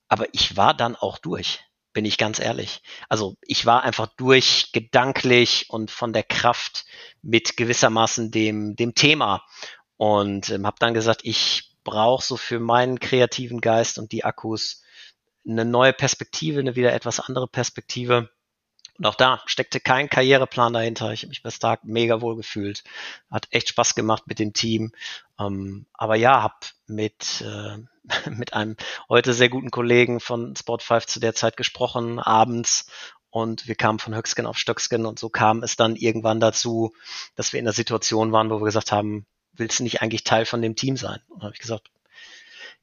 Aber 0.07 0.25
ich 0.31 0.57
war 0.57 0.73
dann 0.73 0.95
auch 0.95 1.17
durch, 1.19 1.59
bin 1.93 2.05
ich 2.05 2.17
ganz 2.17 2.39
ehrlich. 2.39 2.81
Also 3.09 3.35
ich 3.41 3.65
war 3.65 3.83
einfach 3.83 4.07
durch 4.17 4.71
gedanklich 4.71 5.69
und 5.69 5.91
von 5.91 6.13
der 6.13 6.23
Kraft 6.23 6.85
mit 7.21 7.57
gewissermaßen 7.57 8.31
dem, 8.31 8.75
dem 8.75 8.95
Thema. 8.95 9.43
Und 9.97 10.49
ähm, 10.49 10.65
habe 10.65 10.77
dann 10.79 10.93
gesagt, 10.93 11.21
ich 11.23 11.75
brauche 11.83 12.23
so 12.23 12.37
für 12.37 12.59
meinen 12.59 12.99
kreativen 12.99 13.61
Geist 13.61 13.99
und 13.99 14.11
die 14.11 14.23
Akkus 14.23 14.81
eine 15.47 15.65
neue 15.65 15.93
Perspektive, 15.93 16.59
eine 16.59 16.75
wieder 16.75 16.93
etwas 16.93 17.19
andere 17.19 17.47
Perspektive. 17.47 18.29
Und 18.97 19.05
auch 19.05 19.15
da 19.15 19.41
steckte 19.45 19.79
kein 19.79 20.09
Karriereplan 20.09 20.73
dahinter. 20.73 21.11
Ich 21.13 21.21
habe 21.21 21.29
mich 21.29 21.43
bei 21.43 21.51
Stark 21.51 21.83
mega 21.83 22.21
wohl 22.21 22.35
gefühlt. 22.35 22.83
Hat 23.29 23.47
echt 23.51 23.69
Spaß 23.69 23.93
gemacht 23.93 24.23
mit 24.25 24.39
dem 24.39 24.53
Team. 24.53 24.91
Ähm, 25.39 25.85
aber 25.93 26.15
ja, 26.15 26.41
habe 26.41 26.55
mit, 26.87 27.41
äh, 27.41 27.77
mit 28.29 28.53
einem 28.53 28.75
heute 29.07 29.33
sehr 29.33 29.49
guten 29.49 29.69
Kollegen 29.69 30.19
von 30.19 30.55
Sport 30.55 30.81
5 30.81 31.05
zu 31.05 31.19
der 31.19 31.35
Zeit 31.35 31.57
gesprochen, 31.57 32.19
abends. 32.19 32.89
Und 33.29 33.67
wir 33.67 33.75
kamen 33.75 33.99
von 33.99 34.15
Höcksken 34.15 34.47
auf 34.47 34.57
Stöcksken 34.57 35.05
und 35.05 35.19
so 35.19 35.29
kam 35.29 35.61
es 35.61 35.75
dann 35.75 35.95
irgendwann 35.95 36.39
dazu, 36.39 36.95
dass 37.35 37.53
wir 37.53 37.59
in 37.59 37.65
der 37.65 37.73
Situation 37.73 38.31
waren, 38.31 38.49
wo 38.49 38.59
wir 38.59 38.65
gesagt 38.65 38.91
haben, 38.91 39.27
willst 39.53 39.79
du 39.79 39.83
nicht 39.83 40.01
eigentlich 40.01 40.23
Teil 40.23 40.45
von 40.45 40.61
dem 40.61 40.75
Team 40.75 40.97
sein? 40.97 41.19
Und 41.27 41.43
habe 41.43 41.53
ich 41.53 41.59
gesagt, 41.59 41.91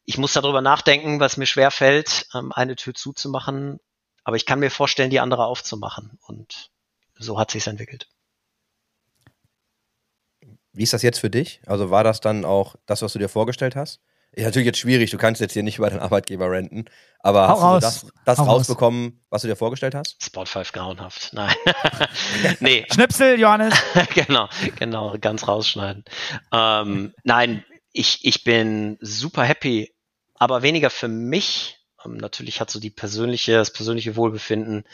ich 0.04 0.18
muss 0.18 0.32
darüber 0.32 0.60
nachdenken, 0.60 1.20
was 1.20 1.36
mir 1.36 1.46
schwer 1.46 1.70
fällt, 1.70 2.26
ähm, 2.34 2.52
eine 2.52 2.76
Tür 2.76 2.94
zuzumachen 2.94 3.80
aber 4.24 4.36
ich 4.36 4.46
kann 4.46 4.58
mir 4.58 4.70
vorstellen, 4.70 5.10
die 5.10 5.20
andere 5.20 5.44
aufzumachen. 5.44 6.18
Und 6.26 6.70
so 7.16 7.38
hat 7.38 7.50
sich 7.50 7.66
entwickelt. 7.66 8.08
Wie 10.72 10.82
ist 10.82 10.92
das 10.92 11.02
jetzt 11.02 11.20
für 11.20 11.30
dich? 11.30 11.60
Also 11.66 11.90
war 11.90 12.02
das 12.02 12.20
dann 12.20 12.44
auch 12.44 12.74
das, 12.86 13.02
was 13.02 13.12
du 13.12 13.18
dir 13.20 13.28
vorgestellt 13.28 13.76
hast? 13.76 14.00
Ist 14.32 14.44
natürlich 14.44 14.66
jetzt 14.66 14.80
schwierig, 14.80 15.12
du 15.12 15.18
kannst 15.18 15.40
jetzt 15.40 15.52
hier 15.52 15.62
nicht 15.62 15.78
über 15.78 15.88
deinen 15.88 16.00
Arbeitgeber 16.00 16.50
renten, 16.50 16.86
aber 17.20 17.46
Hau 17.46 17.52
hast 17.52 17.60
du 17.60 17.66
raus. 17.66 17.82
das, 17.82 18.06
das 18.24 18.38
Hau 18.38 18.44
rausbekommen, 18.44 19.24
was 19.30 19.42
du 19.42 19.48
dir 19.48 19.54
vorgestellt 19.54 19.94
hast? 19.94 20.20
Spot 20.20 20.44
5 20.44 20.72
grauenhaft. 20.72 21.30
Nein. 21.34 21.54
nee, 22.58 22.84
Schnipsel, 22.92 23.38
Johannes. 23.38 23.74
genau, 24.14 24.48
genau, 24.74 25.14
ganz 25.20 25.46
rausschneiden. 25.46 26.04
Ähm, 26.50 27.14
nein, 27.22 27.64
ich, 27.92 28.24
ich 28.24 28.42
bin 28.42 28.98
super 29.00 29.44
happy, 29.44 29.93
aber 30.38 30.62
weniger 30.62 30.90
für 30.90 31.08
mich, 31.08 31.78
ähm, 32.04 32.16
natürlich 32.16 32.60
hat 32.60 32.70
so 32.70 32.80
die 32.80 32.90
persönliche, 32.90 33.52
das 33.52 33.72
persönliche 33.72 34.16
Wohlbefinden 34.16 34.84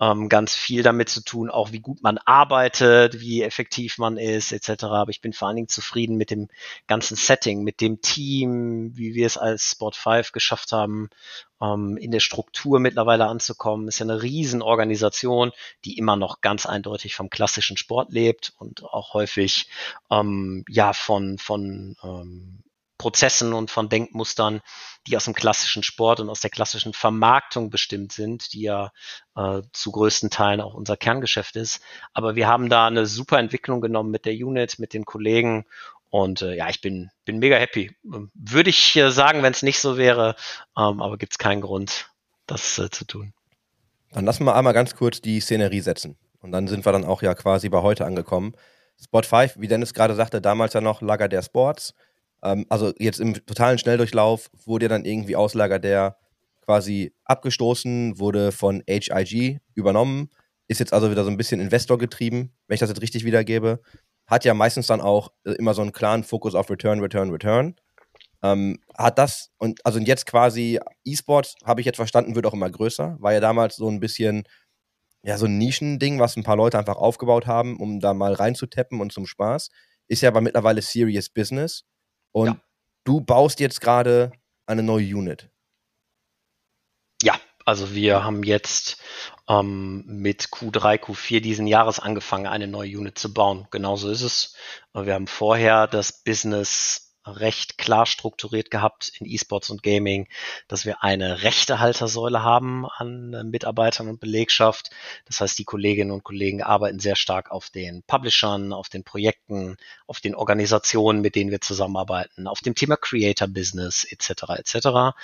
ähm, 0.00 0.28
ganz 0.28 0.54
viel 0.54 0.82
damit 0.82 1.08
zu 1.08 1.22
tun, 1.22 1.50
auch 1.50 1.72
wie 1.72 1.80
gut 1.80 2.02
man 2.02 2.18
arbeitet, 2.18 3.20
wie 3.20 3.42
effektiv 3.42 3.98
man 3.98 4.16
ist, 4.16 4.52
etc. 4.52 4.84
Aber 4.84 5.10
ich 5.10 5.20
bin 5.20 5.32
vor 5.32 5.48
allen 5.48 5.56
Dingen 5.56 5.68
zufrieden 5.68 6.16
mit 6.16 6.30
dem 6.30 6.48
ganzen 6.86 7.16
Setting, 7.16 7.62
mit 7.62 7.80
dem 7.80 8.00
Team, 8.00 8.96
wie 8.96 9.14
wir 9.14 9.26
es 9.26 9.38
als 9.38 9.70
Sport 9.70 9.96
5 9.96 10.32
geschafft 10.32 10.72
haben, 10.72 11.10
ähm, 11.60 11.96
in 11.96 12.10
der 12.10 12.20
Struktur 12.20 12.80
mittlerweile 12.80 13.26
anzukommen. 13.26 13.88
Ist 13.88 13.98
ja 13.98 14.04
eine 14.04 14.22
Riesenorganisation, 14.22 15.52
die 15.84 15.98
immer 15.98 16.16
noch 16.16 16.40
ganz 16.40 16.66
eindeutig 16.66 17.14
vom 17.14 17.30
klassischen 17.30 17.76
Sport 17.76 18.12
lebt 18.12 18.52
und 18.58 18.84
auch 18.84 19.14
häufig 19.14 19.68
ähm, 20.10 20.64
ja 20.68 20.92
von, 20.92 21.38
von 21.38 21.96
ähm, 22.02 22.62
Prozessen 23.06 23.52
und 23.52 23.70
von 23.70 23.88
Denkmustern, 23.88 24.62
die 25.06 25.16
aus 25.16 25.26
dem 25.26 25.34
klassischen 25.34 25.84
Sport 25.84 26.18
und 26.18 26.28
aus 26.28 26.40
der 26.40 26.50
klassischen 26.50 26.92
Vermarktung 26.92 27.70
bestimmt 27.70 28.10
sind, 28.10 28.52
die 28.52 28.62
ja 28.62 28.90
äh, 29.36 29.62
zu 29.72 29.92
größten 29.92 30.28
Teilen 30.28 30.60
auch 30.60 30.74
unser 30.74 30.96
Kerngeschäft 30.96 31.54
ist. 31.54 31.80
Aber 32.14 32.34
wir 32.34 32.48
haben 32.48 32.68
da 32.68 32.88
eine 32.88 33.06
super 33.06 33.38
Entwicklung 33.38 33.80
genommen 33.80 34.10
mit 34.10 34.24
der 34.24 34.32
Unit, 34.32 34.80
mit 34.80 34.92
den 34.92 35.04
Kollegen 35.04 35.66
und 36.10 36.42
äh, 36.42 36.56
ja, 36.56 36.68
ich 36.68 36.80
bin, 36.80 37.10
bin 37.24 37.38
mega 37.38 37.54
happy. 37.54 37.94
Würde 38.02 38.70
ich 38.70 38.96
äh, 38.96 39.12
sagen, 39.12 39.44
wenn 39.44 39.52
es 39.52 39.62
nicht 39.62 39.78
so 39.78 39.96
wäre, 39.96 40.34
ähm, 40.76 41.00
aber 41.00 41.16
gibt 41.16 41.34
es 41.34 41.38
keinen 41.38 41.60
Grund, 41.60 42.10
das 42.48 42.76
äh, 42.80 42.90
zu 42.90 43.04
tun. 43.04 43.32
Dann 44.10 44.24
lassen 44.24 44.42
wir 44.42 44.56
einmal 44.56 44.74
ganz 44.74 44.96
kurz 44.96 45.20
die 45.20 45.38
Szenerie 45.38 45.80
setzen. 45.80 46.16
Und 46.40 46.50
dann 46.50 46.66
sind 46.66 46.84
wir 46.84 46.90
dann 46.90 47.04
auch 47.04 47.22
ja 47.22 47.36
quasi 47.36 47.68
bei 47.68 47.82
heute 47.82 48.04
angekommen. 48.04 48.56
Spot 49.00 49.22
5, 49.22 49.60
wie 49.60 49.68
Dennis 49.68 49.94
gerade 49.94 50.16
sagte, 50.16 50.40
damals 50.40 50.72
ja 50.72 50.80
noch 50.80 51.02
Lager 51.02 51.28
der 51.28 51.42
Sports. 51.42 51.94
Ähm, 52.42 52.66
also 52.68 52.92
jetzt 52.98 53.20
im 53.20 53.34
totalen 53.46 53.78
Schnelldurchlauf 53.78 54.50
wurde 54.64 54.88
dann 54.88 55.04
irgendwie 55.04 55.36
aus 55.36 55.54
Lager 55.54 55.78
der 55.78 56.16
quasi 56.64 57.14
abgestoßen, 57.24 58.18
wurde 58.18 58.52
von 58.52 58.82
HIG 58.88 59.60
übernommen, 59.74 60.30
ist 60.68 60.80
jetzt 60.80 60.92
also 60.92 61.10
wieder 61.10 61.24
so 61.24 61.30
ein 61.30 61.36
bisschen 61.36 61.60
Investor 61.60 61.96
getrieben, 61.96 62.52
wenn 62.66 62.74
ich 62.74 62.80
das 62.80 62.88
jetzt 62.88 63.02
richtig 63.02 63.24
wiedergebe. 63.24 63.80
Hat 64.26 64.44
ja 64.44 64.54
meistens 64.54 64.88
dann 64.88 65.00
auch 65.00 65.30
äh, 65.44 65.52
immer 65.52 65.74
so 65.74 65.82
einen 65.82 65.92
klaren 65.92 66.24
Fokus 66.24 66.54
auf 66.54 66.68
Return, 66.68 67.00
Return, 67.00 67.30
Return. 67.30 67.76
Ähm, 68.42 68.78
hat 68.98 69.18
das 69.18 69.50
und 69.58 69.84
also 69.86 69.98
jetzt 70.00 70.26
quasi 70.26 70.80
E-Sports, 71.04 71.54
habe 71.64 71.80
ich 71.80 71.86
jetzt 71.86 71.96
verstanden, 71.96 72.34
wird 72.34 72.46
auch 72.46 72.52
immer 72.54 72.68
größer. 72.68 73.16
War 73.20 73.32
ja 73.32 73.40
damals 73.40 73.76
so 73.76 73.88
ein 73.88 74.00
bisschen, 74.00 74.42
ja, 75.22 75.38
so 75.38 75.46
ein 75.46 75.58
Nischending, 75.58 76.18
was 76.18 76.36
ein 76.36 76.42
paar 76.42 76.56
Leute 76.56 76.78
einfach 76.78 76.96
aufgebaut 76.96 77.46
haben, 77.46 77.78
um 77.78 78.00
da 78.00 78.12
mal 78.14 78.32
reinzutappen 78.34 79.00
und 79.00 79.12
zum 79.12 79.26
Spaß. 79.26 79.70
Ist 80.08 80.22
ja 80.22 80.28
aber 80.30 80.40
mittlerweile 80.40 80.82
Serious 80.82 81.28
Business. 81.30 81.84
Und 82.36 82.48
Ja. 82.48 82.56
du 83.04 83.22
baust 83.22 83.60
jetzt 83.60 83.80
gerade 83.80 84.30
eine 84.66 84.82
neue 84.82 85.06
Unit. 85.16 85.48
Ja, 87.22 87.40
also 87.64 87.94
wir 87.94 88.24
haben 88.24 88.42
jetzt 88.42 89.00
ähm, 89.48 90.04
mit 90.06 90.42
Q3, 90.48 90.98
Q4 91.00 91.40
diesen 91.40 91.66
Jahres 91.66 91.98
angefangen, 91.98 92.46
eine 92.46 92.66
neue 92.66 92.98
Unit 92.98 93.18
zu 93.18 93.32
bauen. 93.32 93.66
Genauso 93.70 94.10
ist 94.10 94.20
es. 94.20 94.54
Wir 94.92 95.14
haben 95.14 95.26
vorher 95.26 95.86
das 95.86 96.12
Business 96.24 97.05
recht 97.26 97.78
klar 97.78 98.06
strukturiert 98.06 98.70
gehabt 98.70 99.12
in 99.18 99.26
E-Sports 99.26 99.70
und 99.70 99.82
Gaming, 99.82 100.28
dass 100.68 100.84
wir 100.84 101.02
eine 101.02 101.42
Rechtehaltersäule 101.42 102.42
haben 102.42 102.86
an 102.86 103.34
äh, 103.34 103.44
Mitarbeitern 103.44 104.08
und 104.08 104.20
Belegschaft. 104.20 104.90
Das 105.26 105.40
heißt, 105.40 105.58
die 105.58 105.64
Kolleginnen 105.64 106.10
und 106.10 106.24
Kollegen 106.24 106.62
arbeiten 106.62 106.98
sehr 106.98 107.16
stark 107.16 107.50
auf 107.50 107.70
den 107.70 108.02
Publishern, 108.02 108.72
auf 108.72 108.88
den 108.88 109.04
Projekten, 109.04 109.76
auf 110.06 110.20
den 110.20 110.34
Organisationen, 110.34 111.20
mit 111.20 111.34
denen 111.34 111.50
wir 111.50 111.60
zusammenarbeiten, 111.60 112.46
auf 112.46 112.60
dem 112.60 112.74
Thema 112.74 112.96
Creator 112.96 113.48
Business 113.48 114.04
etc. 114.04 114.44
etc. 114.58 115.16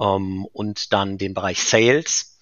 Ähm, 0.00 0.46
und 0.52 0.92
dann 0.92 1.18
den 1.18 1.34
Bereich 1.34 1.62
Sales, 1.62 2.38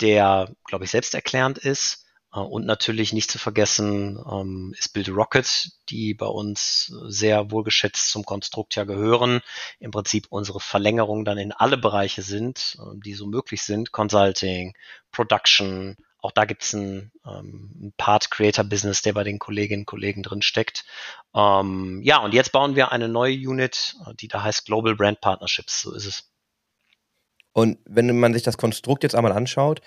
der, 0.00 0.54
glaube 0.64 0.84
ich, 0.84 0.90
selbsterklärend 0.90 1.58
ist. 1.58 2.06
Äh, 2.32 2.40
Und 2.40 2.66
natürlich 2.66 3.12
nicht 3.12 3.30
zu 3.30 3.38
vergessen 3.38 4.18
ähm, 4.30 4.74
ist 4.78 4.92
Build 4.92 5.08
Rocket, 5.10 5.70
die 5.88 6.14
bei 6.14 6.26
uns 6.26 6.86
sehr 7.06 7.50
wohlgeschätzt 7.50 8.10
zum 8.10 8.24
Konstrukt 8.24 8.74
ja 8.74 8.84
gehören. 8.84 9.40
Im 9.78 9.90
Prinzip 9.90 10.26
unsere 10.30 10.60
Verlängerung 10.60 11.24
dann 11.24 11.38
in 11.38 11.52
alle 11.52 11.78
Bereiche 11.78 12.22
sind, 12.22 12.76
äh, 12.80 12.98
die 13.04 13.14
so 13.14 13.26
möglich 13.26 13.62
sind. 13.62 13.92
Consulting, 13.92 14.74
Production, 15.12 15.96
auch 16.22 16.30
da 16.30 16.44
gibt's 16.44 16.72
einen, 16.74 17.10
ähm, 17.26 17.92
Part 17.96 18.30
Creator 18.30 18.64
Business, 18.64 19.02
der 19.02 19.12
bei 19.12 19.24
den 19.24 19.38
Kolleginnen 19.40 19.82
und 19.82 19.86
Kollegen 19.86 20.22
drin 20.22 20.40
steckt. 20.40 20.84
Ähm, 21.34 22.00
ja, 22.02 22.18
und 22.18 22.32
jetzt 22.32 22.52
bauen 22.52 22.76
wir 22.76 22.92
eine 22.92 23.08
neue 23.08 23.34
Unit, 23.34 23.96
äh, 24.06 24.14
die 24.14 24.28
da 24.28 24.42
heißt 24.42 24.64
Global 24.66 24.94
Brand 24.94 25.20
Partnerships. 25.20 25.82
So 25.82 25.92
ist 25.94 26.06
es. 26.06 26.30
Und 27.52 27.78
wenn 27.84 28.18
man 28.18 28.32
sich 28.32 28.42
das 28.42 28.56
Konstrukt 28.56 29.02
jetzt 29.02 29.14
einmal 29.14 29.32
anschaut, 29.32 29.82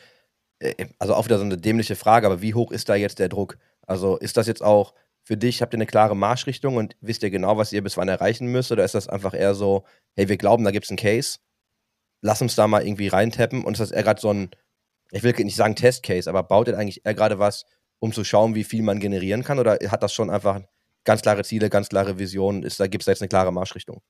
also 0.99 1.15
auch 1.15 1.25
wieder 1.25 1.37
so 1.37 1.43
eine 1.43 1.57
dämliche 1.57 1.95
Frage, 1.95 2.27
aber 2.27 2.41
wie 2.41 2.53
hoch 2.53 2.71
ist 2.71 2.89
da 2.89 2.95
jetzt 2.95 3.19
der 3.19 3.29
Druck? 3.29 3.57
Also 3.85 4.17
ist 4.17 4.37
das 4.37 4.47
jetzt 4.47 4.63
auch 4.63 4.93
für 5.23 5.37
dich, 5.37 5.61
habt 5.61 5.73
ihr 5.73 5.77
eine 5.77 5.85
klare 5.85 6.15
Marschrichtung 6.15 6.77
und 6.77 6.95
wisst 7.01 7.23
ihr 7.23 7.31
genau, 7.31 7.57
was 7.57 7.73
ihr 7.73 7.83
bis 7.83 7.97
wann 7.97 8.07
erreichen 8.07 8.47
müsst? 8.47 8.71
Oder 8.71 8.85
ist 8.85 8.95
das 8.95 9.07
einfach 9.09 9.33
eher 9.33 9.55
so, 9.55 9.83
hey, 10.15 10.29
wir 10.29 10.37
glauben, 10.37 10.63
da 10.63 10.71
gibt 10.71 10.85
es 10.85 10.91
einen 10.91 10.97
Case, 10.97 11.39
lass 12.21 12.41
uns 12.41 12.55
da 12.55 12.67
mal 12.67 12.85
irgendwie 12.85 13.07
reintappen 13.07 13.63
und 13.63 13.73
ist 13.73 13.79
das 13.79 13.91
eher 13.91 14.03
gerade 14.03 14.21
so 14.21 14.31
ein, 14.31 14.51
ich 15.11 15.23
will 15.23 15.33
nicht 15.33 15.55
sagen 15.55 15.75
Testcase, 15.75 16.29
aber 16.29 16.43
baut 16.43 16.67
ihr 16.67 16.77
eigentlich 16.77 17.05
eher 17.05 17.15
gerade 17.15 17.39
was, 17.39 17.65
um 17.99 18.13
zu 18.13 18.23
schauen, 18.23 18.55
wie 18.55 18.63
viel 18.63 18.83
man 18.83 18.99
generieren 18.99 19.43
kann? 19.43 19.59
Oder 19.59 19.79
hat 19.89 20.03
das 20.03 20.13
schon 20.13 20.29
einfach 20.29 20.61
ganz 21.05 21.21
klare 21.21 21.43
Ziele, 21.43 21.69
ganz 21.69 21.89
klare 21.89 22.19
Visionen? 22.19 22.63
Ist, 22.63 22.79
da 22.79 22.87
gibt 22.87 23.03
es 23.03 23.07
jetzt 23.07 23.21
eine 23.21 23.29
klare 23.29 23.53
Marschrichtung? 23.53 24.01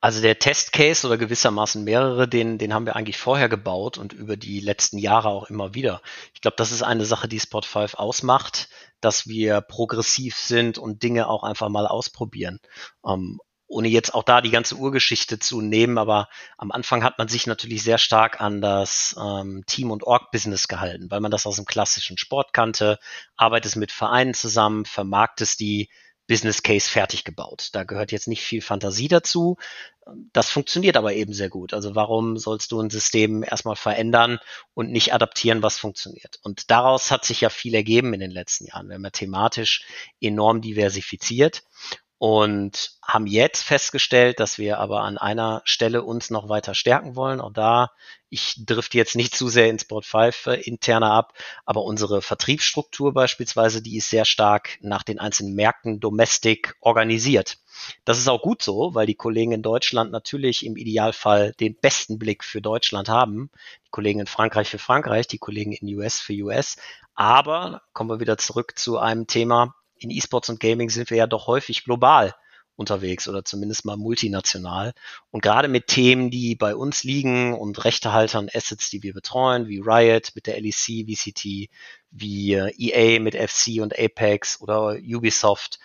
Also 0.00 0.22
der 0.22 0.38
Testcase 0.38 1.06
oder 1.06 1.18
gewissermaßen 1.18 1.84
mehrere, 1.84 2.28
den, 2.28 2.58
den 2.58 2.72
haben 2.72 2.86
wir 2.86 2.96
eigentlich 2.96 3.18
vorher 3.18 3.48
gebaut 3.48 3.98
und 3.98 4.12
über 4.12 4.36
die 4.36 4.60
letzten 4.60 4.98
Jahre 4.98 5.28
auch 5.28 5.50
immer 5.50 5.74
wieder. 5.74 6.00
Ich 6.34 6.40
glaube, 6.40 6.56
das 6.56 6.72
ist 6.72 6.82
eine 6.82 7.04
Sache, 7.04 7.28
die 7.28 7.40
Spot 7.40 7.62
5 7.62 7.94
ausmacht, 7.94 8.68
dass 9.00 9.26
wir 9.26 9.60
progressiv 9.60 10.36
sind 10.36 10.78
und 10.78 11.02
Dinge 11.02 11.28
auch 11.28 11.42
einfach 11.42 11.68
mal 11.68 11.86
ausprobieren. 11.86 12.60
Ähm, 13.04 13.40
ohne 13.68 13.88
jetzt 13.88 14.14
auch 14.14 14.22
da 14.22 14.40
die 14.40 14.50
ganze 14.50 14.76
Urgeschichte 14.76 15.38
zu 15.38 15.60
nehmen, 15.60 15.98
aber 15.98 16.28
am 16.56 16.70
Anfang 16.70 17.02
hat 17.02 17.18
man 17.18 17.28
sich 17.28 17.46
natürlich 17.46 17.82
sehr 17.82 17.98
stark 17.98 18.40
an 18.40 18.60
das 18.60 19.16
ähm, 19.20 19.64
Team- 19.66 19.90
und 19.90 20.04
Org-Business 20.04 20.68
gehalten, 20.68 21.10
weil 21.10 21.20
man 21.20 21.32
das 21.32 21.46
aus 21.46 21.56
dem 21.56 21.64
klassischen 21.64 22.16
Sport 22.16 22.52
kannte, 22.52 22.98
arbeitet 23.36 23.76
mit 23.76 23.90
Vereinen 23.90 24.34
zusammen, 24.34 24.84
vermarktet 24.84 25.58
die 25.58 25.88
Business 26.26 26.62
Case 26.62 26.90
fertig 26.90 27.24
gebaut. 27.24 27.70
Da 27.72 27.84
gehört 27.84 28.12
jetzt 28.12 28.28
nicht 28.28 28.42
viel 28.42 28.60
Fantasie 28.60 29.08
dazu. 29.08 29.56
Das 30.32 30.50
funktioniert 30.50 30.96
aber 30.96 31.14
eben 31.14 31.32
sehr 31.32 31.48
gut. 31.48 31.74
Also 31.74 31.94
warum 31.94 32.36
sollst 32.36 32.72
du 32.72 32.80
ein 32.80 32.90
System 32.90 33.42
erstmal 33.42 33.76
verändern 33.76 34.38
und 34.74 34.90
nicht 34.90 35.12
adaptieren, 35.12 35.62
was 35.62 35.78
funktioniert? 35.78 36.38
Und 36.42 36.70
daraus 36.70 37.10
hat 37.10 37.24
sich 37.24 37.40
ja 37.40 37.48
viel 37.48 37.74
ergeben 37.74 38.14
in 38.14 38.20
den 38.20 38.30
letzten 38.30 38.66
Jahren. 38.66 38.88
Wir 38.88 38.94
haben 38.94 39.04
ja 39.04 39.10
thematisch 39.10 39.84
enorm 40.20 40.60
diversifiziert 40.60 41.62
und 42.18 42.92
haben 43.02 43.26
jetzt 43.26 43.62
festgestellt, 43.62 44.40
dass 44.40 44.56
wir 44.56 44.78
aber 44.78 45.02
an 45.02 45.18
einer 45.18 45.60
Stelle 45.64 46.02
uns 46.02 46.30
noch 46.30 46.48
weiter 46.48 46.74
stärken 46.74 47.14
wollen. 47.14 47.42
Auch 47.42 47.52
da, 47.52 47.90
ich 48.30 48.64
drifte 48.64 48.96
jetzt 48.96 49.16
nicht 49.16 49.36
zu 49.36 49.48
sehr 49.48 49.68
in 49.68 49.78
Sport 49.78 50.06
5 50.06 50.46
äh, 50.46 50.54
interner 50.62 51.12
ab, 51.12 51.34
aber 51.66 51.82
unsere 51.82 52.22
Vertriebsstruktur 52.22 53.12
beispielsweise, 53.12 53.82
die 53.82 53.98
ist 53.98 54.08
sehr 54.08 54.24
stark 54.24 54.78
nach 54.80 55.02
den 55.02 55.18
einzelnen 55.18 55.54
Märkten 55.54 56.00
domestic 56.00 56.76
organisiert. 56.80 57.58
Das 58.06 58.18
ist 58.18 58.28
auch 58.28 58.40
gut 58.40 58.62
so, 58.62 58.94
weil 58.94 59.06
die 59.06 59.14
Kollegen 59.14 59.52
in 59.52 59.62
Deutschland 59.62 60.10
natürlich 60.10 60.64
im 60.64 60.76
Idealfall 60.76 61.52
den 61.60 61.76
besten 61.76 62.18
Blick 62.18 62.44
für 62.44 62.62
Deutschland 62.62 63.10
haben. 63.10 63.50
Die 63.84 63.90
Kollegen 63.90 64.20
in 64.20 64.26
Frankreich 64.26 64.70
für 64.70 64.78
Frankreich, 64.78 65.26
die 65.26 65.38
Kollegen 65.38 65.72
in 65.72 65.94
US 65.96 66.18
für 66.18 66.32
US. 66.44 66.78
Aber 67.14 67.82
kommen 67.92 68.08
wir 68.08 68.20
wieder 68.20 68.38
zurück 68.38 68.78
zu 68.78 68.98
einem 68.98 69.26
Thema, 69.26 69.74
in 69.98 70.10
E-Sports 70.10 70.48
und 70.48 70.60
Gaming 70.60 70.90
sind 70.90 71.10
wir 71.10 71.16
ja 71.16 71.26
doch 71.26 71.46
häufig 71.46 71.84
global 71.84 72.34
unterwegs 72.76 73.26
oder 73.26 73.44
zumindest 73.44 73.84
mal 73.84 73.96
multinational. 73.96 74.92
Und 75.30 75.42
gerade 75.42 75.68
mit 75.68 75.86
Themen, 75.86 76.30
die 76.30 76.54
bei 76.54 76.76
uns 76.76 77.04
liegen 77.04 77.54
und 77.54 77.84
Rechtehaltern, 77.84 78.50
Assets, 78.52 78.90
die 78.90 79.02
wir 79.02 79.14
betreuen, 79.14 79.66
wie 79.66 79.80
Riot 79.80 80.32
mit 80.34 80.46
der 80.46 80.60
LEC, 80.60 81.06
VCT, 81.06 81.70
wie 82.10 82.52
EA 82.52 83.20
mit 83.20 83.34
FC 83.34 83.80
und 83.80 83.98
Apex 83.98 84.60
oder 84.60 84.96
Ubisoft, 85.02 85.78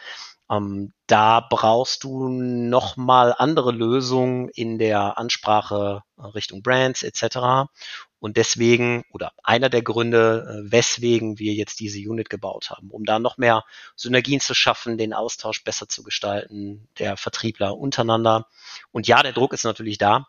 ähm, 0.52 0.92
da 1.08 1.40
brauchst 1.40 2.04
du 2.04 2.28
nochmal 2.28 3.34
andere 3.38 3.72
Lösungen 3.72 4.50
in 4.50 4.78
der 4.78 5.18
Ansprache 5.18 6.04
Richtung 6.18 6.62
Brands 6.62 7.04
etc. 7.04 7.70
Und 8.22 8.38
deswegen, 8.38 9.04
oder 9.12 9.34
einer 9.44 9.70
der 9.70 9.82
Gründe, 9.82 10.46
äh, 10.48 10.72
weswegen 10.72 11.40
wir 11.40 11.54
jetzt 11.54 11.80
diese 11.80 11.98
Unit 12.08 12.30
gebaut 12.30 12.70
haben, 12.70 12.92
um 12.92 13.04
da 13.04 13.18
noch 13.18 13.38
mehr 13.38 13.66
Synergien 13.96 14.40
zu 14.40 14.54
schaffen, 14.54 15.00
den 15.00 15.12
Austausch 15.12 15.64
besser 15.64 15.90
zu 15.90 16.04
gestalten, 16.04 16.88
der 17.00 17.18
Vertriebler 17.18 17.76
untereinander. 17.76 18.48
Und 18.92 19.08
ja, 19.08 19.24
der 19.24 19.34
Druck 19.34 19.54
ist 19.54 19.64
natürlich 19.64 19.98
da, 19.98 20.28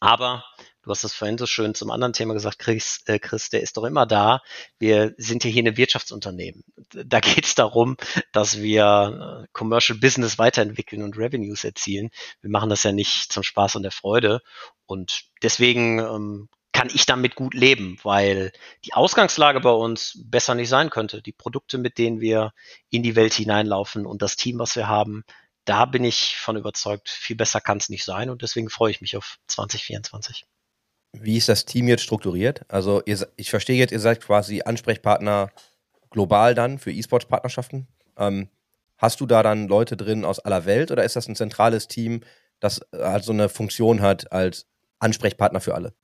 aber 0.00 0.44
du 0.82 0.90
hast 0.90 1.04
es 1.04 1.14
vorhin 1.14 1.38
so 1.38 1.46
schön 1.46 1.76
zum 1.76 1.92
anderen 1.92 2.14
Thema 2.14 2.34
gesagt, 2.34 2.58
Chris, 2.58 3.04
äh 3.06 3.20
Chris, 3.20 3.48
der 3.48 3.62
ist 3.62 3.76
doch 3.76 3.84
immer 3.84 4.06
da. 4.06 4.42
Wir 4.80 5.14
sind 5.16 5.44
ja 5.44 5.50
hier 5.50 5.62
eine 5.62 5.76
Wirtschaftsunternehmen. 5.76 6.64
Da 6.90 7.20
geht 7.20 7.44
es 7.44 7.54
darum, 7.54 7.96
dass 8.32 8.60
wir 8.60 9.44
äh, 9.44 9.48
Commercial 9.52 10.00
Business 10.00 10.36
weiterentwickeln 10.36 11.04
und 11.04 11.16
Revenues 11.16 11.62
erzielen. 11.62 12.10
Wir 12.40 12.50
machen 12.50 12.70
das 12.70 12.82
ja 12.82 12.90
nicht 12.90 13.32
zum 13.32 13.44
Spaß 13.44 13.76
und 13.76 13.84
der 13.84 13.92
Freude. 13.92 14.40
Und 14.84 15.26
deswegen 15.44 16.00
ähm, 16.00 16.48
kann 16.74 16.88
ich 16.92 17.06
damit 17.06 17.36
gut 17.36 17.54
leben, 17.54 17.98
weil 18.02 18.52
die 18.84 18.94
Ausgangslage 18.94 19.60
bei 19.60 19.70
uns 19.70 20.20
besser 20.26 20.56
nicht 20.56 20.68
sein 20.68 20.90
könnte. 20.90 21.22
Die 21.22 21.32
Produkte, 21.32 21.78
mit 21.78 21.98
denen 21.98 22.20
wir 22.20 22.52
in 22.90 23.04
die 23.04 23.14
Welt 23.14 23.32
hineinlaufen 23.32 24.04
und 24.04 24.20
das 24.20 24.34
Team, 24.34 24.58
was 24.58 24.74
wir 24.74 24.88
haben, 24.88 25.24
da 25.64 25.84
bin 25.86 26.04
ich 26.04 26.36
von 26.36 26.56
überzeugt, 26.56 27.08
viel 27.08 27.36
besser 27.36 27.60
kann 27.60 27.78
es 27.78 27.88
nicht 27.88 28.04
sein 28.04 28.28
und 28.28 28.42
deswegen 28.42 28.68
freue 28.68 28.90
ich 28.90 29.00
mich 29.00 29.16
auf 29.16 29.38
2024. 29.46 30.46
Wie 31.12 31.36
ist 31.36 31.48
das 31.48 31.64
Team 31.64 31.86
jetzt 31.86 32.02
strukturiert? 32.02 32.62
Also 32.68 33.02
ihr, 33.06 33.24
ich 33.36 33.50
verstehe 33.50 33.78
jetzt, 33.78 33.92
ihr 33.92 34.00
seid 34.00 34.20
quasi 34.20 34.62
Ansprechpartner 34.62 35.52
global 36.10 36.56
dann 36.56 36.80
für 36.80 36.90
E-Sports-Partnerschaften. 36.90 37.86
Ähm, 38.18 38.48
hast 38.98 39.20
du 39.20 39.26
da 39.26 39.44
dann 39.44 39.68
Leute 39.68 39.96
drin 39.96 40.24
aus 40.24 40.40
aller 40.40 40.66
Welt 40.66 40.90
oder 40.90 41.04
ist 41.04 41.14
das 41.14 41.28
ein 41.28 41.36
zentrales 41.36 41.86
Team, 41.86 42.22
das 42.58 42.80
halt 42.92 43.22
so 43.22 43.32
eine 43.32 43.48
Funktion 43.48 44.02
hat 44.02 44.32
als 44.32 44.66
Ansprechpartner 44.98 45.60
für 45.60 45.76
alle? 45.76 45.94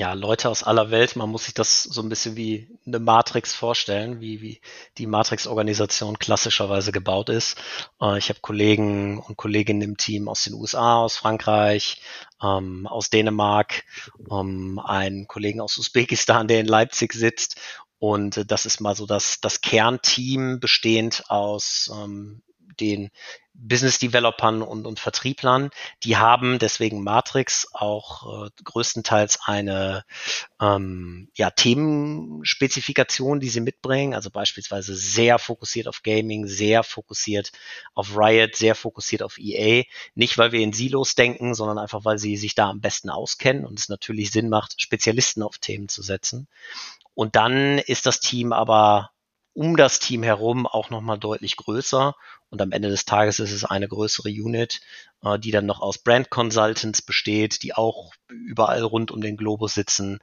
Ja, 0.00 0.14
Leute 0.14 0.48
aus 0.48 0.62
aller 0.62 0.90
Welt. 0.90 1.14
Man 1.14 1.28
muss 1.28 1.44
sich 1.44 1.52
das 1.52 1.82
so 1.82 2.00
ein 2.00 2.08
bisschen 2.08 2.34
wie 2.34 2.66
eine 2.86 2.98
Matrix 2.98 3.52
vorstellen, 3.52 4.22
wie, 4.22 4.40
wie 4.40 4.62
die 4.96 5.06
Matrix-Organisation 5.06 6.18
klassischerweise 6.18 6.90
gebaut 6.90 7.28
ist. 7.28 7.58
Äh, 8.00 8.16
ich 8.16 8.30
habe 8.30 8.40
Kollegen 8.40 9.18
und 9.18 9.36
Kolleginnen 9.36 9.82
im 9.82 9.96
Team 9.98 10.26
aus 10.26 10.44
den 10.44 10.54
USA, 10.54 10.96
aus 10.96 11.18
Frankreich, 11.18 12.00
ähm, 12.42 12.86
aus 12.86 13.10
Dänemark, 13.10 13.84
ähm, 14.30 14.78
einen 14.82 15.28
Kollegen 15.28 15.60
aus 15.60 15.76
Usbekistan, 15.76 16.48
der 16.48 16.60
in 16.60 16.66
Leipzig 16.66 17.12
sitzt. 17.12 17.60
Und 17.98 18.38
äh, 18.38 18.46
das 18.46 18.64
ist 18.64 18.80
mal 18.80 18.96
so 18.96 19.04
das, 19.04 19.42
das 19.42 19.60
Kernteam 19.60 20.60
bestehend 20.60 21.24
aus 21.28 21.90
ähm, 21.94 22.40
den 22.80 23.10
Business 23.52 23.98
Developern 23.98 24.62
und, 24.62 24.86
und 24.86 25.00
Vertrieblern, 25.00 25.70
die 26.02 26.16
haben 26.16 26.58
deswegen 26.58 27.02
Matrix 27.02 27.68
auch 27.72 28.46
äh, 28.46 28.50
größtenteils 28.64 29.40
eine 29.44 30.04
ähm, 30.60 31.28
ja, 31.34 31.50
Themenspezifikation, 31.50 33.40
die 33.40 33.50
sie 33.50 33.60
mitbringen, 33.60 34.14
also 34.14 34.30
beispielsweise 34.30 34.94
sehr 34.94 35.38
fokussiert 35.38 35.88
auf 35.88 36.02
Gaming, 36.02 36.46
sehr 36.46 36.82
fokussiert 36.82 37.52
auf 37.94 38.16
Riot, 38.16 38.56
sehr 38.56 38.74
fokussiert 38.74 39.22
auf 39.22 39.36
EA. 39.38 39.84
Nicht, 40.14 40.38
weil 40.38 40.52
wir 40.52 40.60
in 40.60 40.72
Silos 40.72 41.14
denken, 41.14 41.54
sondern 41.54 41.78
einfach, 41.78 42.04
weil 42.04 42.18
sie 42.18 42.36
sich 42.36 42.54
da 42.54 42.70
am 42.70 42.80
besten 42.80 43.10
auskennen 43.10 43.66
und 43.66 43.78
es 43.78 43.88
natürlich 43.88 44.30
Sinn 44.30 44.48
macht, 44.48 44.80
Spezialisten 44.80 45.42
auf 45.42 45.58
Themen 45.58 45.88
zu 45.88 46.02
setzen. 46.02 46.48
Und 47.14 47.36
dann 47.36 47.78
ist 47.78 48.06
das 48.06 48.20
Team 48.20 48.52
aber 48.52 49.10
um 49.60 49.76
das 49.76 49.98
Team 49.98 50.22
herum 50.22 50.66
auch 50.66 50.88
nochmal 50.88 51.18
deutlich 51.18 51.58
größer. 51.58 52.16
Und 52.48 52.62
am 52.62 52.72
Ende 52.72 52.88
des 52.88 53.04
Tages 53.04 53.40
ist 53.40 53.52
es 53.52 53.66
eine 53.66 53.88
größere 53.88 54.30
Unit, 54.30 54.80
äh, 55.22 55.38
die 55.38 55.50
dann 55.50 55.66
noch 55.66 55.82
aus 55.82 55.98
Brand 55.98 56.30
Consultants 56.30 57.02
besteht, 57.02 57.62
die 57.62 57.74
auch 57.74 58.14
überall 58.30 58.82
rund 58.82 59.10
um 59.10 59.20
den 59.20 59.36
Globus 59.36 59.74
sitzen. 59.74 60.20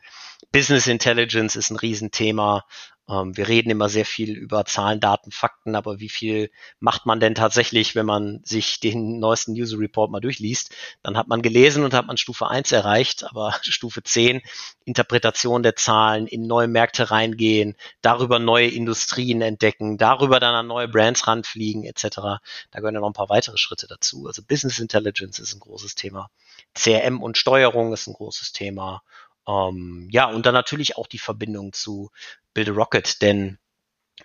Business 0.51 0.87
Intelligence 0.87 1.55
ist 1.55 1.69
ein 1.69 1.75
Riesenthema. 1.75 2.65
Ähm, 3.09 3.37
wir 3.37 3.47
reden 3.47 3.69
immer 3.69 3.89
sehr 3.89 4.05
viel 4.05 4.35
über 4.37 4.65
Zahlen, 4.65 4.99
Daten, 4.99 5.31
Fakten, 5.31 5.75
aber 5.75 5.99
wie 5.99 6.09
viel 6.09 6.51
macht 6.79 7.05
man 7.05 7.19
denn 7.19 7.35
tatsächlich, 7.35 7.95
wenn 7.95 8.05
man 8.05 8.41
sich 8.43 8.79
den 8.79 9.19
neuesten 9.19 9.53
User 9.53 9.79
Report 9.79 10.11
mal 10.11 10.19
durchliest? 10.19 10.75
Dann 11.03 11.17
hat 11.17 11.27
man 11.27 11.41
gelesen 11.41 11.83
und 11.83 11.93
hat 11.93 12.07
man 12.07 12.17
Stufe 12.17 12.47
1 12.47 12.71
erreicht, 12.71 13.23
aber 13.23 13.55
Stufe 13.61 14.03
10, 14.03 14.41
Interpretation 14.85 15.63
der 15.63 15.75
Zahlen, 15.75 16.27
in 16.27 16.47
neue 16.47 16.67
Märkte 16.67 17.09
reingehen, 17.11 17.75
darüber 18.01 18.39
neue 18.39 18.67
Industrien 18.67 19.41
entdecken, 19.41 19.97
darüber 19.97 20.39
dann 20.39 20.55
an 20.55 20.67
neue 20.67 20.87
Brands 20.87 21.27
ranfliegen, 21.27 21.83
etc. 21.83 22.03
Da 22.17 22.41
gehören 22.79 22.95
ja 22.95 23.01
noch 23.01 23.07
ein 23.07 23.13
paar 23.13 23.29
weitere 23.29 23.57
Schritte 23.57 23.87
dazu. 23.87 24.27
Also 24.27 24.41
Business 24.43 24.79
Intelligence 24.79 25.39
ist 25.39 25.53
ein 25.53 25.59
großes 25.59 25.95
Thema. 25.95 26.29
CRM 26.73 27.21
und 27.21 27.37
Steuerung 27.37 27.93
ist 27.93 28.07
ein 28.07 28.13
großes 28.13 28.51
Thema. 28.51 29.01
Ähm, 29.47 30.07
ja, 30.11 30.29
und 30.29 30.45
dann 30.45 30.53
natürlich 30.53 30.97
auch 30.97 31.07
die 31.07 31.19
Verbindung 31.19 31.73
zu 31.73 32.11
Build 32.53 32.69
a 32.69 32.73
Rocket, 32.73 33.21
denn 33.21 33.57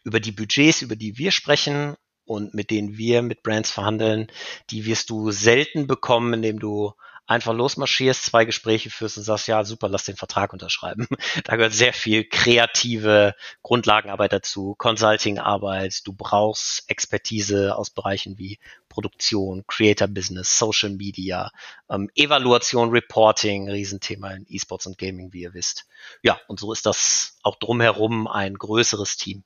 über 0.05 0.21
die 0.21 0.33
Budgets, 0.33 0.83
über 0.83 0.97
die 0.97 1.19
wir 1.19 1.31
sprechen 1.31 1.97
und 2.25 2.55
mit 2.55 2.71
denen 2.71 2.97
wir 2.97 3.23
mit 3.23 3.43
Brands 3.43 3.71
verhandeln, 3.71 4.29
die 4.71 4.87
wirst 4.87 5.11
du 5.11 5.31
selten 5.31 5.87
bekommen, 5.87 6.35
indem 6.35 6.59
du 6.59 6.93
einfach 7.27 7.55
losmarschierst, 7.55 8.25
zwei 8.25 8.45
Gespräche 8.45 8.91
führst 8.91 9.17
und 9.17 9.25
sagst, 9.25 9.47
ja, 9.47 9.65
super, 9.65 9.89
lass 9.89 10.05
den 10.05 10.17
Vertrag 10.17 10.53
unterschreiben. 10.53 11.07
Da 11.45 11.57
gehört 11.57 11.73
sehr 11.73 11.93
viel 11.93 12.25
kreative 12.25 13.35
Grundlagenarbeit 13.63 14.33
dazu, 14.33 14.75
Consulting-Arbeit. 14.77 16.07
Du 16.07 16.13
brauchst 16.13 16.89
Expertise 16.89 17.77
aus 17.77 17.91
Bereichen 17.91 18.39
wie 18.39 18.59
Produktion, 18.89 19.65
Creator 19.67 20.09
Business, 20.09 20.59
Social 20.59 20.91
Media, 20.91 21.51
ähm, 21.91 22.11
Evaluation, 22.15 22.91
Reporting, 22.91 23.69
Riesenthema 23.69 24.33
in 24.33 24.47
E-Sports 24.49 24.87
und 24.87 24.99
Gaming, 24.99 25.33
wie 25.33 25.43
ihr 25.43 25.55
wisst. 25.55 25.87
Ja, 26.23 26.41
und 26.49 26.61
so 26.61 26.73
ist 26.73 26.87
das 26.87 27.39
auch 27.43 27.57
drumherum 27.57 28.27
ein 28.27 28.55
größeres 28.55 29.17
Team. 29.17 29.45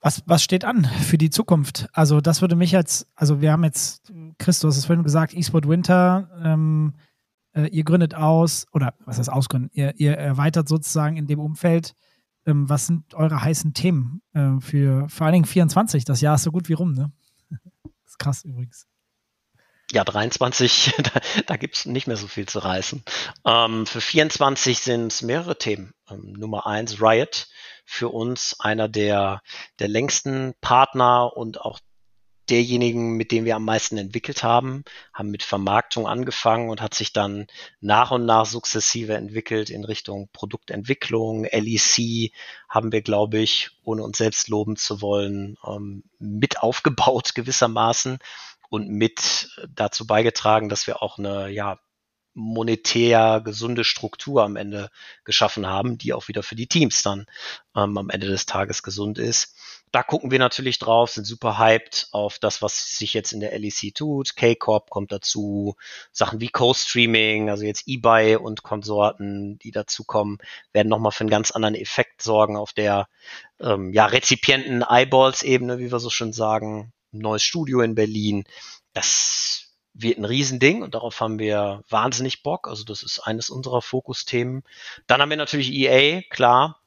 Was, 0.00 0.22
was 0.26 0.42
steht 0.42 0.64
an 0.64 0.84
für 0.84 1.18
die 1.18 1.30
Zukunft? 1.30 1.88
Also, 1.92 2.20
das 2.20 2.40
würde 2.40 2.54
mich 2.54 2.70
jetzt, 2.70 3.08
also 3.14 3.40
wir 3.40 3.50
haben 3.50 3.64
jetzt, 3.64 4.12
Christus, 4.38 4.76
es 4.76 4.84
vorhin 4.84 5.02
gesagt, 5.02 5.34
eSport 5.34 5.68
Winter, 5.68 6.30
ähm, 6.42 6.94
äh, 7.52 7.66
ihr 7.66 7.82
gründet 7.82 8.14
aus, 8.14 8.66
oder 8.72 8.94
was 9.04 9.18
heißt 9.18 9.32
ausgründen, 9.32 9.70
ihr, 9.72 9.98
ihr 9.98 10.16
erweitert 10.16 10.68
sozusagen 10.68 11.16
in 11.16 11.26
dem 11.26 11.40
Umfeld 11.40 11.94
ähm, 12.48 12.68
was 12.68 12.86
sind 12.86 13.14
eure 13.14 13.42
heißen 13.42 13.74
Themen 13.74 14.22
äh, 14.32 14.58
für 14.60 15.08
vor 15.08 15.26
allen 15.26 15.34
Dingen 15.34 15.44
24? 15.44 16.04
Das 16.04 16.20
Jahr 16.20 16.36
ist 16.36 16.44
so 16.44 16.50
gut 16.50 16.68
wie 16.68 16.72
rum, 16.72 16.92
ne? 16.92 17.12
Das 18.04 18.12
ist 18.12 18.18
krass 18.18 18.44
übrigens. 18.44 18.86
Ja, 19.90 20.04
23, 20.04 20.94
da, 21.14 21.20
da 21.46 21.56
gibt 21.56 21.76
es 21.76 21.86
nicht 21.86 22.06
mehr 22.06 22.16
so 22.16 22.26
viel 22.26 22.46
zu 22.46 22.58
reißen. 22.58 23.02
Ähm, 23.46 23.86
für 23.86 24.00
24 24.00 24.78
sind 24.80 25.12
es 25.12 25.22
mehrere 25.22 25.56
Themen. 25.56 25.92
Ähm, 26.10 26.34
Nummer 26.34 26.66
eins, 26.66 27.00
Riot, 27.00 27.48
für 27.84 28.10
uns 28.10 28.60
einer 28.60 28.88
der, 28.88 29.42
der 29.78 29.88
längsten 29.88 30.54
Partner 30.60 31.34
und 31.34 31.60
auch 31.62 31.80
derjenigen, 32.50 33.16
mit 33.16 33.30
dem 33.32 33.44
wir 33.44 33.56
am 33.56 33.64
meisten 33.64 33.98
entwickelt 33.98 34.42
haben, 34.42 34.84
haben 35.12 35.30
mit 35.30 35.42
Vermarktung 35.42 36.06
angefangen 36.06 36.70
und 36.70 36.80
hat 36.80 36.94
sich 36.94 37.12
dann 37.12 37.46
nach 37.80 38.10
und 38.10 38.24
nach 38.24 38.46
sukzessive 38.46 39.14
entwickelt 39.14 39.70
in 39.70 39.84
Richtung 39.84 40.28
Produktentwicklung. 40.32 41.44
LEC 41.44 42.32
haben 42.68 42.92
wir, 42.92 43.02
glaube 43.02 43.38
ich, 43.38 43.70
ohne 43.84 44.02
uns 44.02 44.18
selbst 44.18 44.48
loben 44.48 44.76
zu 44.76 45.00
wollen, 45.00 45.56
ähm, 45.66 46.04
mit 46.18 46.60
aufgebaut 46.60 47.32
gewissermaßen 47.34 48.18
und 48.68 48.88
mit 48.88 49.50
dazu 49.68 50.06
beigetragen, 50.06 50.68
dass 50.68 50.86
wir 50.86 51.02
auch 51.02 51.18
eine 51.18 51.48
ja, 51.48 51.78
monetär 52.38 53.40
gesunde 53.44 53.84
Struktur 53.84 54.44
am 54.44 54.56
Ende 54.56 54.90
geschaffen 55.24 55.66
haben, 55.66 55.98
die 55.98 56.12
auch 56.12 56.28
wieder 56.28 56.42
für 56.42 56.54
die 56.54 56.68
Teams 56.68 57.02
dann 57.02 57.26
ähm, 57.76 57.98
am 57.98 58.10
Ende 58.10 58.28
des 58.28 58.46
Tages 58.46 58.82
gesund 58.82 59.18
ist. 59.18 59.56
Da 59.90 60.02
gucken 60.02 60.30
wir 60.30 60.38
natürlich 60.38 60.78
drauf, 60.78 61.10
sind 61.10 61.24
super 61.24 61.58
hyped 61.58 62.08
auf 62.12 62.38
das, 62.38 62.60
was 62.60 62.98
sich 62.98 63.14
jetzt 63.14 63.32
in 63.32 63.40
der 63.40 63.58
LEC 63.58 63.94
tut. 63.94 64.36
K-Corp 64.36 64.90
kommt 64.90 65.10
dazu, 65.12 65.76
Sachen 66.12 66.40
wie 66.40 66.48
Co-Streaming, 66.48 67.48
also 67.48 67.64
jetzt 67.64 67.88
eBay 67.88 68.36
und 68.36 68.62
Konsorten, 68.62 69.58
die 69.58 69.70
dazu 69.70 70.04
kommen, 70.04 70.38
werden 70.72 70.88
nochmal 70.88 71.12
für 71.12 71.22
einen 71.22 71.30
ganz 71.30 71.50
anderen 71.50 71.74
Effekt 71.74 72.22
sorgen 72.22 72.56
auf 72.56 72.72
der 72.74 73.08
ähm, 73.60 73.92
ja, 73.92 74.06
Rezipienten-Eyeballs-Ebene, 74.06 75.78
wie 75.78 75.90
wir 75.90 76.00
so 76.00 76.10
schön 76.10 76.32
sagen. 76.34 76.92
Neues 77.12 77.42
Studio 77.42 77.80
in 77.80 77.94
Berlin. 77.94 78.44
Das 78.92 79.74
wird 79.94 80.18
ein 80.18 80.24
Riesending 80.24 80.82
und 80.82 80.94
darauf 80.94 81.20
haben 81.20 81.38
wir 81.38 81.82
wahnsinnig 81.88 82.42
Bock. 82.42 82.68
Also 82.68 82.84
das 82.84 83.02
ist 83.02 83.20
eines 83.20 83.50
unserer 83.50 83.82
Fokusthemen. 83.82 84.62
Dann 85.06 85.20
haben 85.20 85.30
wir 85.30 85.36
natürlich 85.36 85.72
EA, 85.72 86.22
klar. 86.30 86.80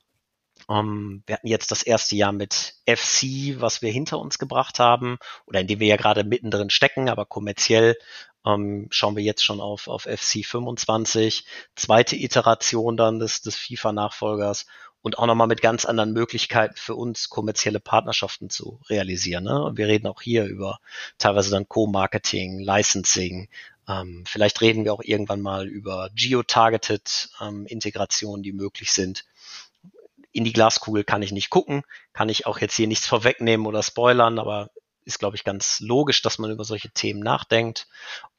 Ähm, 0.69 1.23
wir 1.25 1.35
hatten 1.35 1.47
jetzt 1.47 1.71
das 1.71 1.83
erste 1.83 2.15
Jahr 2.15 2.31
mit 2.31 2.75
FC, 2.87 3.59
was 3.59 3.81
wir 3.81 3.91
hinter 3.91 4.19
uns 4.19 4.39
gebracht 4.39 4.79
haben 4.79 5.17
oder 5.45 5.59
in 5.59 5.67
dem 5.67 5.79
wir 5.79 5.87
ja 5.87 5.97
gerade 5.97 6.23
mittendrin 6.23 6.69
stecken, 6.69 7.09
aber 7.09 7.25
kommerziell 7.25 7.97
ähm, 8.45 8.87
schauen 8.89 9.15
wir 9.15 9.23
jetzt 9.23 9.43
schon 9.43 9.59
auf, 9.59 9.87
auf 9.87 10.03
FC 10.03 10.45
25, 10.45 11.45
zweite 11.75 12.15
Iteration 12.15 12.97
dann 12.97 13.19
des, 13.19 13.41
des 13.41 13.55
FIFA-Nachfolgers 13.55 14.65
und 15.01 15.17
auch 15.17 15.25
nochmal 15.25 15.47
mit 15.47 15.61
ganz 15.61 15.85
anderen 15.85 16.13
Möglichkeiten 16.13 16.75
für 16.75 16.95
uns 16.95 17.29
kommerzielle 17.29 17.79
Partnerschaften 17.79 18.49
zu 18.49 18.79
realisieren. 18.89 19.43
Ne? 19.43 19.71
Wir 19.75 19.87
reden 19.87 20.07
auch 20.07 20.21
hier 20.21 20.45
über 20.45 20.79
teilweise 21.17 21.51
dann 21.51 21.67
Co-Marketing, 21.67 22.59
Licensing. 22.59 23.49
Ähm, 23.87 24.23
vielleicht 24.27 24.61
reden 24.61 24.85
wir 24.85 24.93
auch 24.93 25.03
irgendwann 25.03 25.41
mal 25.41 25.67
über 25.67 26.09
Geo-Targeted 26.13 27.29
ähm, 27.41 27.65
Integrationen, 27.65 28.43
die 28.43 28.53
möglich 28.53 28.91
sind 28.91 29.25
in 30.33 30.43
die 30.43 30.53
Glaskugel 30.53 31.03
kann 31.03 31.21
ich 31.21 31.31
nicht 31.31 31.49
gucken, 31.49 31.83
kann 32.13 32.29
ich 32.29 32.45
auch 32.45 32.59
jetzt 32.59 32.75
hier 32.75 32.87
nichts 32.87 33.07
vorwegnehmen 33.07 33.65
oder 33.65 33.83
spoilern, 33.83 34.39
aber 34.39 34.69
ist, 35.03 35.19
glaube 35.19 35.35
ich, 35.35 35.43
ganz 35.43 35.79
logisch, 35.79 36.21
dass 36.21 36.37
man 36.37 36.51
über 36.51 36.63
solche 36.63 36.91
Themen 36.91 37.21
nachdenkt. 37.21 37.87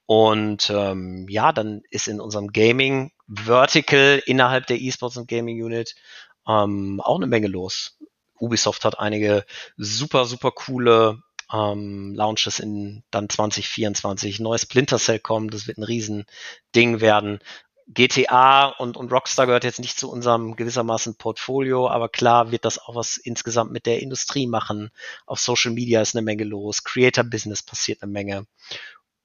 Und 0.06 0.70
ähm, 0.70 1.26
ja, 1.28 1.52
dann 1.52 1.82
ist 1.90 2.08
in 2.08 2.20
unserem 2.20 2.48
Gaming 2.48 3.12
Vertical 3.28 4.22
innerhalb 4.26 4.66
der 4.66 4.80
eSports 4.80 5.16
und 5.16 5.28
Gaming 5.28 5.62
Unit 5.62 5.94
ähm, 6.46 7.00
auch 7.00 7.16
eine 7.16 7.26
Menge 7.26 7.48
los. 7.48 7.98
Ubisoft 8.38 8.84
hat 8.84 8.98
einige 8.98 9.44
super, 9.76 10.24
super 10.24 10.50
coole 10.50 11.22
ähm, 11.52 12.14
Launches 12.14 12.58
in 12.58 13.04
dann 13.10 13.28
2024. 13.28 14.40
Neues 14.40 14.62
Splinter 14.62 14.98
Cell 14.98 15.20
kommt, 15.20 15.54
das 15.54 15.66
wird 15.66 15.78
ein 15.78 15.84
Riesending 15.84 17.00
werden. 17.00 17.40
GTA 17.88 18.68
und, 18.68 18.96
und 18.96 19.12
Rockstar 19.12 19.46
gehört 19.46 19.64
jetzt 19.64 19.80
nicht 19.80 19.98
zu 19.98 20.10
unserem 20.10 20.56
gewissermaßen 20.56 21.16
Portfolio, 21.16 21.88
aber 21.88 22.08
klar 22.08 22.50
wird 22.50 22.64
das 22.64 22.78
auch 22.78 22.94
was 22.94 23.16
insgesamt 23.16 23.72
mit 23.72 23.86
der 23.86 24.00
Industrie 24.00 24.46
machen. 24.46 24.90
Auf 25.26 25.40
Social 25.40 25.72
Media 25.72 26.00
ist 26.00 26.14
eine 26.14 26.22
Menge 26.22 26.44
los, 26.44 26.84
Creator 26.84 27.24
Business 27.24 27.62
passiert 27.62 28.02
eine 28.02 28.12
Menge. 28.12 28.46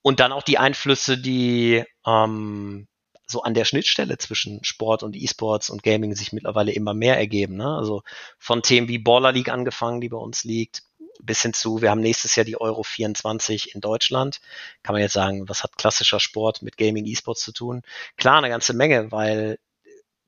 Und 0.01 0.19
dann 0.19 0.31
auch 0.31 0.43
die 0.43 0.57
Einflüsse, 0.57 1.17
die 1.17 1.83
ähm, 2.05 2.87
so 3.27 3.43
an 3.43 3.53
der 3.53 3.65
Schnittstelle 3.65 4.17
zwischen 4.17 4.63
Sport 4.63 5.03
und 5.03 5.15
E-Sports 5.15 5.69
und 5.69 5.83
Gaming 5.83 6.15
sich 6.15 6.31
mittlerweile 6.31 6.71
immer 6.71 6.93
mehr 6.93 7.17
ergeben. 7.17 7.57
Ne? 7.57 7.67
Also 7.67 8.03
von 8.39 8.61
Themen 8.61 8.87
wie 8.87 8.97
Baller 8.97 9.33
League 9.33 9.49
angefangen, 9.49 10.01
die 10.01 10.09
bei 10.09 10.17
uns 10.17 10.43
liegt, 10.45 10.83
bis 11.21 11.41
hin 11.41 11.53
zu, 11.53 11.81
wir 11.81 11.91
haben 11.91 12.01
nächstes 12.01 12.35
Jahr 12.35 12.45
die 12.45 12.59
Euro 12.59 12.83
24 12.83 13.75
in 13.75 13.81
Deutschland. 13.81 14.39
Kann 14.81 14.93
man 14.93 15.01
jetzt 15.01 15.13
sagen, 15.13 15.49
was 15.49 15.63
hat 15.63 15.77
klassischer 15.77 16.19
Sport 16.19 16.61
mit 16.61 16.77
Gaming, 16.77 17.05
E-Sports 17.05 17.41
zu 17.41 17.51
tun? 17.51 17.81
Klar, 18.15 18.37
eine 18.37 18.49
ganze 18.49 18.73
Menge, 18.73 19.11
weil 19.11 19.59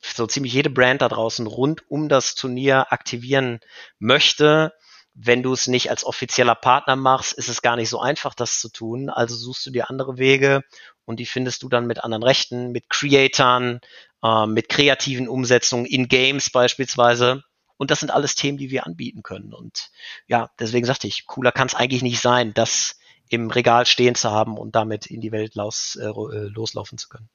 so 0.01 0.27
ziemlich 0.27 0.53
jede 0.53 0.69
Brand 0.69 1.01
da 1.01 1.09
draußen 1.09 1.47
rund 1.47 1.89
um 1.89 2.09
das 2.09 2.35
Turnier 2.35 2.91
aktivieren 2.91 3.59
möchte. 3.99 4.73
Wenn 5.21 5.43
du 5.43 5.51
es 5.51 5.67
nicht 5.67 5.89
als 5.89 6.05
offizieller 6.05 6.55
Partner 6.55 6.95
machst, 6.95 7.33
ist 7.33 7.49
es 7.49 7.61
gar 7.61 7.75
nicht 7.75 7.89
so 7.89 7.99
einfach, 7.99 8.33
das 8.33 8.61
zu 8.61 8.69
tun. 8.69 9.09
Also 9.09 9.35
suchst 9.35 9.65
du 9.65 9.71
dir 9.71 9.89
andere 9.89 10.17
Wege 10.17 10.61
und 11.03 11.19
die 11.19 11.25
findest 11.25 11.61
du 11.61 11.67
dann 11.67 11.87
mit 11.87 12.01
anderen 12.05 12.23
Rechten, 12.23 12.71
mit 12.71 12.89
Creatoren, 12.89 13.81
äh, 14.23 14.45
mit 14.45 14.69
kreativen 14.69 15.27
Umsetzungen 15.27 15.85
in 15.85 16.07
Games 16.07 16.51
beispielsweise. 16.51 17.43
Und 17.75 17.91
das 17.91 17.99
sind 17.99 18.11
alles 18.11 18.35
Themen, 18.35 18.57
die 18.57 18.71
wir 18.71 18.85
anbieten 18.85 19.21
können. 19.21 19.53
Und 19.53 19.89
ja, 20.27 20.51
deswegen 20.57 20.85
sagte 20.85 21.07
ich, 21.07 21.25
cooler 21.25 21.51
kann 21.51 21.67
es 21.67 21.75
eigentlich 21.75 22.01
nicht 22.01 22.21
sein, 22.21 22.53
das 22.53 22.97
im 23.27 23.49
Regal 23.51 23.85
stehen 23.85 24.15
zu 24.15 24.31
haben 24.31 24.57
und 24.57 24.75
damit 24.75 25.05
in 25.05 25.19
die 25.19 25.33
Welt 25.33 25.55
los, 25.55 25.97
äh, 26.01 26.07
äh, 26.07 26.47
loslaufen 26.47 26.97
zu 26.97 27.09
können. 27.09 27.29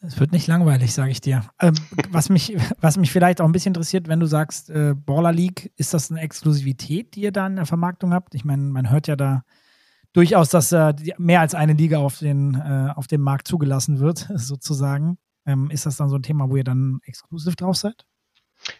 Es 0.00 0.20
wird 0.20 0.32
nicht 0.32 0.46
langweilig, 0.46 0.92
sage 0.92 1.10
ich 1.10 1.20
dir. 1.20 1.44
Ähm, 1.60 1.74
was, 2.10 2.28
mich, 2.28 2.56
was 2.80 2.96
mich 2.96 3.10
vielleicht 3.10 3.40
auch 3.40 3.46
ein 3.46 3.52
bisschen 3.52 3.70
interessiert, 3.70 4.08
wenn 4.08 4.20
du 4.20 4.26
sagst, 4.26 4.70
äh, 4.70 4.94
Baller 4.94 5.32
League, 5.32 5.72
ist 5.76 5.94
das 5.94 6.10
eine 6.10 6.20
Exklusivität, 6.20 7.14
die 7.14 7.22
ihr 7.22 7.32
da 7.32 7.46
in 7.46 7.56
der 7.56 7.66
Vermarktung 7.66 8.12
habt? 8.12 8.34
Ich 8.34 8.44
meine, 8.44 8.62
man 8.62 8.90
hört 8.90 9.08
ja 9.08 9.16
da 9.16 9.42
durchaus, 10.12 10.48
dass 10.48 10.72
äh, 10.72 10.94
mehr 11.18 11.40
als 11.40 11.54
eine 11.54 11.74
Liga 11.74 11.98
auf, 11.98 12.18
den, 12.18 12.54
äh, 12.54 12.92
auf 12.94 13.06
dem 13.06 13.20
Markt 13.20 13.48
zugelassen 13.48 13.98
wird, 13.98 14.28
sozusagen. 14.34 15.18
Ähm, 15.46 15.70
ist 15.70 15.86
das 15.86 15.96
dann 15.96 16.08
so 16.08 16.16
ein 16.16 16.22
Thema, 16.22 16.50
wo 16.50 16.56
ihr 16.56 16.64
dann 16.64 17.00
exklusiv 17.04 17.56
drauf 17.56 17.76
seid? 17.76 18.06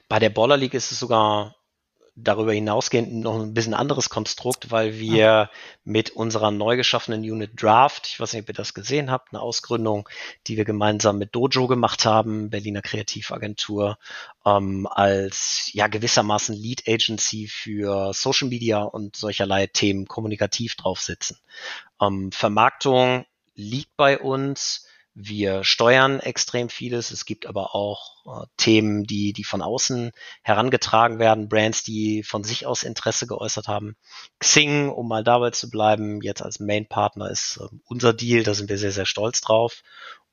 Bei 0.08 0.18
der 0.18 0.30
Baller 0.30 0.56
League 0.56 0.74
ist 0.74 0.90
es 0.90 0.98
sogar 0.98 1.54
darüber 2.16 2.52
hinausgehend 2.52 3.12
noch 3.12 3.38
ein 3.38 3.52
bisschen 3.52 3.74
anderes 3.74 4.08
Konstrukt, 4.08 4.70
weil 4.70 4.98
wir 4.98 5.30
ah. 5.30 5.50
mit 5.84 6.10
unserer 6.10 6.50
neu 6.50 6.76
geschaffenen 6.76 7.20
Unit 7.20 7.50
Draft, 7.60 8.08
ich 8.08 8.18
weiß 8.18 8.32
nicht, 8.32 8.42
ob 8.42 8.48
ihr 8.48 8.54
das 8.54 8.72
gesehen 8.72 9.10
habt, 9.10 9.32
eine 9.32 9.42
Ausgründung, 9.42 10.08
die 10.46 10.56
wir 10.56 10.64
gemeinsam 10.64 11.18
mit 11.18 11.34
Dojo 11.34 11.66
gemacht 11.66 12.06
haben, 12.06 12.48
Berliner 12.48 12.80
Kreativagentur, 12.80 13.98
ähm, 14.46 14.88
als 14.90 15.70
ja 15.74 15.88
gewissermaßen 15.88 16.54
Lead 16.54 16.88
Agency 16.88 17.48
für 17.48 18.14
Social 18.14 18.48
Media 18.48 18.82
und 18.82 19.14
solcherlei 19.14 19.66
Themen 19.66 20.06
kommunikativ 20.06 20.74
drauf 20.74 21.00
sitzen. 21.00 21.38
Ähm, 22.00 22.32
Vermarktung 22.32 23.26
liegt 23.54 23.94
bei 23.96 24.18
uns 24.18 24.86
wir 25.18 25.64
steuern 25.64 26.20
extrem 26.20 26.68
vieles. 26.68 27.10
Es 27.10 27.24
gibt 27.24 27.46
aber 27.46 27.74
auch 27.74 28.26
äh, 28.26 28.46
Themen, 28.58 29.04
die, 29.04 29.32
die 29.32 29.44
von 29.44 29.62
außen 29.62 30.12
herangetragen 30.42 31.18
werden, 31.18 31.48
Brands, 31.48 31.82
die 31.82 32.22
von 32.22 32.44
sich 32.44 32.66
aus 32.66 32.82
Interesse 32.82 33.26
geäußert 33.26 33.66
haben. 33.66 33.96
Xing, 34.40 34.90
um 34.90 35.08
mal 35.08 35.24
dabei 35.24 35.50
zu 35.50 35.70
bleiben, 35.70 36.20
jetzt 36.20 36.42
als 36.42 36.60
Main-Partner 36.60 37.30
ist 37.30 37.58
äh, 37.62 37.74
unser 37.86 38.12
Deal, 38.12 38.42
da 38.42 38.52
sind 38.52 38.68
wir 38.68 38.76
sehr, 38.76 38.92
sehr 38.92 39.06
stolz 39.06 39.40
drauf. 39.40 39.82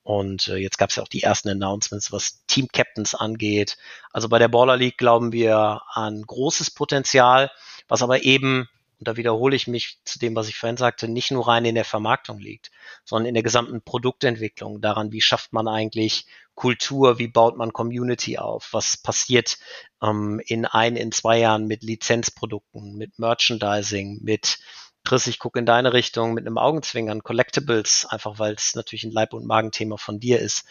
Und 0.03 0.49
äh, 0.49 0.57
jetzt 0.57 0.77
gab 0.77 0.89
es 0.89 0.97
ja 0.97 1.03
auch 1.03 1.07
die 1.07 1.23
ersten 1.23 1.47
Announcements, 1.47 2.11
was 2.11 2.45
Team 2.47 2.67
Captains 2.67 3.15
angeht. 3.15 3.77
Also 4.11 4.27
bei 4.27 4.37
der 4.37 4.49
Baller 4.49 4.75
League 4.75 4.97
glauben 4.97 5.31
wir 5.31 5.81
an 5.93 6.23
großes 6.23 6.71
Potenzial, 6.71 7.51
was 7.87 8.01
aber 8.01 8.23
eben 8.23 8.67
und 9.03 9.09
da 9.09 9.17
wiederhole 9.17 9.53
ich 9.53 9.67
mich 9.67 9.99
zu 10.05 10.17
dem, 10.17 10.33
was 10.33 10.47
ich 10.47 10.55
vorhin 10.55 10.77
sagte, 10.77 11.09
nicht 11.09 11.29
nur 11.29 11.45
rein 11.45 11.65
in 11.65 11.75
der 11.75 11.83
Vermarktung 11.83 12.39
liegt, 12.39 12.71
sondern 13.03 13.27
in 13.27 13.33
der 13.33 13.43
gesamten 13.43 13.81
Produktentwicklung, 13.81 14.79
daran, 14.79 15.11
wie 15.11 15.19
schafft 15.19 15.51
man 15.51 15.67
eigentlich 15.67 16.25
Kultur, 16.55 17.19
wie 17.19 17.27
baut 17.27 17.57
man 17.57 17.73
Community 17.73 18.37
auf, 18.37 18.69
was 18.71 18.95
passiert 18.95 19.57
ähm, 20.01 20.39
in 20.45 20.65
ein, 20.65 20.95
in 20.95 21.11
zwei 21.11 21.37
Jahren 21.37 21.67
mit 21.67 21.83
Lizenzprodukten, 21.83 22.95
mit 22.95 23.19
Merchandising, 23.19 24.19
mit 24.23 24.59
Chris, 25.03 25.27
ich 25.27 25.37
gucke 25.37 25.59
in 25.59 25.65
deine 25.65 25.91
Richtung 25.91 26.33
mit 26.33 26.47
einem 26.47 26.57
Augenzwinkern, 26.57 27.23
Collectibles, 27.23 28.05
einfach 28.05 28.39
weil 28.39 28.53
es 28.53 28.73
natürlich 28.73 29.03
ein 29.03 29.11
Leib- 29.11 29.33
und 29.33 29.45
Magenthema 29.45 29.97
von 29.97 30.21
dir 30.21 30.39
ist. 30.39 30.63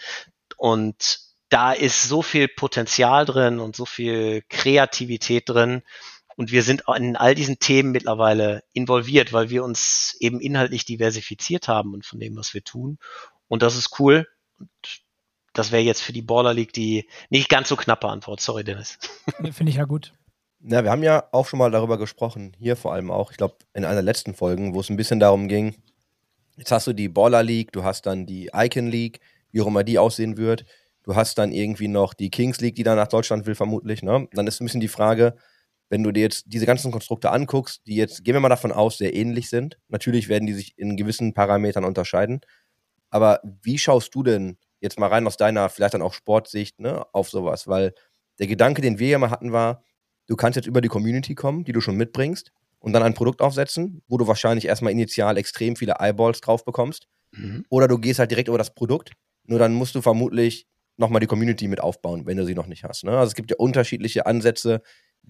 Und 0.56 1.18
da 1.50 1.72
ist 1.72 2.04
so 2.04 2.22
viel 2.22 2.48
Potenzial 2.48 3.26
drin 3.26 3.60
und 3.60 3.76
so 3.76 3.84
viel 3.84 4.42
Kreativität 4.48 5.50
drin, 5.50 5.82
und 6.36 6.52
wir 6.52 6.62
sind 6.62 6.84
in 6.96 7.16
all 7.16 7.34
diesen 7.34 7.58
Themen 7.58 7.92
mittlerweile 7.92 8.62
involviert, 8.72 9.32
weil 9.32 9.50
wir 9.50 9.64
uns 9.64 10.16
eben 10.20 10.40
inhaltlich 10.40 10.84
diversifiziert 10.84 11.68
haben 11.68 11.94
und 11.94 12.06
von 12.06 12.20
dem, 12.20 12.36
was 12.36 12.54
wir 12.54 12.64
tun. 12.64 12.98
Und 13.48 13.62
das 13.62 13.76
ist 13.76 13.98
cool. 14.00 14.26
Und 14.58 14.70
das 15.52 15.72
wäre 15.72 15.82
jetzt 15.82 16.02
für 16.02 16.12
die 16.12 16.22
Baller 16.22 16.54
League 16.54 16.72
die 16.72 17.08
nicht 17.30 17.48
ganz 17.48 17.68
so 17.68 17.76
knappe 17.76 18.08
Antwort. 18.08 18.40
Sorry, 18.40 18.64
Dennis. 18.64 18.98
Finde 19.52 19.70
ich 19.70 19.76
ja 19.76 19.84
gut. 19.84 20.12
Na, 20.60 20.84
wir 20.84 20.90
haben 20.90 21.02
ja 21.02 21.24
auch 21.32 21.46
schon 21.46 21.58
mal 21.58 21.72
darüber 21.72 21.98
gesprochen, 21.98 22.56
hier 22.58 22.76
vor 22.76 22.92
allem 22.92 23.10
auch, 23.10 23.32
ich 23.32 23.36
glaube, 23.36 23.56
in 23.74 23.84
einer 23.84 24.00
letzten 24.00 24.32
Folge, 24.32 24.72
wo 24.72 24.80
es 24.80 24.90
ein 24.90 24.96
bisschen 24.96 25.18
darum 25.18 25.48
ging, 25.48 25.74
jetzt 26.56 26.70
hast 26.70 26.86
du 26.86 26.92
die 26.92 27.08
Baller 27.08 27.42
League, 27.42 27.72
du 27.72 27.82
hast 27.82 28.06
dann 28.06 28.26
die 28.26 28.50
Icon 28.54 28.86
League, 28.86 29.18
wie 29.50 29.60
auch 29.60 29.66
immer 29.66 29.82
die 29.82 29.98
aussehen 29.98 30.36
wird. 30.36 30.64
Du 31.02 31.16
hast 31.16 31.36
dann 31.38 31.50
irgendwie 31.50 31.88
noch 31.88 32.14
die 32.14 32.30
Kings 32.30 32.60
League, 32.60 32.76
die 32.76 32.84
dann 32.84 32.96
nach 32.96 33.08
Deutschland 33.08 33.44
will, 33.44 33.56
vermutlich. 33.56 34.04
Ne? 34.04 34.28
Dann 34.32 34.46
ist 34.46 34.60
ein 34.60 34.66
bisschen 34.66 34.80
die 34.80 34.88
Frage, 34.88 35.36
wenn 35.92 36.02
du 36.02 36.10
dir 36.10 36.22
jetzt 36.22 36.44
diese 36.46 36.64
ganzen 36.64 36.90
Konstrukte 36.90 37.30
anguckst, 37.30 37.82
die 37.86 37.96
jetzt, 37.96 38.24
gehen 38.24 38.32
wir 38.32 38.40
mal 38.40 38.48
davon 38.48 38.72
aus, 38.72 38.96
sehr 38.96 39.14
ähnlich 39.14 39.50
sind. 39.50 39.78
Natürlich 39.88 40.30
werden 40.30 40.46
die 40.46 40.54
sich 40.54 40.72
in 40.78 40.96
gewissen 40.96 41.34
Parametern 41.34 41.84
unterscheiden. 41.84 42.40
Aber 43.10 43.42
wie 43.62 43.76
schaust 43.76 44.14
du 44.14 44.22
denn 44.22 44.56
jetzt 44.80 44.98
mal 44.98 45.08
rein 45.08 45.26
aus 45.26 45.36
deiner, 45.36 45.68
vielleicht 45.68 45.92
dann 45.92 46.00
auch 46.00 46.14
Sportsicht, 46.14 46.80
ne, 46.80 47.04
auf 47.12 47.28
sowas? 47.28 47.68
Weil 47.68 47.92
der 48.38 48.46
Gedanke, 48.46 48.80
den 48.80 48.98
wir 48.98 49.08
ja 49.08 49.18
mal 49.18 49.28
hatten, 49.28 49.52
war, 49.52 49.84
du 50.28 50.34
kannst 50.34 50.56
jetzt 50.56 50.64
über 50.64 50.80
die 50.80 50.88
Community 50.88 51.34
kommen, 51.34 51.62
die 51.64 51.72
du 51.72 51.82
schon 51.82 51.98
mitbringst, 51.98 52.52
und 52.78 52.94
dann 52.94 53.02
ein 53.02 53.12
Produkt 53.12 53.42
aufsetzen, 53.42 54.00
wo 54.08 54.16
du 54.16 54.26
wahrscheinlich 54.26 54.64
erstmal 54.64 54.92
initial 54.92 55.36
extrem 55.36 55.76
viele 55.76 55.96
Eyeballs 56.00 56.40
drauf 56.40 56.64
bekommst. 56.64 57.06
Mhm. 57.32 57.66
Oder 57.68 57.86
du 57.86 57.98
gehst 57.98 58.18
halt 58.18 58.30
direkt 58.30 58.48
über 58.48 58.56
das 58.56 58.74
Produkt, 58.74 59.12
nur 59.44 59.58
dann 59.58 59.74
musst 59.74 59.94
du 59.94 60.00
vermutlich 60.00 60.66
nochmal 60.96 61.20
die 61.20 61.26
Community 61.26 61.68
mit 61.68 61.80
aufbauen, 61.80 62.24
wenn 62.24 62.38
du 62.38 62.46
sie 62.46 62.54
noch 62.54 62.66
nicht 62.66 62.82
hast. 62.82 63.04
Ne? 63.04 63.10
Also 63.10 63.28
es 63.28 63.34
gibt 63.34 63.50
ja 63.50 63.56
unterschiedliche 63.58 64.24
Ansätze, 64.24 64.80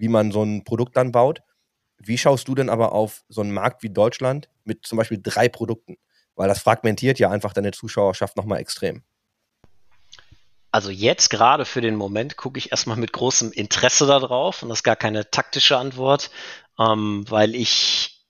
wie 0.03 0.09
man 0.09 0.33
so 0.33 0.43
ein 0.43 0.65
Produkt 0.65 0.97
dann 0.97 1.13
baut. 1.13 1.43
Wie 1.97 2.17
schaust 2.17 2.49
du 2.49 2.55
denn 2.55 2.69
aber 2.69 2.91
auf 2.91 3.23
so 3.29 3.39
einen 3.39 3.53
Markt 3.53 3.83
wie 3.83 3.89
Deutschland 3.89 4.49
mit 4.65 4.85
zum 4.85 4.97
Beispiel 4.97 5.21
drei 5.23 5.47
Produkten? 5.47 5.95
Weil 6.35 6.49
das 6.49 6.59
fragmentiert 6.59 7.19
ja 7.19 7.29
einfach 7.29 7.53
deine 7.53 7.71
Zuschauerschaft 7.71 8.35
nochmal 8.35 8.59
extrem. 8.59 9.03
Also 10.71 10.89
jetzt 10.89 11.29
gerade 11.29 11.63
für 11.63 11.79
den 11.79 11.95
Moment 11.95 12.35
gucke 12.35 12.57
ich 12.57 12.71
erstmal 12.71 12.97
mit 12.97 13.13
großem 13.13 13.53
Interesse 13.53 14.05
darauf 14.05 14.61
und 14.61 14.67
das 14.67 14.79
ist 14.79 14.83
gar 14.83 14.97
keine 14.97 15.31
taktische 15.31 15.77
Antwort, 15.77 16.31
ähm, 16.77 17.23
weil 17.29 17.55
ich 17.55 18.25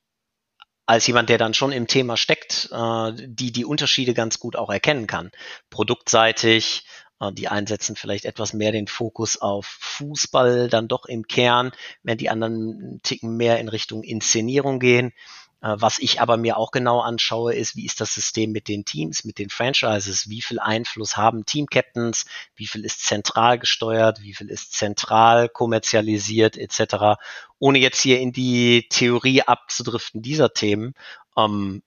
als 0.86 1.08
jemand, 1.08 1.30
der 1.30 1.40
dann 1.40 1.56
schon 1.56 1.72
im 1.72 1.88
Thema 1.88 2.18
steckt, 2.18 2.70
äh, 2.72 3.14
die 3.16 3.52
die 3.52 3.66
Unterschiede 3.66 4.14
ganz 4.14 4.38
gut 4.38 4.56
auch 4.56 4.70
erkennen 4.70 5.08
kann. 5.08 5.32
Produktseitig, 5.72 6.86
äh, 7.24 7.34
die 7.34 7.48
einsetzen 7.48 7.96
vielleicht 7.96 8.26
etwas 8.26 8.54
mehr 8.54 8.72
den 8.72 8.88
Fokus 8.88 9.38
auf 9.38 9.66
Fußball 9.66 10.70
dann 10.70 10.88
doch 10.88 11.06
im 11.06 11.28
Kern, 11.28 11.72
während 12.04 12.22
die 12.22 12.30
anderen 12.30 12.54
einen 12.54 13.02
Ticken 13.04 13.38
mehr 13.38 13.60
in 13.60 13.70
Richtung 13.70 14.04
Inszenierung 14.04 14.80
gehen. 14.80 15.14
Äh, 15.62 15.76
Was 15.80 16.00
ich 16.00 16.22
aber 16.22 16.38
mir 16.38 16.58
auch 16.58 16.72
genau 16.72 17.00
anschaue, 17.00 17.56
ist, 17.56 17.76
wie 17.76 17.86
ist 17.86 18.02
das 18.02 18.14
System 18.14 18.52
mit 18.52 18.68
den 18.68 18.86
Teams, 18.86 19.24
mit 19.24 19.40
den 19.40 19.50
Franchises? 19.50 20.30
Wie 20.30 20.42
viel 20.42 20.60
Einfluss 20.60 21.16
haben 21.18 21.46
Team-Captains? 21.46 22.26
Wie 22.56 22.68
viel 22.68 22.84
ist 22.86 23.04
zentral 23.04 23.58
gesteuert? 23.60 24.22
Wie 24.22 24.34
viel 24.34 24.50
ist 24.50 24.74
zentral 24.74 25.50
kommerzialisiert 25.50 26.58
etc.? 26.58 27.20
Ohne 27.60 27.80
jetzt 27.80 28.02
hier 28.02 28.20
in 28.20 28.34
die 28.34 28.88
Theorie 28.90 29.44
abzudriften 29.44 30.22
dieser 30.22 30.54
Themen. 30.54 30.96
Ähm, 31.38 31.82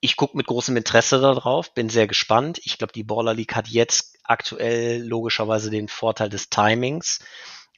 ich 0.00 0.16
gucke 0.16 0.36
mit 0.36 0.46
großem 0.46 0.76
Interesse 0.76 1.20
darauf, 1.20 1.74
bin 1.74 1.88
sehr 1.88 2.06
gespannt. 2.06 2.60
Ich 2.64 2.78
glaube, 2.78 2.92
die 2.92 3.04
Baller 3.04 3.34
League 3.34 3.56
hat 3.56 3.68
jetzt 3.68 4.16
aktuell 4.22 5.02
logischerweise 5.02 5.70
den 5.70 5.88
Vorteil 5.88 6.28
des 6.28 6.50
Timings. 6.50 7.20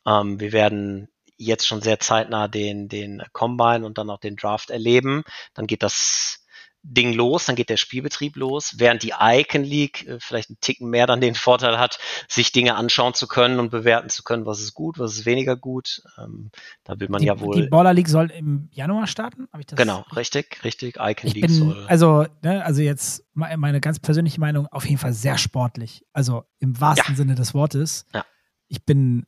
Ähm, 0.06 0.38
wir 0.40 0.52
werden 0.52 1.08
jetzt 1.36 1.66
schon 1.66 1.80
sehr 1.80 1.98
zeitnah 1.98 2.48
den, 2.48 2.88
den 2.88 3.22
Combine 3.32 3.86
und 3.86 3.96
dann 3.96 4.10
auch 4.10 4.20
den 4.20 4.36
Draft 4.36 4.70
erleben. 4.70 5.24
Dann 5.54 5.66
geht 5.66 5.82
das 5.82 6.44
Ding 6.82 7.12
los, 7.12 7.44
dann 7.44 7.56
geht 7.56 7.68
der 7.68 7.76
Spielbetrieb 7.76 8.36
los, 8.36 8.74
während 8.78 9.02
die 9.02 9.12
Icon 9.20 9.62
League 9.64 10.06
äh, 10.08 10.18
vielleicht 10.18 10.48
einen 10.48 10.60
Ticken 10.60 10.88
mehr 10.88 11.06
dann 11.06 11.20
den 11.20 11.34
Vorteil 11.34 11.78
hat, 11.78 11.98
sich 12.26 12.52
Dinge 12.52 12.74
anschauen 12.74 13.12
zu 13.12 13.26
können 13.28 13.58
und 13.60 13.70
bewerten 13.70 14.08
zu 14.08 14.22
können, 14.22 14.46
was 14.46 14.60
ist 14.60 14.72
gut, 14.72 14.98
was 14.98 15.12
ist 15.12 15.26
weniger 15.26 15.56
gut. 15.56 16.02
Ähm, 16.18 16.50
da 16.84 16.98
will 16.98 17.08
man 17.10 17.20
die, 17.20 17.26
ja 17.26 17.38
wohl. 17.38 17.54
Die 17.62 17.68
Baller 17.68 17.92
League 17.92 18.08
soll 18.08 18.30
im 18.30 18.68
Januar 18.72 19.06
starten? 19.06 19.46
Hab 19.52 19.60
ich 19.60 19.66
das 19.66 19.76
genau, 19.76 20.04
richtig, 20.16 20.64
richtig. 20.64 20.96
Icon 20.98 21.28
Ich 21.28 21.34
League 21.34 21.46
bin, 21.46 21.52
soll. 21.54 21.84
also, 21.86 22.24
ne, 22.42 22.64
also 22.64 22.80
jetzt 22.80 23.24
me- 23.34 23.54
meine 23.58 23.80
ganz 23.80 23.98
persönliche 23.98 24.40
Meinung, 24.40 24.66
auf 24.68 24.86
jeden 24.86 24.98
Fall 24.98 25.12
sehr 25.12 25.36
sportlich. 25.36 26.04
Also 26.14 26.44
im 26.60 26.80
wahrsten 26.80 27.12
Ja. 27.14 27.16
Sinne 27.16 27.34
des 27.34 27.52
Wortes. 27.52 28.06
Ja. 28.14 28.24
Ich 28.68 28.84
bin, 28.86 29.26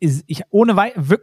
ich, 0.00 0.42
ohne, 0.50 0.74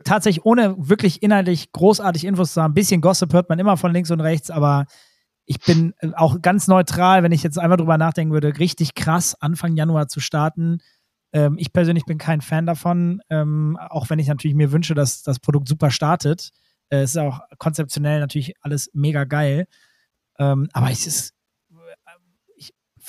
tatsächlich 0.04 0.44
ohne 0.44 0.76
wirklich 0.78 1.22
inhaltlich 1.24 1.72
großartig 1.72 2.26
Infos 2.26 2.54
zu 2.54 2.62
haben, 2.62 2.72
ein 2.72 2.74
bisschen 2.74 3.00
Gossip 3.00 3.32
hört 3.32 3.48
man 3.48 3.60
immer 3.60 3.78
von 3.78 3.94
links 3.94 4.10
und 4.12 4.22
rechts, 4.22 4.50
aber 4.50 4.88
ich 5.50 5.60
bin 5.60 5.96
äh, 6.00 6.12
auch 6.16 6.42
ganz 6.42 6.68
neutral, 6.68 7.24
wenn 7.24 7.32
ich 7.32 7.42
jetzt 7.42 7.58
einfach 7.58 7.78
drüber 7.78 7.98
nachdenken 7.98 8.32
würde, 8.32 8.60
richtig 8.60 8.94
krass 8.94 9.36
Anfang 9.42 9.76
Januar 9.76 10.08
zu 10.08 10.20
starten. 10.20 10.78
Ähm, 11.34 11.56
ich 11.58 11.74
persönlich 11.74 12.06
bin 12.06 12.20
kein 12.20 12.42
Fan 12.42 12.68
davon, 12.68 13.22
ähm, 13.32 13.76
auch 13.90 14.12
wenn 14.12 14.20
ich 14.20 14.28
natürlich 14.28 14.56
mir 14.56 14.72
wünsche, 14.72 14.94
dass 14.94 15.24
das 15.24 15.40
Produkt 15.40 15.68
super 15.68 15.90
startet. 15.90 16.52
Äh, 16.90 16.98
es 16.98 17.12
ist 17.12 17.18
auch 17.18 17.42
konzeptionell 17.58 18.20
natürlich 18.20 18.54
alles 18.62 18.92
mega 18.94 19.24
geil. 19.24 19.66
Ähm, 20.38 20.70
aber 20.72 20.92
es 20.92 21.08
ist 21.08 21.34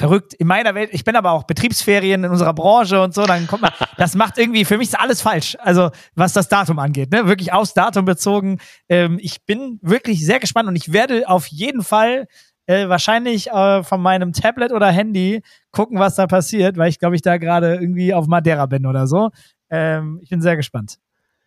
verrückt. 0.00 0.34
In 0.34 0.46
meiner 0.46 0.74
Welt, 0.74 0.90
ich 0.92 1.04
bin 1.04 1.14
aber 1.14 1.32
auch 1.32 1.44
Betriebsferien 1.44 2.24
in 2.24 2.30
unserer 2.30 2.54
Branche 2.54 3.00
und 3.02 3.14
so, 3.14 3.26
dann 3.26 3.46
kommt 3.46 3.62
man, 3.62 3.72
das 3.96 4.14
macht 4.14 4.38
irgendwie, 4.38 4.64
für 4.64 4.78
mich 4.78 4.88
ist 4.88 4.98
alles 4.98 5.20
falsch. 5.20 5.56
Also, 5.60 5.90
was 6.14 6.32
das 6.32 6.48
Datum 6.48 6.78
angeht, 6.78 7.12
ne? 7.12 7.26
Wirklich 7.26 7.52
aufs 7.52 7.74
Datum 7.74 8.04
bezogen. 8.04 8.58
Ähm, 8.88 9.18
ich 9.20 9.44
bin 9.44 9.78
wirklich 9.82 10.24
sehr 10.24 10.40
gespannt 10.40 10.68
und 10.68 10.76
ich 10.76 10.92
werde 10.92 11.28
auf 11.28 11.46
jeden 11.46 11.82
Fall 11.82 12.26
äh, 12.66 12.88
wahrscheinlich 12.88 13.50
äh, 13.50 13.82
von 13.82 14.00
meinem 14.00 14.32
Tablet 14.32 14.72
oder 14.72 14.90
Handy 14.90 15.42
gucken, 15.70 15.98
was 15.98 16.14
da 16.14 16.26
passiert, 16.26 16.76
weil 16.76 16.88
ich 16.88 16.98
glaube, 16.98 17.16
ich 17.16 17.22
da 17.22 17.36
gerade 17.36 17.74
irgendwie 17.74 18.14
auf 18.14 18.26
Madeira 18.26 18.66
bin 18.66 18.86
oder 18.86 19.06
so. 19.06 19.30
Ähm, 19.70 20.18
ich 20.22 20.30
bin 20.30 20.40
sehr 20.40 20.56
gespannt. 20.56 20.96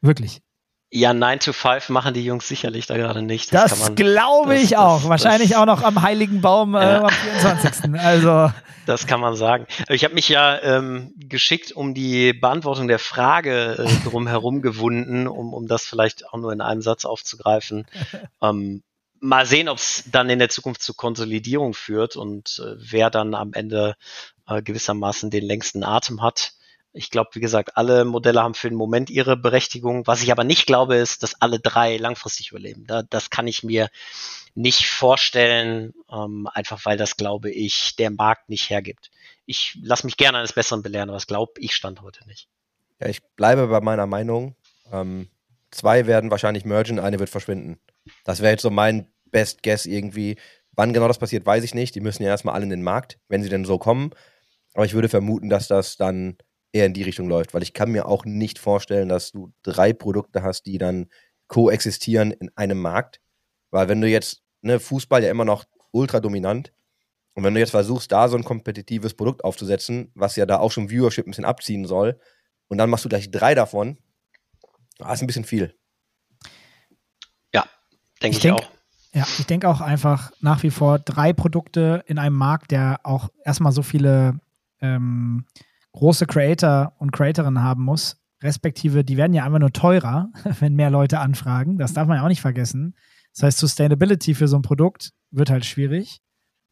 Wirklich. 0.01 0.41
Ja, 0.95 1.11
9 1.11 1.39
to 1.39 1.53
5 1.53 1.89
machen 1.89 2.13
die 2.13 2.23
Jungs 2.23 2.47
sicherlich 2.47 2.85
da 2.85 2.95
gerade 2.97 3.23
nicht. 3.23 3.51
Das, 3.51 3.79
man, 3.79 3.95
glaube 3.95 4.53
das- 4.53 4.63
ich 4.63 4.69
das- 4.71 4.79
auch. 4.79 5.03
Wahrscheinlich 5.09 5.49
das- 5.49 5.57
auch 5.57 5.65
noch 5.65 5.81
am 5.81 6.03
Heiligen 6.03 6.39
Baum 6.41 6.75
äh, 6.75 6.77
am 6.77 7.09
24. 7.09 7.95
Also, 7.99 8.51
Das 8.85 9.07
kann 9.07 9.19
man 9.19 9.35
sagen. 9.35 9.65
Ich 9.89 10.03
habe 10.03 10.13
mich 10.13 10.29
ja 10.29 10.61
ähm, 10.61 11.11
geschickt 11.17 11.71
um 11.71 11.95
die 11.95 12.33
Beantwortung 12.33 12.87
der 12.87 12.99
Frage 12.99 13.77
äh, 13.79 13.87
drumherum 14.07 14.61
gewunden, 14.61 15.27
um, 15.27 15.51
um 15.55 15.67
das 15.67 15.83
vielleicht 15.83 16.29
auch 16.29 16.37
nur 16.37 16.53
in 16.53 16.61
einem 16.61 16.81
Satz 16.83 17.05
aufzugreifen. 17.05 17.87
Ähm, 18.43 18.83
mal 19.19 19.45
sehen, 19.47 19.69
ob 19.69 19.77
es 19.79 20.03
dann 20.11 20.29
in 20.29 20.37
der 20.37 20.49
Zukunft 20.49 20.81
zu 20.83 20.93
Konsolidierung 20.93 21.73
führt 21.73 22.15
und 22.17 22.61
äh, 22.63 22.75
wer 22.77 23.09
dann 23.09 23.33
am 23.33 23.53
Ende 23.53 23.95
äh, 24.47 24.61
gewissermaßen 24.61 25.31
den 25.31 25.45
längsten 25.45 25.83
Atem 25.83 26.21
hat. 26.21 26.51
Ich 26.93 27.09
glaube, 27.09 27.31
wie 27.33 27.39
gesagt, 27.39 27.75
alle 27.75 28.05
Modelle 28.05 28.41
haben 28.41 28.53
für 28.53 28.69
den 28.69 28.77
Moment 28.77 29.09
ihre 29.09 29.35
Berechtigung. 29.35 30.05
Was 30.05 30.21
ich 30.21 30.31
aber 30.31 30.43
nicht 30.43 30.67
glaube, 30.67 30.95
ist, 30.95 31.23
dass 31.23 31.41
alle 31.41 31.59
drei 31.59 31.97
langfristig 31.97 32.51
überleben. 32.51 32.85
Da, 32.85 33.01
das 33.01 33.31
kann 33.31 33.47
ich 33.47 33.63
mir 33.63 33.89
nicht 34.55 34.87
vorstellen, 34.87 35.93
ähm, 36.11 36.47
einfach 36.53 36.85
weil 36.85 36.97
das, 36.97 37.17
glaube 37.17 37.49
ich, 37.49 37.95
der 37.95 38.11
Markt 38.11 38.49
nicht 38.49 38.69
hergibt. 38.69 39.09
Ich 39.45 39.77
lasse 39.81 40.05
mich 40.05 40.17
gerne 40.17 40.37
eines 40.37 40.53
Besseren 40.53 40.83
belehren, 40.83 41.09
aber 41.09 41.17
das 41.17 41.27
glaube 41.27 41.53
ich 41.57 41.73
stand 41.73 42.01
heute 42.01 42.25
nicht. 42.27 42.47
Ja, 42.99 43.07
ich 43.07 43.23
bleibe 43.35 43.67
bei 43.67 43.81
meiner 43.81 44.05
Meinung. 44.05 44.55
Ähm, 44.91 45.29
zwei 45.71 46.05
werden 46.05 46.31
wahrscheinlich 46.31 46.65
mergen, 46.65 46.99
eine 46.99 47.19
wird 47.19 47.29
verschwinden. 47.29 47.79
Das 48.23 48.41
wäre 48.41 48.51
jetzt 48.51 48.61
so 48.61 48.69
mein 48.69 49.07
Best 49.25 49.63
Guess 49.63 49.85
irgendwie. 49.85 50.37
Wann 50.73 50.93
genau 50.93 51.07
das 51.07 51.19
passiert, 51.19 51.45
weiß 51.45 51.63
ich 51.63 51.73
nicht. 51.73 51.95
Die 51.95 52.01
müssen 52.01 52.23
ja 52.23 52.29
erstmal 52.29 52.55
alle 52.55 52.63
in 52.63 52.69
den 52.69 52.83
Markt, 52.83 53.19
wenn 53.27 53.43
sie 53.43 53.49
denn 53.49 53.65
so 53.65 53.77
kommen. 53.77 54.11
Aber 54.73 54.85
ich 54.85 54.93
würde 54.93 55.09
vermuten, 55.09 55.49
dass 55.49 55.67
das 55.67 55.97
dann 55.97 56.37
eher 56.73 56.85
in 56.85 56.93
die 56.93 57.03
Richtung 57.03 57.29
läuft, 57.29 57.53
weil 57.53 57.63
ich 57.63 57.73
kann 57.73 57.91
mir 57.91 58.07
auch 58.07 58.25
nicht 58.25 58.59
vorstellen, 58.59 59.07
dass 59.07 59.31
du 59.31 59.53
drei 59.63 59.93
Produkte 59.93 60.43
hast, 60.43 60.65
die 60.65 60.77
dann 60.77 61.07
koexistieren 61.47 62.31
in 62.31 62.51
einem 62.57 62.79
Markt. 62.79 63.21
Weil 63.71 63.87
wenn 63.87 64.01
du 64.01 64.07
jetzt, 64.09 64.41
ne, 64.61 64.79
Fußball 64.79 65.23
ja 65.23 65.31
immer 65.31 65.45
noch 65.45 65.63
ultra 65.91 66.19
dominant, 66.19 66.73
und 67.35 67.43
wenn 67.43 67.53
du 67.53 67.59
jetzt 67.59 67.71
versuchst, 67.71 68.11
da 68.11 68.27
so 68.27 68.37
ein 68.37 68.43
kompetitives 68.43 69.13
Produkt 69.15 69.43
aufzusetzen, 69.43 70.11
was 70.13 70.35
ja 70.35 70.45
da 70.45 70.59
auch 70.59 70.71
schon 70.71 70.89
Viewership 70.89 71.25
ein 71.25 71.31
bisschen 71.31 71.45
abziehen 71.45 71.85
soll, 71.85 72.19
und 72.67 72.77
dann 72.77 72.89
machst 72.89 73.05
du 73.05 73.09
gleich 73.09 73.31
drei 73.31 73.55
davon, 73.55 73.97
ah, 74.99 75.13
ist 75.13 75.21
ein 75.21 75.27
bisschen 75.27 75.45
viel. 75.45 75.73
Denke 78.21 78.37
Ich 78.37 78.45
ich, 78.45 78.51
denk- 78.51 78.59
auch. 78.61 78.69
ja, 79.13 79.25
ich 79.37 79.45
denke 79.47 79.67
auch 79.67 79.81
einfach 79.81 80.31
nach 80.39 80.63
wie 80.63 80.69
vor 80.69 80.97
drei 80.97 81.33
Produkte 81.33 82.03
in 82.07 82.17
einem 82.17 82.37
Markt, 82.37 82.71
der 82.71 83.01
auch 83.03 83.27
erstmal 83.43 83.73
so 83.73 83.81
viele 83.81 84.39
ähm, 84.79 85.45
große 85.93 86.27
Creator 86.27 86.93
und 86.99 87.11
Creatorinnen 87.11 87.63
haben 87.63 87.83
muss, 87.83 88.17
respektive, 88.41 89.03
die 89.03 89.17
werden 89.17 89.33
ja 89.33 89.45
einfach 89.45 89.59
nur 89.59 89.71
teurer, 89.71 90.31
wenn 90.59 90.75
mehr 90.75 90.89
Leute 90.89 91.19
anfragen. 91.19 91.77
Das 91.77 91.93
darf 91.93 92.07
man 92.07 92.17
ja 92.17 92.23
auch 92.23 92.29
nicht 92.29 92.41
vergessen. 92.41 92.95
Das 93.33 93.43
heißt, 93.43 93.57
Sustainability 93.59 94.35
für 94.35 94.47
so 94.47 94.57
ein 94.57 94.61
Produkt 94.61 95.11
wird 95.31 95.49
halt 95.49 95.65
schwierig. 95.65 96.19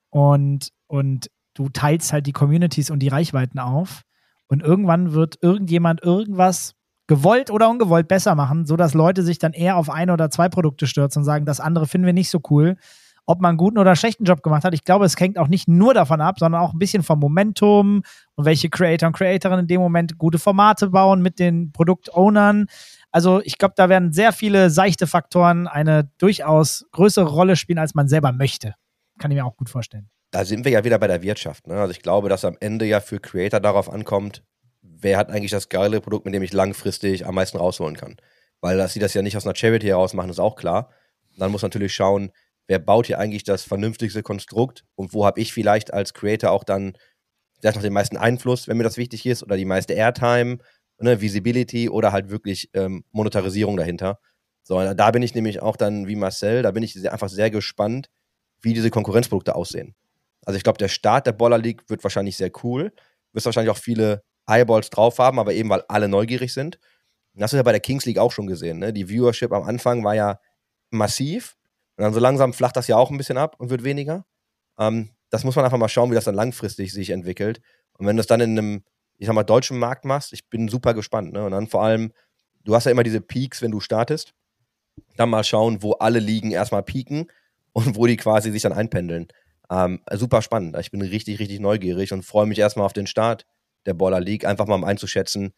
Und, 0.10 0.72
und 0.88 1.32
du 1.54 1.70
teilst 1.70 2.14
halt 2.14 2.28
die 2.28 2.34
Communities 2.34 2.92
und 2.92 3.00
die 3.00 3.08
Reichweiten 3.08 3.60
auf. 3.60 4.04
Und 4.48 4.62
irgendwann 4.62 5.14
wird 5.14 5.38
irgendjemand 5.42 6.04
irgendwas 6.04 6.76
gewollt 7.08 7.50
oder 7.50 7.70
ungewollt 7.70 8.08
besser 8.08 8.36
machen, 8.36 8.66
sodass 8.66 8.94
Leute 8.94 9.24
sich 9.24 9.40
dann 9.40 9.54
eher 9.54 9.78
auf 9.78 9.90
ein 9.90 10.10
oder 10.10 10.30
zwei 10.30 10.50
Produkte 10.50 10.88
stürzen 10.88 11.22
und 11.22 11.26
sagen, 11.26 11.46
das 11.46 11.60
andere 11.60 11.88
finden 11.88 12.06
wir 12.06 12.14
nicht 12.14 12.30
so 12.30 12.42
cool. 12.50 12.78
Ob 13.32 13.42
man 13.42 13.50
einen 13.50 13.58
guten 13.58 13.78
oder 13.78 13.96
schlechten 13.96 14.26
Job 14.26 14.44
gemacht 14.44 14.64
hat. 14.64 14.74
Ich 14.74 14.84
glaube, 14.84 15.06
es 15.06 15.20
hängt 15.20 15.38
auch 15.38 15.48
nicht 15.48 15.68
nur 15.68 15.94
davon 15.94 16.22
ab, 16.22 16.40
sondern 16.40 16.62
auch 16.62 16.74
ein 16.74 16.80
bisschen 16.80 17.02
vom 17.02 17.20
Momentum 17.20 18.04
und 18.36 18.46
welche 18.46 18.70
Creator 18.70 19.08
und 19.08 19.14
Creatorinnen 19.14 19.62
in 19.62 19.68
dem 19.68 19.82
Moment 19.82 20.18
gute 20.18 20.40
Formate 20.40 20.90
bauen 20.90 21.22
mit 21.22 21.40
den 21.40 21.72
Produktownern. 21.72 22.68
Also 23.12 23.42
ich 23.44 23.58
glaube, 23.58 23.74
da 23.78 23.90
werden 23.90 24.14
sehr 24.14 24.34
viele 24.34 24.70
seichte 24.70 25.08
Faktoren 25.08 25.68
eine 25.68 26.10
durchaus 26.18 26.86
größere 26.92 27.30
Rolle 27.30 27.56
spielen, 27.56 27.80
als 27.80 27.96
man 27.96 28.08
selber 28.08 28.32
möchte. 28.32 28.76
Kann 29.18 29.32
ich 29.32 29.38
mir 29.38 29.46
auch 29.46 29.58
gut 29.58 29.70
vorstellen. 29.70 30.10
Da 30.32 30.46
sind 30.46 30.64
wir 30.64 30.72
ja 30.72 30.84
wieder 30.84 30.98
bei 30.98 31.08
der 31.08 31.22
Wirtschaft. 31.22 31.68
Ne? 31.68 31.76
Also 31.76 31.92
ich 31.92 32.02
glaube, 32.02 32.30
dass 32.30 32.46
am 32.46 32.58
Ende 32.60 32.86
ja 32.86 33.02
für 33.02 33.20
Creator 33.20 33.60
darauf 33.60 33.92
ankommt, 33.92 34.44
wer 34.82 35.18
hat 35.18 35.30
eigentlich 35.30 35.52
das 35.52 35.70
geile 35.70 36.00
Produkt, 36.02 36.26
mit 36.26 36.34
dem 36.34 36.44
ich 36.44 36.54
langfristig 36.54 37.26
am 37.26 37.36
meisten 37.36 37.58
rausholen 37.58 37.98
kann. 37.98 38.18
Weil 38.62 38.78
dass 38.78 38.94
sie 38.94 39.00
das 39.00 39.14
ja 39.14 39.22
nicht 39.22 39.36
aus 39.36 39.46
einer 39.46 39.56
Charity 39.56 39.88
heraus 39.88 40.14
machen, 40.14 40.30
ist 40.30 40.40
auch 40.40 40.56
klar. 40.56 40.90
dann 41.38 41.52
muss 41.52 41.64
natürlich 41.64 41.94
schauen, 41.94 42.32
wer 42.72 42.80
baut 42.80 43.08
hier 43.08 43.20
eigentlich 43.20 43.44
das 43.44 43.64
vernünftigste 43.64 44.24
Konstrukt 44.24 44.86
und 44.96 45.14
wo 45.14 45.26
habe 45.26 45.42
ich 45.42 45.52
vielleicht 45.52 45.94
als 45.94 46.14
Creator 46.14 46.52
auch 46.52 46.64
dann 46.64 46.94
vielleicht 47.60 47.76
noch 47.76 47.84
den 47.84 47.92
meisten 47.92 48.16
Einfluss, 48.16 48.70
wenn 48.70 48.78
mir 48.78 48.86
das 48.86 48.96
wichtig 48.96 49.26
ist, 49.26 49.44
oder 49.44 49.58
die 49.58 49.66
meiste 49.66 49.94
Airtime, 49.94 50.58
ne, 50.98 51.20
Visibility 51.20 51.90
oder 51.90 52.14
halt 52.14 52.30
wirklich 52.30 52.70
ähm, 52.74 53.04
Monetarisierung 53.12 53.76
dahinter. 53.76 54.20
So, 54.64 54.82
da 54.94 55.12
bin 55.12 55.22
ich 55.22 55.36
nämlich 55.36 55.62
auch 55.62 55.76
dann 55.76 56.08
wie 56.08 56.16
Marcel, 56.16 56.62
da 56.62 56.72
bin 56.72 56.82
ich 56.82 57.12
einfach 57.12 57.28
sehr 57.28 57.52
gespannt, 57.52 58.10
wie 58.62 58.74
diese 58.74 58.90
Konkurrenzprodukte 58.90 59.54
aussehen. 59.54 59.94
Also 60.46 60.56
ich 60.56 60.64
glaube, 60.64 60.78
der 60.78 60.88
Start 60.88 61.28
der 61.28 61.34
Baller 61.34 61.58
League 61.58 61.90
wird 61.90 62.02
wahrscheinlich 62.04 62.38
sehr 62.38 62.52
cool. 62.64 62.94
Wirst 63.34 63.48
wahrscheinlich 63.48 63.72
auch 63.72 63.78
viele 63.78 64.24
Eyeballs 64.48 64.90
drauf 64.90 65.20
haben, 65.20 65.40
aber 65.40 65.54
eben 65.54 65.70
weil 65.70 65.84
alle 65.90 66.08
neugierig 66.08 66.54
sind. 66.54 66.80
Das 67.34 67.44
hast 67.44 67.52
du 67.52 67.58
ja 67.58 67.64
bei 67.64 67.74
der 67.74 67.82
Kings 67.82 68.06
League 68.06 68.18
auch 68.18 68.32
schon 68.32 68.48
gesehen. 68.48 68.80
Ne? 68.80 68.94
Die 68.94 69.10
Viewership 69.10 69.52
am 69.52 69.64
Anfang 69.64 70.06
war 70.06 70.16
ja 70.16 70.40
massiv. 70.90 71.58
Und 71.98 72.04
dann 72.04 72.14
so 72.14 72.20
langsam 72.20 72.54
flacht 72.54 72.78
das 72.78 72.88
ja 72.88 72.98
auch 72.98 73.12
ein 73.12 73.18
bisschen 73.18 73.38
ab 73.38 73.56
und 73.60 73.70
wird 73.70 73.84
weniger. 73.84 74.26
Ähm, 74.80 75.12
das 75.30 75.44
muss 75.44 75.56
man 75.56 75.66
einfach 75.66 75.78
mal 75.78 75.90
schauen, 75.90 76.12
wie 76.12 76.16
das 76.16 76.26
dann 76.26 76.36
langfristig 76.36 76.94
sich 76.94 77.10
entwickelt. 77.10 77.62
Und 77.98 78.08
wenn 78.08 78.16
du 78.16 78.22
es 78.22 78.28
dann 78.28 78.42
in 78.42 78.58
einem, 78.58 78.84
ich 79.18 79.28
sag 79.28 79.36
mal, 79.36 79.44
deutschen 79.44 79.78
Markt 79.78 80.06
machst, 80.06 80.34
ich 80.34 80.50
bin 80.50 80.68
super 80.68 80.94
gespannt. 80.94 81.34
Ne? 81.34 81.44
Und 81.44 81.52
dann 81.52 81.68
vor 81.68 81.84
allem, 81.84 82.12
du 82.64 82.76
hast 82.76 82.86
ja 82.86 82.92
immer 82.92 83.04
diese 83.04 83.22
Peaks, 83.22 83.62
wenn 83.62 83.72
du 83.72 83.80
startest. 83.80 84.34
Dann 85.16 85.30
mal 85.30 85.44
schauen, 85.44 85.84
wo 85.84 85.94
alle 85.94 86.20
Ligen 86.20 86.52
erstmal 86.52 86.84
peaken 86.84 87.32
und 87.74 87.96
wo 87.96 88.08
die 88.08 88.18
quasi 88.18 88.52
sich 88.52 88.62
dann 88.62 88.74
einpendeln. 88.74 89.28
Ähm, 89.70 90.02
super 90.12 90.42
spannend. 90.42 90.78
Ich 90.80 90.92
bin 90.92 91.02
richtig, 91.02 91.40
richtig 91.40 91.60
neugierig 91.60 92.12
und 92.12 92.24
freue 92.24 92.46
mich 92.46 92.60
erstmal 92.60 92.86
auf 92.86 92.94
den 92.94 93.08
Start 93.08 93.46
der 93.86 93.94
Baller 93.94 94.20
League, 94.20 94.46
einfach 94.46 94.68
mal 94.68 94.76
um 94.76 94.84
einzuschätzen, 94.84 95.54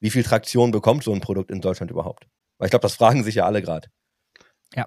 wie 0.00 0.10
viel 0.10 0.22
Traktion 0.22 0.70
bekommt 0.70 1.04
so 1.04 1.12
ein 1.12 1.20
Produkt 1.20 1.50
in 1.50 1.60
Deutschland 1.60 1.90
überhaupt? 1.90 2.26
Weil 2.56 2.66
ich 2.66 2.70
glaube, 2.70 2.82
das 2.82 2.94
fragen 2.94 3.24
sich 3.24 3.34
ja 3.34 3.46
alle 3.46 3.62
gerade. 3.62 3.88
Ja. 4.74 4.86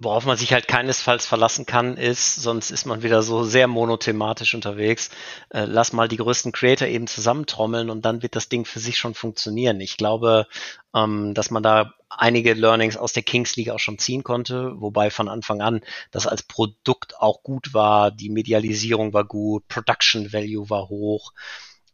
Worauf 0.00 0.24
man 0.26 0.36
sich 0.36 0.52
halt 0.52 0.68
keinesfalls 0.68 1.26
verlassen 1.26 1.66
kann, 1.66 1.96
ist, 1.96 2.36
sonst 2.36 2.70
ist 2.70 2.86
man 2.86 3.02
wieder 3.02 3.22
so 3.22 3.42
sehr 3.42 3.66
monothematisch 3.66 4.54
unterwegs. 4.54 5.10
Äh, 5.50 5.64
lass 5.64 5.92
mal 5.92 6.06
die 6.06 6.18
größten 6.18 6.52
Creator 6.52 6.86
eben 6.86 7.08
zusammentrommeln 7.08 7.90
und 7.90 8.04
dann 8.04 8.22
wird 8.22 8.36
das 8.36 8.48
Ding 8.48 8.64
für 8.64 8.78
sich 8.78 8.96
schon 8.96 9.14
funktionieren. 9.14 9.80
Ich 9.80 9.96
glaube, 9.96 10.46
ähm, 10.94 11.34
dass 11.34 11.50
man 11.50 11.64
da 11.64 11.94
einige 12.08 12.54
Learnings 12.54 12.96
aus 12.96 13.12
der 13.12 13.24
Kings 13.24 13.56
League 13.56 13.70
auch 13.70 13.80
schon 13.80 13.98
ziehen 13.98 14.22
konnte, 14.22 14.72
wobei 14.80 15.10
von 15.10 15.28
Anfang 15.28 15.62
an 15.62 15.80
das 16.12 16.28
als 16.28 16.44
Produkt 16.44 17.18
auch 17.18 17.42
gut 17.42 17.74
war, 17.74 18.12
die 18.12 18.30
Medialisierung 18.30 19.12
war 19.12 19.24
gut, 19.24 19.66
Production 19.66 20.32
Value 20.32 20.70
war 20.70 20.88
hoch. 20.88 21.32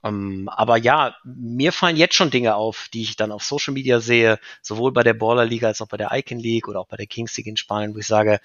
Um, 0.05 0.11
ähm, 0.41 0.49
aber 0.51 0.77
ja, 0.77 1.17
mir 1.25 1.73
fallen 1.73 1.97
jetzt 1.97 2.15
schon 2.15 2.31
Dinge 2.31 2.57
auf, 2.57 2.89
die 2.93 3.03
ich 3.03 3.17
dann 3.17 3.33
auf 3.33 3.43
Social 3.43 3.73
Media 3.73 4.01
sehe, 4.01 4.39
sowohl 4.61 4.93
bei 4.93 5.03
der 5.03 5.15
Baller 5.15 5.47
League 5.47 5.65
als 5.65 5.81
auch 5.81 5.89
bei 5.89 5.97
der 5.97 6.11
Icon 6.13 6.39
League 6.39 6.69
oder 6.69 6.81
auch 6.81 6.89
bei 6.89 6.99
der 6.99 7.07
Kings 7.07 7.35
League 7.39 7.47
in 7.47 7.57
Spanien, 7.57 7.95
wo 7.95 7.99
ich 7.99 8.07
sage, 8.07 8.41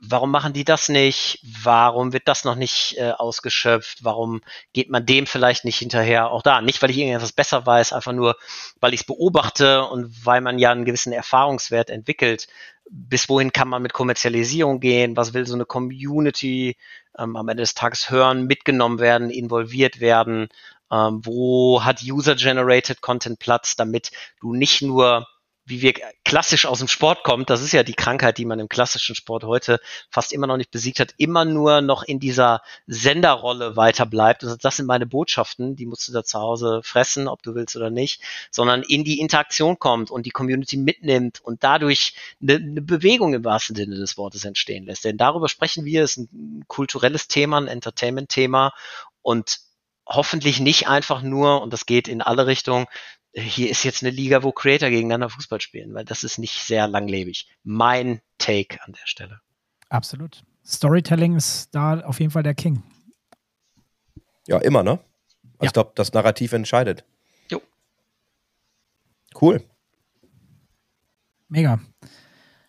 warum 0.00 0.30
machen 0.30 0.52
die 0.52 0.64
das 0.64 0.88
nicht? 0.88 1.40
Warum 1.62 2.12
wird 2.12 2.28
das 2.28 2.44
noch 2.44 2.54
nicht 2.54 2.96
äh, 2.98 3.10
ausgeschöpft? 3.10 4.04
Warum 4.04 4.40
geht 4.72 4.90
man 4.90 5.04
dem 5.04 5.26
vielleicht 5.26 5.64
nicht 5.64 5.78
hinterher? 5.78 6.30
Auch 6.30 6.42
da, 6.42 6.60
nicht 6.60 6.80
weil 6.82 6.90
ich 6.90 6.98
irgendetwas 6.98 7.32
besser 7.32 7.66
weiß, 7.66 7.92
einfach 7.92 8.12
nur, 8.12 8.36
weil 8.80 8.94
ich 8.94 9.00
es 9.00 9.06
beobachte 9.06 9.84
und 9.84 10.24
weil 10.24 10.40
man 10.40 10.58
ja 10.58 10.72
einen 10.72 10.84
gewissen 10.84 11.12
Erfahrungswert 11.12 11.90
entwickelt. 11.90 12.46
Bis 12.88 13.28
wohin 13.28 13.52
kann 13.52 13.68
man 13.68 13.82
mit 13.82 13.92
Kommerzialisierung 13.92 14.80
gehen? 14.80 15.16
Was 15.16 15.34
will 15.34 15.46
so 15.46 15.54
eine 15.54 15.64
Community 15.64 16.76
ähm, 17.18 17.36
am 17.36 17.48
Ende 17.48 17.62
des 17.62 17.74
Tages 17.74 18.10
hören, 18.10 18.46
mitgenommen 18.46 18.98
werden, 19.00 19.30
involviert 19.30 20.00
werden? 20.00 20.48
Ähm, 20.90 21.20
wo 21.24 21.82
hat 21.84 22.02
User-Generated 22.02 23.00
Content 23.00 23.38
Platz, 23.38 23.76
damit 23.76 24.10
du 24.40 24.54
nicht 24.54 24.82
nur 24.82 25.26
wie 25.66 25.82
wir 25.82 25.94
klassisch 26.24 26.64
aus 26.64 26.78
dem 26.78 26.86
Sport 26.86 27.24
kommt, 27.24 27.50
das 27.50 27.60
ist 27.60 27.72
ja 27.72 27.82
die 27.82 27.94
Krankheit, 27.94 28.38
die 28.38 28.44
man 28.44 28.60
im 28.60 28.68
klassischen 28.68 29.16
Sport 29.16 29.42
heute 29.42 29.80
fast 30.10 30.32
immer 30.32 30.46
noch 30.46 30.56
nicht 30.56 30.70
besiegt 30.70 31.00
hat, 31.00 31.14
immer 31.18 31.44
nur 31.44 31.80
noch 31.80 32.04
in 32.04 32.20
dieser 32.20 32.62
Senderrolle 32.86 33.76
weiter 33.76 34.06
bleibt. 34.06 34.44
Das 34.44 34.76
sind 34.76 34.86
meine 34.86 35.06
Botschaften, 35.06 35.74
die 35.74 35.86
musst 35.86 36.06
du 36.06 36.12
da 36.12 36.22
zu 36.22 36.38
Hause 36.38 36.82
fressen, 36.84 37.26
ob 37.26 37.42
du 37.42 37.56
willst 37.56 37.76
oder 37.76 37.90
nicht, 37.90 38.22
sondern 38.52 38.84
in 38.84 39.02
die 39.02 39.18
Interaktion 39.18 39.78
kommt 39.80 40.12
und 40.12 40.24
die 40.24 40.30
Community 40.30 40.76
mitnimmt 40.76 41.40
und 41.42 41.64
dadurch 41.64 42.14
eine, 42.40 42.54
eine 42.54 42.82
Bewegung 42.82 43.34
im 43.34 43.44
wahrsten 43.44 43.74
Sinne 43.74 43.96
des 43.96 44.16
Wortes 44.16 44.44
entstehen 44.44 44.86
lässt. 44.86 45.04
Denn 45.04 45.18
darüber 45.18 45.48
sprechen 45.48 45.84
wir, 45.84 46.04
ist 46.04 46.16
ein 46.16 46.64
kulturelles 46.68 47.26
Thema, 47.26 47.58
ein 47.58 47.66
Entertainment-Thema 47.66 48.72
und 49.22 49.65
hoffentlich 50.06 50.60
nicht 50.60 50.88
einfach 50.88 51.22
nur, 51.22 51.62
und 51.62 51.72
das 51.72 51.86
geht 51.86 52.08
in 52.08 52.22
alle 52.22 52.46
Richtungen, 52.46 52.86
hier 53.34 53.70
ist 53.70 53.84
jetzt 53.84 54.02
eine 54.02 54.10
Liga, 54.10 54.42
wo 54.42 54.52
Creator 54.52 54.88
gegeneinander 54.88 55.28
Fußball 55.28 55.60
spielen, 55.60 55.92
weil 55.92 56.04
das 56.04 56.24
ist 56.24 56.38
nicht 56.38 56.62
sehr 56.64 56.88
langlebig. 56.88 57.48
Mein 57.64 58.20
Take 58.38 58.82
an 58.82 58.92
der 58.92 59.06
Stelle. 59.06 59.40
Absolut. 59.88 60.42
Storytelling 60.64 61.36
ist 61.36 61.74
da 61.74 62.00
auf 62.00 62.18
jeden 62.18 62.32
Fall 62.32 62.42
der 62.42 62.54
King. 62.54 62.82
Ja, 64.46 64.58
immer, 64.58 64.82
ne? 64.82 64.92
Also 64.92 65.06
Ja. 65.60 65.66
Ich 65.66 65.72
glaube, 65.72 65.92
das 65.94 66.12
Narrativ 66.12 66.52
entscheidet. 66.52 67.04
Jo. 67.50 67.60
Cool. 69.40 69.62
Mega. 71.48 71.80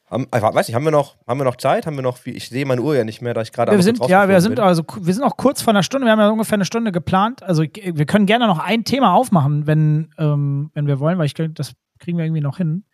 Haben, 0.10 0.26
ich 0.34 0.42
weiß 0.42 0.68
nicht, 0.68 0.76
haben 0.76 0.86
wir 0.86 0.92
noch, 0.92 1.18
haben 1.28 1.40
wir 1.40 1.44
noch 1.44 1.58
Zeit? 1.58 1.86
Haben 1.86 1.98
wir 1.98 2.04
noch 2.04 2.16
viel? 2.16 2.36
Ich 2.36 2.48
sehe 2.48 2.66
meine 2.66 2.82
Uhr 2.82 2.96
ja 2.96 3.04
nicht 3.04 3.22
mehr, 3.22 3.34
da 3.34 3.42
ich 3.42 3.52
gerade 3.52 3.74
Wir 3.74 3.84
sind, 3.84 4.00
ja, 4.08 4.30
wir 4.30 4.40
sind 4.40 4.56
bin. 4.56 4.64
also 4.64 4.84
wir 5.02 5.14
sind 5.14 5.24
auch 5.24 5.36
kurz 5.36 5.62
vor 5.62 5.74
einer 5.74 5.84
Stunde. 5.84 6.06
Wir 6.08 6.12
haben 6.14 6.20
ja 6.20 6.30
ungefähr 6.30 6.56
eine 6.56 6.66
Stunde 6.66 6.94
geplant. 6.94 7.44
Also 7.44 7.64
wir 7.64 8.06
können 8.06 8.26
gerne 8.26 8.48
noch 8.48 8.60
ein 8.60 8.86
Thema 8.86 9.14
aufmachen, 9.14 9.68
wenn, 9.68 10.14
ähm, 10.18 10.72
wenn 10.74 10.88
wir 10.88 11.02
wollen, 11.02 11.18
weil 11.18 11.26
ich 11.26 11.34
glaube, 11.34 11.52
das 11.52 11.74
kriegen 12.00 12.18
wir 12.18 12.24
irgendwie 12.24 12.42
noch 12.42 12.58
hin. 12.58 12.86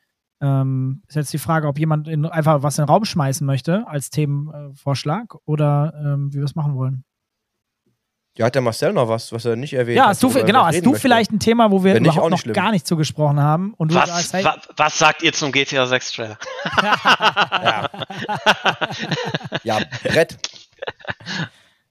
Ähm, 0.41 1.03
ist 1.07 1.15
jetzt 1.15 1.33
die 1.33 1.37
Frage, 1.37 1.67
ob 1.67 1.77
jemand 1.77 2.07
in, 2.07 2.25
einfach 2.25 2.63
was 2.63 2.79
in 2.79 2.83
den 2.85 2.89
Raum 2.89 3.05
schmeißen 3.05 3.45
möchte 3.45 3.87
als 3.87 4.09
Themenvorschlag 4.09 5.35
oder 5.45 5.93
ähm, 6.03 6.33
wie 6.33 6.37
wir 6.37 6.45
es 6.45 6.55
machen 6.55 6.75
wollen. 6.75 7.05
Ja, 8.35 8.47
hat 8.47 8.55
der 8.55 8.63
Marcel 8.63 8.93
noch 8.93 9.07
was, 9.09 9.31
was 9.31 9.45
er 9.45 9.55
nicht 9.55 9.73
erwähnt 9.73 9.95
Ja, 9.97 10.03
hat? 10.05 10.09
hast 10.09 10.23
du, 10.23 10.29
worüber 10.29 10.43
genau, 10.45 10.65
hast 10.65 10.83
du 10.83 10.89
möchte? 10.89 11.01
vielleicht 11.01 11.31
ein 11.31 11.39
Thema, 11.39 11.69
wo 11.69 11.83
wir 11.83 11.95
überhaupt 11.99 12.31
noch 12.31 12.39
schlimm. 12.39 12.53
gar 12.55 12.71
nicht 12.71 12.87
zugesprochen 12.87 13.39
haben 13.39 13.75
und 13.77 13.91
du 13.91 13.95
Was, 13.95 14.09
sagst, 14.09 14.33
hey, 14.33 14.43
wa, 14.43 14.57
was 14.75 14.97
sagt 14.97 15.21
ihr 15.21 15.33
zum 15.33 15.51
GTA 15.51 15.85
6 15.85 16.11
Trailer? 16.13 16.37
Ja. 17.63 17.89
ja, 19.63 19.79
Brett. 20.03 20.37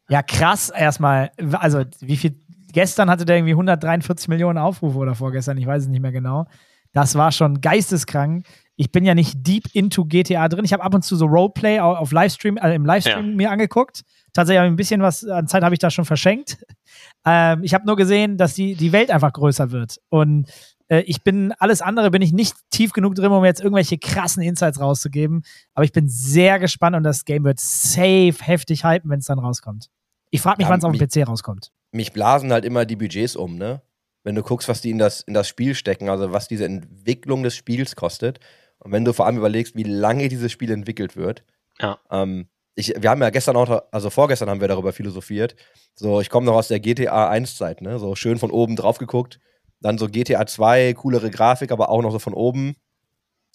Ja, 0.08 0.22
krass 0.22 0.70
erstmal. 0.70 1.30
Also, 1.54 1.84
wie 2.00 2.16
viel. 2.16 2.34
Gestern 2.72 3.10
hatte 3.10 3.24
der 3.26 3.36
irgendwie 3.36 3.52
143 3.52 4.28
Millionen 4.28 4.56
Aufrufe 4.58 4.96
oder 4.96 5.14
vorgestern, 5.14 5.58
ich 5.58 5.66
weiß 5.66 5.82
es 5.84 5.88
nicht 5.88 6.00
mehr 6.00 6.10
genau. 6.12 6.46
Das 6.94 7.14
war 7.16 7.30
schon 7.30 7.60
geisteskrank. 7.60 8.46
Ich 8.76 8.90
bin 8.90 9.04
ja 9.04 9.14
nicht 9.14 9.34
deep 9.46 9.64
into 9.74 10.04
GTA 10.06 10.48
drin. 10.48 10.64
Ich 10.64 10.72
habe 10.72 10.82
ab 10.82 10.94
und 10.94 11.02
zu 11.02 11.14
so 11.16 11.26
Roleplay 11.26 11.78
au- 11.80 11.94
auf 11.94 12.10
Livestream, 12.12 12.56
äh, 12.56 12.74
im 12.74 12.84
Livestream 12.86 13.30
Ja. 13.30 13.36
mir 13.36 13.50
angeguckt. 13.50 14.02
Tatsächlich 14.32 14.58
habe 14.58 14.68
ich 14.68 14.72
ein 14.72 14.76
bisschen 14.76 15.02
was 15.02 15.24
an 15.24 15.46
Zeit 15.46 15.62
habe 15.62 15.74
ich 15.74 15.78
da 15.78 15.90
schon 15.90 16.04
verschenkt. 16.04 16.64
Ähm, 17.24 17.62
ich 17.62 17.72
habe 17.72 17.86
nur 17.86 17.96
gesehen, 17.96 18.36
dass 18.36 18.54
die, 18.54 18.74
die 18.74 18.92
Welt 18.92 19.10
einfach 19.10 19.32
größer 19.32 19.70
wird. 19.70 19.98
Und 20.08 20.46
äh, 20.88 21.00
ich 21.02 21.22
bin, 21.22 21.52
alles 21.58 21.80
andere 21.80 22.10
bin 22.10 22.20
ich 22.20 22.32
nicht 22.32 22.54
tief 22.70 22.92
genug 22.92 23.14
drin, 23.14 23.30
um 23.30 23.44
jetzt 23.44 23.60
irgendwelche 23.62 23.96
krassen 23.96 24.42
Insights 24.42 24.80
rauszugeben. 24.80 25.42
Aber 25.74 25.84
ich 25.84 25.92
bin 25.92 26.08
sehr 26.08 26.58
gespannt 26.58 26.96
und 26.96 27.04
das 27.04 27.24
Game 27.24 27.44
wird 27.44 27.60
safe 27.60 28.34
heftig 28.40 28.84
hypen, 28.84 29.08
wenn 29.10 29.20
es 29.20 29.26
dann 29.26 29.38
rauskommt. 29.38 29.86
Ich 30.30 30.40
frage 30.40 30.58
mich, 30.58 30.66
Ja, 30.66 30.70
wann 30.70 30.80
es 30.80 30.84
auf 30.84 30.92
dem 30.96 31.06
PC 31.08 31.26
rauskommt. 31.28 31.70
Mich 31.92 32.12
blasen 32.12 32.52
halt 32.52 32.64
immer 32.64 32.84
die 32.84 32.96
Budgets 32.96 33.36
um, 33.36 33.56
ne? 33.56 33.82
Wenn 34.24 34.34
du 34.34 34.42
guckst, 34.42 34.68
was 34.68 34.80
die 34.80 34.90
in 34.90 34.98
das, 34.98 35.20
in 35.22 35.34
das 35.34 35.48
Spiel 35.48 35.74
stecken, 35.74 36.08
also 36.08 36.32
was 36.32 36.48
diese 36.48 36.64
Entwicklung 36.64 37.42
des 37.42 37.54
Spiels 37.56 37.94
kostet. 37.96 38.40
Und 38.82 38.92
wenn 38.92 39.04
du 39.04 39.12
vor 39.12 39.26
allem 39.26 39.36
überlegst, 39.36 39.76
wie 39.76 39.84
lange 39.84 40.28
dieses 40.28 40.50
Spiel 40.50 40.70
entwickelt 40.70 41.16
wird. 41.16 41.44
Ja. 41.78 41.98
Ähm, 42.10 42.48
ich, 42.74 42.94
wir 42.98 43.10
haben 43.10 43.20
ja 43.20 43.30
gestern 43.30 43.56
auch, 43.56 43.82
also 43.92 44.10
vorgestern 44.10 44.50
haben 44.50 44.60
wir 44.60 44.68
darüber 44.68 44.92
philosophiert. 44.92 45.54
So, 45.94 46.20
ich 46.20 46.30
komme 46.30 46.46
noch 46.46 46.54
aus 46.54 46.68
der 46.68 46.80
GTA 46.80 47.30
1-Zeit, 47.30 47.80
ne? 47.80 47.98
So 47.98 48.16
schön 48.16 48.38
von 48.38 48.50
oben 48.50 48.76
drauf 48.76 48.98
geguckt. 48.98 49.38
Dann 49.80 49.98
so 49.98 50.08
GTA 50.08 50.46
2, 50.46 50.94
coolere 50.94 51.30
Grafik, 51.30 51.70
aber 51.70 51.90
auch 51.90 52.02
noch 52.02 52.12
so 52.12 52.18
von 52.18 52.34
oben. 52.34 52.76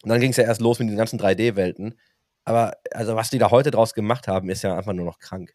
Und 0.04 0.10
dann 0.10 0.20
ging 0.22 0.32
es 0.32 0.38
ja 0.38 0.44
erst 0.44 0.62
los 0.62 0.80
mit 0.80 0.90
den 0.90 0.98
ganzen 0.98 1.20
3D-Welten. 1.20 2.00
Aber 2.46 2.78
also 2.92 3.16
was 3.16 3.30
die 3.30 3.40
da 3.40 3.52
heute 3.52 3.72
draus 3.72 3.94
gemacht 3.94 4.28
haben, 4.28 4.50
ist 4.50 4.62
ja 4.62 4.78
einfach 4.78 4.94
nur 4.94 5.06
noch 5.06 5.20
krank. 5.20 5.54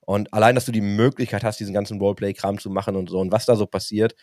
Und 0.00 0.32
allein, 0.32 0.54
dass 0.56 0.64
du 0.64 0.72
die 0.72 0.80
Möglichkeit 0.80 1.44
hast, 1.44 1.60
diesen 1.60 1.74
ganzen 1.74 2.00
Roleplay-Kram 2.00 2.58
zu 2.58 2.70
machen 2.70 2.96
und 2.96 3.08
so 3.08 3.20
und 3.20 3.30
was 3.30 3.46
da 3.46 3.54
so 3.54 3.66
passiert 3.66 4.16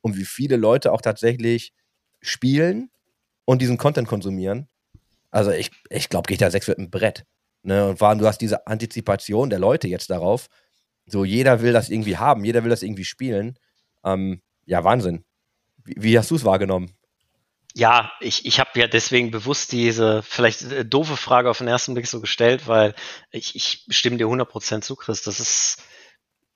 und 0.00 0.16
wie 0.16 0.24
viele 0.24 0.56
Leute 0.56 0.92
auch 0.92 1.02
tatsächlich 1.02 1.74
spielen 2.22 2.90
und 3.46 3.62
diesen 3.62 3.78
Content 3.78 4.06
konsumieren. 4.06 4.68
Also 5.30 5.50
ich, 5.50 5.70
ich 5.88 6.10
glaube, 6.10 6.26
GTA 6.28 6.50
6 6.50 6.68
wird 6.68 6.78
ein 6.78 6.90
Brett. 6.90 7.24
Ne? 7.62 7.88
Und 7.88 7.98
vor 7.98 8.08
allem, 8.08 8.18
du 8.18 8.26
hast 8.26 8.38
diese 8.38 8.66
Antizipation 8.66 9.48
der 9.48 9.58
Leute 9.58 9.88
jetzt 9.88 10.10
darauf. 10.10 10.48
So, 11.06 11.24
jeder 11.24 11.62
will 11.62 11.72
das 11.72 11.88
irgendwie 11.88 12.18
haben, 12.18 12.44
jeder 12.44 12.64
will 12.64 12.70
das 12.70 12.82
irgendwie 12.82 13.04
spielen. 13.04 13.58
Ähm, 14.04 14.42
ja, 14.66 14.84
Wahnsinn. 14.84 15.24
Wie, 15.84 15.94
wie 15.96 16.18
hast 16.18 16.30
du 16.30 16.34
es 16.34 16.44
wahrgenommen? 16.44 16.92
Ja, 17.74 18.10
ich, 18.20 18.46
ich 18.46 18.58
habe 18.58 18.70
ja 18.74 18.86
deswegen 18.86 19.30
bewusst 19.30 19.70
diese 19.70 20.22
vielleicht 20.22 20.62
äh, 20.62 20.84
doofe 20.84 21.16
Frage 21.16 21.50
auf 21.50 21.58
den 21.58 21.68
ersten 21.68 21.94
Blick 21.94 22.06
so 22.06 22.20
gestellt, 22.20 22.66
weil 22.66 22.94
ich, 23.30 23.54
ich 23.54 23.84
stimme 23.90 24.16
dir 24.16 24.26
100% 24.26 24.80
zu, 24.80 24.96
Chris. 24.96 25.22
Das 25.22 25.40
ist 25.40 25.82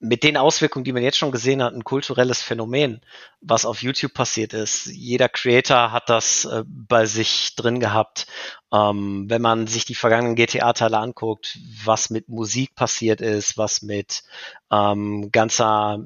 mit 0.01 0.23
den 0.23 0.35
Auswirkungen, 0.35 0.83
die 0.83 0.93
man 0.93 1.03
jetzt 1.03 1.17
schon 1.17 1.31
gesehen 1.31 1.61
hat, 1.61 1.75
ein 1.75 1.83
kulturelles 1.83 2.41
Phänomen, 2.41 3.01
was 3.39 3.65
auf 3.65 3.83
YouTube 3.83 4.15
passiert 4.15 4.51
ist. 4.51 4.87
Jeder 4.87 5.29
Creator 5.29 5.91
hat 5.91 6.09
das 6.09 6.45
äh, 6.45 6.63
bei 6.65 7.05
sich 7.05 7.55
drin 7.55 7.79
gehabt. 7.79 8.25
Ähm, 8.73 9.25
wenn 9.29 9.43
man 9.43 9.67
sich 9.67 9.85
die 9.85 9.93
vergangenen 9.93 10.35
GTA-Teile 10.35 10.97
anguckt, 10.97 11.59
was 11.85 12.09
mit 12.09 12.29
Musik 12.29 12.73
passiert 12.75 13.21
ist, 13.21 13.59
was 13.59 13.83
mit 13.83 14.23
ähm, 14.71 15.29
ganzer 15.31 16.03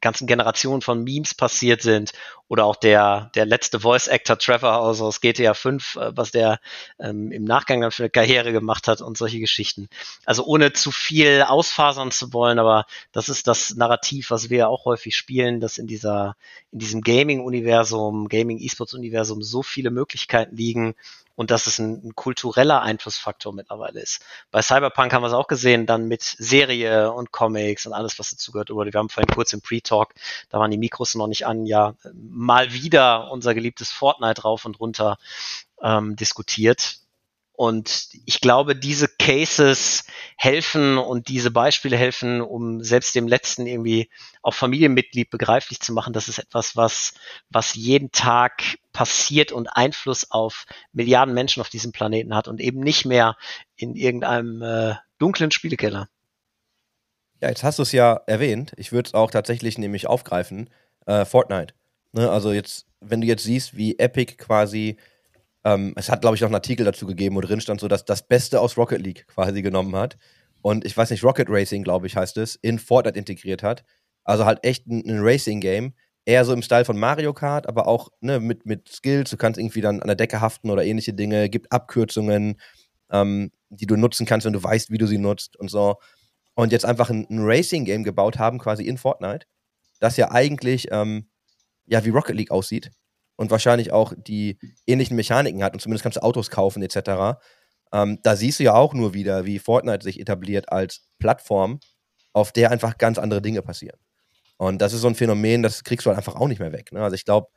ganzen 0.00 0.26
Generationen 0.26 0.82
von 0.82 1.02
Memes 1.02 1.34
passiert 1.34 1.82
sind 1.82 2.12
oder 2.48 2.66
auch 2.66 2.76
der, 2.76 3.30
der 3.34 3.46
letzte 3.46 3.80
Voice 3.80 4.08
Actor 4.08 4.38
Trevor 4.38 4.78
aus, 4.78 5.00
aus 5.00 5.20
GTA 5.20 5.54
5, 5.54 5.96
äh, 5.96 6.16
was 6.16 6.30
der 6.30 6.60
ähm, 6.98 7.32
im 7.32 7.44
Nachgang 7.44 7.80
dann 7.80 7.90
für 7.90 8.02
eine 8.02 8.10
Karriere 8.10 8.52
gemacht 8.52 8.88
hat 8.88 9.00
und 9.00 9.16
solche 9.16 9.40
Geschichten. 9.40 9.88
Also 10.26 10.44
ohne 10.44 10.72
zu 10.72 10.90
viel 10.90 11.42
ausfasern 11.42 12.10
zu 12.10 12.32
wollen, 12.32 12.58
aber 12.58 12.86
das 13.12 13.28
ist 13.28 13.46
das 13.48 13.74
Narrativ, 13.74 14.30
was 14.30 14.50
wir 14.50 14.68
auch 14.68 14.84
häufig 14.84 15.16
spielen, 15.16 15.60
dass 15.60 15.78
in 15.78 15.86
dieser, 15.86 16.36
in 16.70 16.78
diesem 16.78 17.00
Gaming-Universum, 17.00 18.28
Gaming-E-Sports-Universum 18.28 19.42
so 19.42 19.62
viele 19.62 19.90
Möglichkeiten 19.90 20.56
liegen, 20.56 20.94
und 21.34 21.50
dass 21.50 21.66
es 21.66 21.78
ein, 21.78 22.02
ein, 22.04 22.14
kultureller 22.14 22.82
Einflussfaktor 22.82 23.52
mittlerweile 23.52 24.00
ist. 24.00 24.24
Bei 24.50 24.62
Cyberpunk 24.62 25.12
haben 25.12 25.22
wir 25.22 25.28
es 25.28 25.32
auch 25.32 25.46
gesehen, 25.46 25.86
dann 25.86 26.08
mit 26.08 26.22
Serie 26.22 27.12
und 27.12 27.32
Comics 27.32 27.86
und 27.86 27.92
alles, 27.92 28.18
was 28.18 28.30
dazugehört. 28.30 28.70
Wir 28.70 28.98
haben 28.98 29.08
vorhin 29.08 29.32
kurz 29.32 29.52
im 29.52 29.60
Pre-Talk, 29.60 30.14
da 30.50 30.58
waren 30.58 30.70
die 30.70 30.78
Mikros 30.78 31.14
noch 31.14 31.26
nicht 31.26 31.46
an, 31.46 31.66
ja, 31.66 31.94
mal 32.14 32.72
wieder 32.72 33.30
unser 33.30 33.54
geliebtes 33.54 33.90
Fortnite 33.90 34.42
rauf 34.42 34.64
und 34.64 34.78
runter 34.80 35.18
ähm, 35.82 36.16
diskutiert. 36.16 37.01
Und 37.62 38.08
ich 38.26 38.40
glaube, 38.40 38.74
diese 38.74 39.06
Cases 39.06 40.02
helfen 40.36 40.98
und 40.98 41.28
diese 41.28 41.52
Beispiele 41.52 41.96
helfen, 41.96 42.40
um 42.40 42.82
selbst 42.82 43.14
dem 43.14 43.28
Letzten 43.28 43.68
irgendwie 43.68 44.10
auch 44.42 44.54
Familienmitglied 44.54 45.30
begreiflich 45.30 45.78
zu 45.78 45.92
machen, 45.92 46.12
das 46.12 46.26
ist 46.26 46.40
etwas, 46.40 46.74
was, 46.74 47.14
was 47.50 47.76
jeden 47.76 48.10
Tag 48.10 48.78
passiert 48.92 49.52
und 49.52 49.68
Einfluss 49.68 50.32
auf 50.32 50.66
Milliarden 50.92 51.34
Menschen 51.34 51.60
auf 51.60 51.68
diesem 51.68 51.92
Planeten 51.92 52.34
hat 52.34 52.48
und 52.48 52.60
eben 52.60 52.80
nicht 52.80 53.04
mehr 53.04 53.36
in 53.76 53.94
irgendeinem 53.94 54.60
äh, 54.60 54.96
dunklen 55.18 55.52
Spielekeller. 55.52 56.08
Ja, 57.40 57.48
jetzt 57.48 57.62
hast 57.62 57.78
du 57.78 57.84
es 57.84 57.92
ja 57.92 58.22
erwähnt. 58.26 58.72
Ich 58.76 58.90
würde 58.90 59.06
es 59.06 59.14
auch 59.14 59.30
tatsächlich 59.30 59.78
nämlich 59.78 60.08
aufgreifen. 60.08 60.68
Äh, 61.06 61.24
Fortnite. 61.24 61.74
Ne, 62.10 62.28
also 62.28 62.52
jetzt, 62.52 62.86
wenn 62.98 63.20
du 63.20 63.28
jetzt 63.28 63.44
siehst, 63.44 63.76
wie 63.76 64.00
Epic 64.00 64.34
quasi 64.36 64.96
ähm, 65.64 65.92
es 65.96 66.10
hat, 66.10 66.22
glaube 66.22 66.36
ich, 66.36 66.40
noch 66.40 66.48
einen 66.48 66.56
Artikel 66.56 66.84
dazu 66.84 67.06
gegeben, 67.06 67.36
wo 67.36 67.40
drin 67.40 67.60
stand, 67.60 67.80
so 67.80 67.88
dass 67.88 68.04
das 68.04 68.26
Beste 68.26 68.60
aus 68.60 68.76
Rocket 68.76 69.00
League 69.00 69.26
quasi 69.28 69.62
genommen 69.62 69.94
hat. 69.94 70.16
Und 70.60 70.84
ich 70.84 70.96
weiß 70.96 71.10
nicht, 71.10 71.24
Rocket 71.24 71.48
Racing, 71.48 71.82
glaube 71.82 72.06
ich, 72.06 72.16
heißt 72.16 72.36
es, 72.38 72.56
in 72.56 72.78
Fortnite 72.78 73.18
integriert 73.18 73.62
hat. 73.62 73.84
Also 74.24 74.44
halt 74.44 74.64
echt 74.64 74.86
ein, 74.86 75.04
ein 75.06 75.20
Racing-Game. 75.20 75.94
Eher 76.24 76.44
so 76.44 76.52
im 76.52 76.62
Style 76.62 76.84
von 76.84 76.98
Mario 76.98 77.32
Kart, 77.32 77.66
aber 77.68 77.88
auch 77.88 78.10
ne, 78.20 78.38
mit, 78.38 78.64
mit 78.64 78.88
Skills. 78.88 79.30
Du 79.30 79.36
kannst 79.36 79.58
irgendwie 79.58 79.80
dann 79.80 80.00
an 80.00 80.06
der 80.06 80.16
Decke 80.16 80.40
haften 80.40 80.70
oder 80.70 80.84
ähnliche 80.84 81.14
Dinge. 81.14 81.48
Gibt 81.48 81.72
Abkürzungen, 81.72 82.60
ähm, 83.10 83.50
die 83.70 83.86
du 83.86 83.96
nutzen 83.96 84.26
kannst, 84.26 84.46
wenn 84.46 84.52
du 84.52 84.62
weißt, 84.62 84.90
wie 84.90 84.98
du 84.98 85.06
sie 85.06 85.18
nutzt 85.18 85.56
und 85.56 85.68
so. 85.68 85.96
Und 86.54 86.70
jetzt 86.70 86.84
einfach 86.84 87.10
ein, 87.10 87.26
ein 87.28 87.40
Racing-Game 87.40 88.04
gebaut 88.04 88.38
haben, 88.38 88.58
quasi 88.58 88.84
in 88.84 88.98
Fortnite, 88.98 89.46
das 89.98 90.16
ja 90.16 90.30
eigentlich 90.30 90.88
ähm, 90.92 91.28
ja 91.86 92.04
wie 92.04 92.10
Rocket 92.10 92.36
League 92.36 92.50
aussieht 92.50 92.92
und 93.36 93.50
wahrscheinlich 93.50 93.92
auch 93.92 94.12
die 94.16 94.58
ähnlichen 94.86 95.16
Mechaniken 95.16 95.62
hat 95.62 95.74
und 95.74 95.80
zumindest 95.80 96.02
kannst 96.02 96.16
du 96.16 96.22
Autos 96.22 96.50
kaufen 96.50 96.82
etc. 96.82 97.38
Ähm, 97.92 98.18
da 98.22 98.36
siehst 98.36 98.60
du 98.60 98.64
ja 98.64 98.74
auch 98.74 98.94
nur 98.94 99.14
wieder, 99.14 99.44
wie 99.44 99.58
Fortnite 99.58 100.04
sich 100.04 100.20
etabliert 100.20 100.70
als 100.70 101.08
Plattform, 101.18 101.80
auf 102.32 102.52
der 102.52 102.70
einfach 102.70 102.98
ganz 102.98 103.18
andere 103.18 103.42
Dinge 103.42 103.62
passieren. 103.62 103.98
Und 104.56 104.80
das 104.80 104.92
ist 104.92 105.00
so 105.00 105.08
ein 105.08 105.14
Phänomen, 105.14 105.62
das 105.62 105.84
kriegst 105.84 106.06
du 106.06 106.10
halt 106.10 106.18
einfach 106.18 106.36
auch 106.36 106.48
nicht 106.48 106.60
mehr 106.60 106.72
weg. 106.72 106.92
Ne? 106.92 107.02
Also 107.02 107.14
ich 107.14 107.24
glaube, 107.24 107.48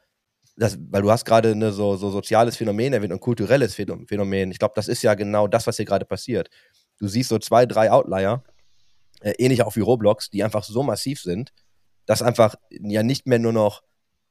weil 0.57 1.01
du 1.01 1.11
hast 1.11 1.25
gerade 1.25 1.55
ne, 1.55 1.71
so, 1.71 1.97
so 1.97 2.09
soziales 2.09 2.55
Phänomen 2.55 2.93
erwähnt 2.93 3.13
und 3.13 3.19
kulturelles 3.19 3.75
Phänomen. 3.75 4.51
Ich 4.51 4.59
glaube, 4.59 4.73
das 4.75 4.87
ist 4.87 5.01
ja 5.01 5.13
genau 5.13 5.47
das, 5.47 5.67
was 5.67 5.77
hier 5.77 5.85
gerade 5.85 6.05
passiert. 6.05 6.49
Du 6.97 7.07
siehst 7.07 7.29
so 7.29 7.39
zwei, 7.39 7.65
drei 7.65 7.91
Outlier, 7.91 8.43
äh, 9.21 9.33
ähnlich 9.37 9.63
auch 9.63 9.75
wie 9.75 9.81
Roblox, 9.81 10.29
die 10.29 10.43
einfach 10.43 10.63
so 10.63 10.81
massiv 10.81 11.21
sind, 11.21 11.51
dass 12.05 12.21
einfach 12.21 12.55
ja 12.69 13.03
nicht 13.03 13.27
mehr 13.27 13.39
nur 13.39 13.53
noch 13.53 13.83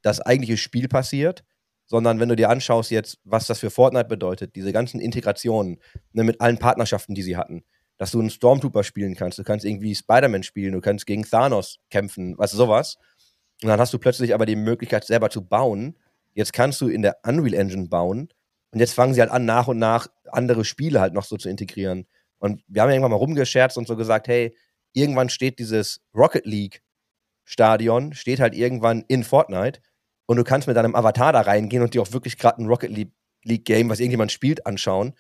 das 0.05 0.21
eigentliche 0.21 0.59
Spiel 0.59 0.87
passiert, 0.87 1.45
sondern 1.87 2.21
wenn 2.21 2.29
du 2.29 2.37
dir 2.37 2.51
anschaust 2.51 2.91
jetzt, 2.91 3.19
was 3.25 3.47
das 3.47 3.59
für 3.59 3.71
Fortnite 3.71 4.07
bedeutet, 4.07 4.55
diese 4.55 4.73
ganzen 4.73 5.01
Integrationen 5.01 5.81
ne, 6.13 6.25
mit 6.25 6.41
allen 6.41 6.59
Partnerschaften, 6.59 7.15
die 7.15 7.23
sie 7.23 7.37
hatten, 7.37 7.65
dass 7.97 8.11
du 8.11 8.21
einen 8.21 8.31
Stormtrooper 8.31 8.85
spielen 8.85 9.15
kannst, 9.15 9.39
du 9.39 9.45
kannst 9.45 9.65
irgendwie 9.65 9.95
Spider-Man 9.95 10.43
spielen, 10.43 10.73
du 10.73 10.81
kannst 10.81 11.07
gegen 11.07 11.25
Thanos 11.25 11.79
kämpfen, 11.91 12.37
was 12.39 12.53
sowas. 12.53 12.99
Und 13.63 13.69
dann 13.69 13.81
hast 13.81 13.95
du 13.95 13.99
plötzlich 13.99 14.35
aber 14.35 14.47
die 14.47 14.57
Möglichkeit, 14.57 15.05
selber 15.05 15.31
zu 15.31 15.47
bauen. 15.47 15.97
Jetzt 16.35 16.53
kannst 16.53 16.81
du 16.81 16.89
in 16.89 17.03
der 17.03 17.19
Unreal 17.25 17.55
Engine 17.55 17.89
bauen. 17.89 18.29
Und 18.73 18.81
jetzt 18.81 18.93
fangen 18.93 19.15
sie 19.15 19.21
halt 19.21 19.31
an, 19.31 19.45
nach 19.45 19.69
und 19.69 19.79
nach 19.79 20.09
andere 20.27 20.65
Spiele 20.65 21.01
halt 21.01 21.15
noch 21.15 21.25
so 21.25 21.37
zu 21.37 21.49
integrieren. 21.49 22.07
Und 22.39 22.63
wir 22.67 22.83
haben 22.83 22.89
ja 22.89 22.97
irgendwann 22.97 23.13
mal 23.13 23.19
rumgescherzt 23.19 23.79
und 23.79 23.87
so 23.87 23.97
gesagt, 23.97 24.27
hey, 24.27 24.55
irgendwann 24.93 25.29
steht 25.29 25.59
dieses 25.61 26.03
Rocket 26.15 26.45
League 26.45 26.83
Stadion, 27.45 28.13
steht 28.13 28.41
halt 28.41 28.55
irgendwann 28.55 29.05
in 29.07 29.23
Fortnite 29.23 29.81
und 30.27 30.37
du 30.37 30.45
kannst 30.45 30.67
mit 30.67 30.77
deinem 30.77 30.95
Avatar 30.95 31.33
da 31.33 31.43
reingehen 31.43 31.83
und 31.83 31.95
dir 31.95 32.03
auch 32.03 32.13
wirklich 32.13 32.39
gerade 32.39 32.63
ein 32.63 32.67
Rocket 32.67 32.91
League 32.91 33.65
Game, 33.65 33.89
was 33.91 34.01
irgendjemand 34.01 34.33
spielt, 34.33 34.67
anschauen. 34.67 35.15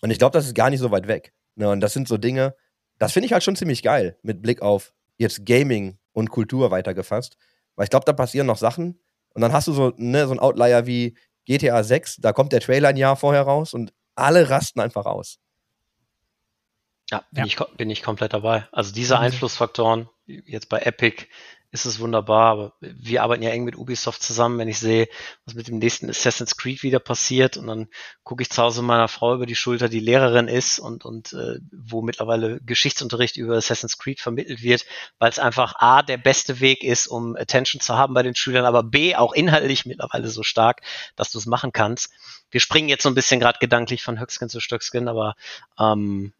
Und 0.00 0.10
ich 0.10 0.18
glaube, 0.18 0.32
das 0.32 0.46
ist 0.46 0.54
gar 0.54 0.70
nicht 0.70 0.80
so 0.80 0.90
weit 0.90 1.08
weg. 1.08 1.32
Ne? 1.56 1.68
Und 1.70 1.80
das 1.80 1.92
sind 1.92 2.08
so 2.08 2.16
Dinge, 2.16 2.54
das 2.98 3.12
finde 3.12 3.26
ich 3.26 3.32
halt 3.32 3.42
schon 3.42 3.56
ziemlich 3.56 3.82
geil, 3.82 4.18
mit 4.22 4.42
Blick 4.42 4.62
auf 4.62 4.92
jetzt 5.18 5.44
Gaming 5.44 5.98
und 6.12 6.30
Kultur 6.30 6.70
weitergefasst. 6.70 7.36
Weil 7.76 7.84
ich 7.84 7.90
glaube, 7.90 8.04
da 8.04 8.12
passieren 8.12 8.46
noch 8.46 8.58
Sachen. 8.58 9.00
Und 9.34 9.42
dann 9.42 9.52
hast 9.52 9.66
du 9.66 9.72
so, 9.72 9.92
ne, 9.96 10.26
so 10.26 10.32
ein 10.32 10.38
Outlier 10.38 10.86
wie 10.86 11.16
GTA 11.44 11.82
6, 11.82 12.16
da 12.16 12.32
kommt 12.32 12.52
der 12.52 12.60
Trailer 12.60 12.88
ein 12.88 12.96
Jahr 12.96 13.16
vorher 13.16 13.42
raus 13.42 13.74
und 13.74 13.92
alle 14.14 14.48
rasten 14.48 14.80
einfach 14.80 15.06
aus. 15.06 15.38
Ja, 17.10 17.24
bin, 17.32 17.44
ja. 17.44 17.46
Ich, 17.46 17.76
bin 17.76 17.90
ich 17.90 18.02
komplett 18.02 18.32
dabei. 18.32 18.66
Also 18.72 18.92
diese 18.94 19.18
Einflussfaktoren, 19.18 20.08
jetzt 20.26 20.68
bei 20.68 20.78
Epic, 20.78 21.26
ist 21.74 21.86
es 21.86 21.98
wunderbar. 21.98 22.52
Aber 22.52 22.72
wir 22.80 23.24
arbeiten 23.24 23.42
ja 23.42 23.50
eng 23.50 23.64
mit 23.64 23.76
Ubisoft 23.76 24.22
zusammen. 24.22 24.58
Wenn 24.58 24.68
ich 24.68 24.78
sehe, 24.78 25.08
was 25.44 25.54
mit 25.54 25.66
dem 25.66 25.78
nächsten 25.78 26.08
Assassin's 26.08 26.56
Creed 26.56 26.84
wieder 26.84 27.00
passiert 27.00 27.56
und 27.56 27.66
dann 27.66 27.88
gucke 28.22 28.42
ich 28.42 28.50
zu 28.50 28.62
Hause 28.62 28.80
meiner 28.80 29.08
Frau 29.08 29.34
über 29.34 29.44
die 29.44 29.56
Schulter, 29.56 29.88
die 29.88 29.98
Lehrerin 29.98 30.46
ist 30.46 30.78
und, 30.78 31.04
und 31.04 31.32
äh, 31.32 31.58
wo 31.72 32.00
mittlerweile 32.00 32.60
Geschichtsunterricht 32.60 33.36
über 33.36 33.56
Assassin's 33.56 33.98
Creed 33.98 34.20
vermittelt 34.20 34.62
wird, 34.62 34.86
weil 35.18 35.30
es 35.30 35.40
einfach 35.40 35.74
A, 35.78 36.02
der 36.02 36.16
beste 36.16 36.60
Weg 36.60 36.84
ist, 36.84 37.08
um 37.08 37.34
Attention 37.34 37.80
zu 37.80 37.98
haben 37.98 38.14
bei 38.14 38.22
den 38.22 38.36
Schülern, 38.36 38.66
aber 38.66 38.84
B, 38.84 39.16
auch 39.16 39.32
inhaltlich 39.32 39.84
mittlerweile 39.84 40.28
so 40.28 40.44
stark, 40.44 40.80
dass 41.16 41.32
du 41.32 41.38
es 41.38 41.46
machen 41.46 41.72
kannst. 41.72 42.12
Wir 42.52 42.60
springen 42.60 42.88
jetzt 42.88 43.02
so 43.02 43.08
ein 43.08 43.16
bisschen 43.16 43.40
gerade 43.40 43.58
gedanklich 43.58 44.04
von 44.04 44.20
Höckskin 44.20 44.48
zu 44.48 44.60
Stöckskin, 44.60 45.08
aber 45.08 45.34
ähm, 45.76 46.34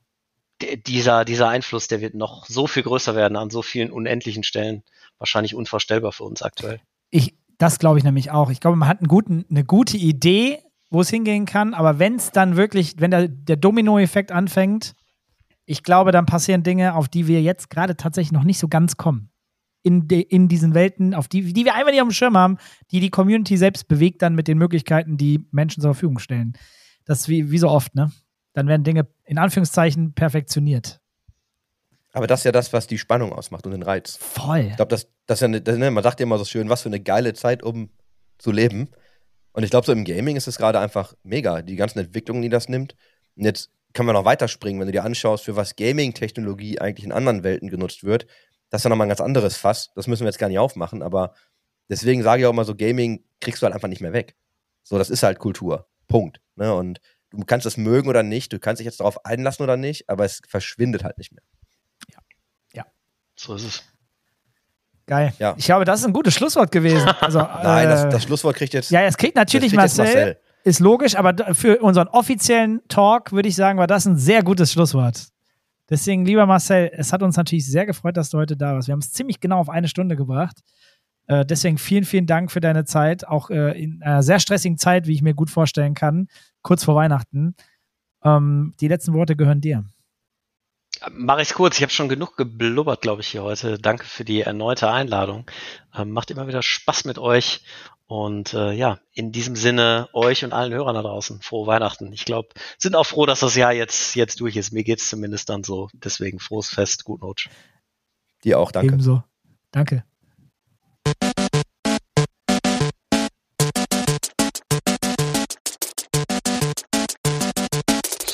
dieser, 0.87 1.24
dieser 1.24 1.49
Einfluss, 1.49 1.89
der 1.89 2.01
wird 2.01 2.14
noch 2.14 2.47
so 2.47 2.68
viel 2.68 2.85
größer 2.85 3.16
werden 3.16 3.37
an 3.37 3.51
so 3.51 3.62
vielen 3.62 3.91
unendlichen 3.91 4.45
Stellen 4.45 4.85
wahrscheinlich 5.19 5.55
unvorstellbar 5.55 6.12
für 6.12 6.25
uns 6.25 6.43
aktuell. 6.43 6.81
Ich, 7.11 7.35
das 7.59 7.79
glaube 7.79 7.99
ich 7.99 8.05
nämlich 8.05 8.31
auch. 8.31 8.51
Ich 8.51 8.61
glaube, 8.61 8.77
man 8.77 8.89
hat 8.89 9.01
einen 9.01 9.09
guten, 9.09 9.45
eine 9.49 9.65
gute 9.65 9.97
Idee, 9.97 10.59
wo 10.91 11.01
es 11.01 11.11
hingehen 11.11 11.45
kann, 11.45 11.75
aber 11.75 11.99
wenn 11.99 12.17
es 12.17 12.31
dann 12.31 12.57
wirklich, 12.57 12.95
wenn 12.99 13.11
der, 13.11 13.29
der 13.29 13.57
Domino-Effekt 13.57 14.33
anfängt, 14.33 14.95
ich 15.67 15.83
glaube, 15.83 16.12
dann 16.12 16.27
passieren 16.27 16.62
Dinge, 16.62 16.95
auf 16.95 17.09
die 17.09 17.27
wir 17.27 17.43
jetzt 17.43 17.71
gerade 17.71 17.97
tatsächlich 17.97 18.33
noch 18.33 18.45
nicht 18.45 18.59
so 18.59 18.69
ganz 18.69 18.97
kommen. 18.97 19.31
In, 19.83 20.09
de, 20.09 20.21
in 20.21 20.49
diesen 20.49 20.73
Welten, 20.73 21.15
auf 21.15 21.29
die, 21.29 21.53
die 21.53 21.65
wir 21.65 21.75
einfach 21.75 21.91
nicht 21.91 22.01
auf 22.01 22.09
dem 22.09 22.15
Schirm 22.15 22.39
haben, 22.39 22.57
die 22.91 23.01
die 23.01 23.11
Community 23.11 23.57
selbst 23.59 23.87
bewegt 23.87 24.23
dann 24.23 24.35
mit 24.35 24.49
den 24.49 24.57
Möglichkeiten, 24.57 25.19
die 25.19 25.47
Menschen 25.51 25.83
zur 25.83 25.93
Verfügung 25.93 26.19
stellen. 26.19 26.55
Das 27.05 27.21
ist 27.21 27.29
wie, 27.29 27.51
wie 27.51 27.59
so 27.59 27.69
oft, 27.69 27.95
ne? 27.95 28.11
Dann 28.55 28.67
werden 28.67 28.85
Dinge 28.85 29.07
in 29.25 29.37
Anführungszeichen 29.37 30.15
perfektioniert. 30.15 31.01
Aber 32.15 32.29
das 32.29 32.41
ist 32.41 32.45
ja 32.45 32.53
das, 32.53 32.73
was 32.73 32.87
die 32.87 32.99
Spannung 32.99 33.33
ausmacht 33.33 33.67
und 33.67 33.73
den 33.73 33.83
Reiz. 33.83 34.17
Voll. 34.17 34.69
Ich 34.71 34.77
glaube, 34.77 34.91
das, 34.91 35.09
das 35.27 35.39
ist 35.39 35.41
ja 35.41 35.49
eine, 35.49 35.61
das, 35.61 35.77
ne, 35.77 35.91
man 35.91 36.05
sagt 36.05 36.21
ja 36.21 36.25
immer 36.25 36.39
so 36.39 36.45
schön, 36.45 36.69
was 36.69 36.83
für 36.83 36.89
eine 36.89 37.01
geile 37.01 37.35
Zeit, 37.35 37.65
um 37.65 37.91
zu 38.39 38.53
leben. 38.53 38.89
Und 39.53 39.65
ich 39.65 39.71
glaube, 39.71 39.85
so 39.85 39.93
im 39.93 40.05
Gaming 40.05 40.37
ist 40.37 40.47
es 40.47 40.57
gerade 40.57 40.79
einfach 40.79 41.15
mega, 41.25 41.61
die 41.62 41.75
ganzen 41.75 41.99
Entwicklungen, 41.99 42.43
die 42.43 42.49
das 42.49 42.69
nimmt. 42.69 42.95
Und 43.37 43.45
jetzt 43.45 43.71
kann 43.95 44.07
man 44.07 44.15
noch 44.15 44.25
weiterspringen, 44.25 44.81
wenn 44.81 44.87
du 44.87 44.93
dir 44.93 45.03
anschaust, 45.03 45.45
für 45.45 45.57
was 45.57 45.75
Gaming-Technologie 45.75 46.81
eigentlich 46.81 47.05
in 47.05 47.11
anderen 47.11 47.43
Welten 47.43 47.69
genutzt 47.69 48.05
wird. 48.05 48.27
Das 48.71 48.81
ist 48.81 48.85
ja 48.85 48.91
nochmal 48.91 49.07
ein 49.07 49.11
ganz 49.11 49.21
anderes 49.21 49.57
Fass. 49.57 49.91
Das 49.97 50.07
müssen 50.07 50.23
wir 50.23 50.29
jetzt 50.29 50.39
gar 50.39 50.49
nicht 50.49 50.59
aufmachen, 50.61 51.03
aber 51.03 51.35
deswegen 51.89 52.23
sage 52.23 52.43
ich 52.43 52.47
auch 52.47 52.53
immer 52.53 52.65
so, 52.65 52.77
Gaming 52.77 53.25
kriegst 53.41 53.61
du 53.61 53.65
halt 53.65 53.75
einfach 53.75 53.89
nicht 53.89 54.01
mehr 54.01 54.12
weg. 54.12 54.37
So, 54.85 54.99
das 54.99 55.11
ist 55.11 55.25
halt 55.25 55.41
Kultur. 55.41 55.89
Punkt. 56.07 56.41
Ne? 56.55 56.73
Und 56.73 57.01
du 57.31 57.45
kannst 57.45 57.67
es 57.67 57.77
mögen 57.77 58.09
oder 58.09 58.23
nicht, 58.23 58.53
du 58.53 58.61
kannst 58.61 58.79
dich 58.79 58.87
jetzt 58.87 59.01
darauf 59.01 59.25
einlassen 59.25 59.65
oder 59.65 59.77
nicht, 59.77 60.09
aber 60.09 60.25
es 60.25 60.41
verschwindet 60.47 61.03
halt 61.03 61.19
nicht 61.19 61.33
mehr. 61.33 61.43
So 63.45 63.55
ist 63.55 63.64
es. 63.64 63.82
Geil. 65.07 65.34
Ja. 65.38 65.55
Ich 65.59 65.66
glaube, 65.66 65.84
das 65.84 66.01
ist 66.01 66.07
ein 66.07 66.14
gutes 66.14 66.32
Schlusswort 66.32 66.72
gewesen. 66.72 67.07
Also, 67.20 67.38
Nein, 67.62 67.86
äh, 67.86 67.90
das, 67.90 68.09
das 68.09 68.22
Schlusswort 68.22 68.57
kriegt 68.57 68.72
jetzt. 68.72 68.90
ja, 68.90 69.03
es 69.03 69.18
kriegt 69.18 69.36
natürlich 69.36 69.70
kriegt 69.72 69.82
jetzt 69.82 69.99
Marcel, 69.99 70.38
ist 70.64 70.80
logisch, 70.80 71.14
aber 71.14 71.55
für 71.55 71.78
unseren 71.80 72.09
offiziellen 72.09 72.80
Talk 72.88 73.32
würde 73.32 73.51
ich 73.51 73.55
sagen, 73.55 73.78
war 73.78 73.86
das 73.86 74.07
ein 74.07 74.16
sehr 74.16 74.42
gutes 74.42 74.72
Schlusswort. 74.72 75.28
Deswegen, 75.90 76.24
lieber 76.24 76.47
Marcel, 76.47 76.90
es 76.95 77.12
hat 77.12 77.22
uns 77.22 77.36
natürlich 77.36 77.66
sehr 77.66 77.84
gefreut, 77.84 78.16
dass 78.16 78.30
du 78.30 78.38
heute 78.38 78.57
da 78.57 78.72
warst. 78.74 78.88
Wir 78.88 78.92
haben 78.92 79.01
es 79.01 79.12
ziemlich 79.12 79.40
genau 79.40 79.59
auf 79.59 79.68
eine 79.68 79.88
Stunde 79.88 80.16
gebracht. 80.16 80.57
Äh, 81.26 81.45
deswegen 81.45 81.76
vielen, 81.76 82.05
vielen 82.05 82.26
Dank 82.26 82.51
für 82.51 82.61
deine 82.61 82.86
Zeit, 82.86 83.28
auch 83.28 83.51
äh, 83.51 83.78
in 83.78 84.03
einer 84.03 84.22
sehr 84.22 84.38
stressigen 84.38 84.78
Zeit, 84.78 85.07
wie 85.07 85.12
ich 85.12 85.20
mir 85.20 85.34
gut 85.34 85.51
vorstellen 85.51 85.92
kann, 85.92 86.28
kurz 86.62 86.82
vor 86.82 86.95
Weihnachten. 86.95 87.55
Ähm, 88.22 88.72
die 88.80 88.88
letzten 88.88 89.12
Worte 89.12 89.36
gehören 89.36 89.61
dir. 89.61 89.84
Mache 91.11 91.42
ich 91.42 91.55
kurz. 91.55 91.76
Ich 91.76 91.82
habe 91.82 91.92
schon 91.92 92.09
genug 92.09 92.36
geblubbert, 92.36 93.02
glaube 93.02 93.20
ich, 93.20 93.28
hier 93.28 93.42
heute. 93.42 93.78
Danke 93.78 94.07
für 94.07 94.24
die 94.24 94.40
erneute 94.40 94.90
Einladung. 94.90 95.44
Ähm, 95.94 96.11
macht 96.11 96.30
immer 96.30 96.46
wieder 96.46 96.62
Spaß 96.62 97.05
mit 97.05 97.18
euch. 97.18 97.62
Und 98.07 98.52
äh, 98.55 98.72
ja, 98.72 98.98
in 99.12 99.32
diesem 99.32 99.57
Sinne 99.57 100.09
euch 100.12 100.44
und 100.44 100.52
allen 100.52 100.72
Hörern 100.72 100.94
da 100.94 101.02
draußen 101.02 101.40
frohe 101.40 101.66
Weihnachten. 101.66 102.12
Ich 102.12 102.24
glaube, 102.24 102.48
sind 102.78 102.96
auch 102.96 103.05
froh, 103.05 103.26
dass 103.26 103.40
das 103.40 103.55
Jahr 103.55 103.72
jetzt 103.72 104.14
jetzt 104.14 104.40
durch 104.40 104.57
ist. 104.57 104.72
Mir 104.72 104.84
geht's 104.84 105.09
zumindest 105.09 105.48
dann 105.48 105.64
so. 105.64 105.88
Deswegen 105.94 106.38
frohes 106.38 106.68
Fest, 106.68 107.05
guten 107.05 107.24
Rutsch. 107.24 107.48
Dir 108.44 108.59
auch, 108.59 108.72
danke. 108.72 108.88
Ebenso. 108.88 109.24
Danke. 109.72 110.05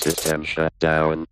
System 0.03 0.45
shut 0.45 0.73
down. 0.81 1.27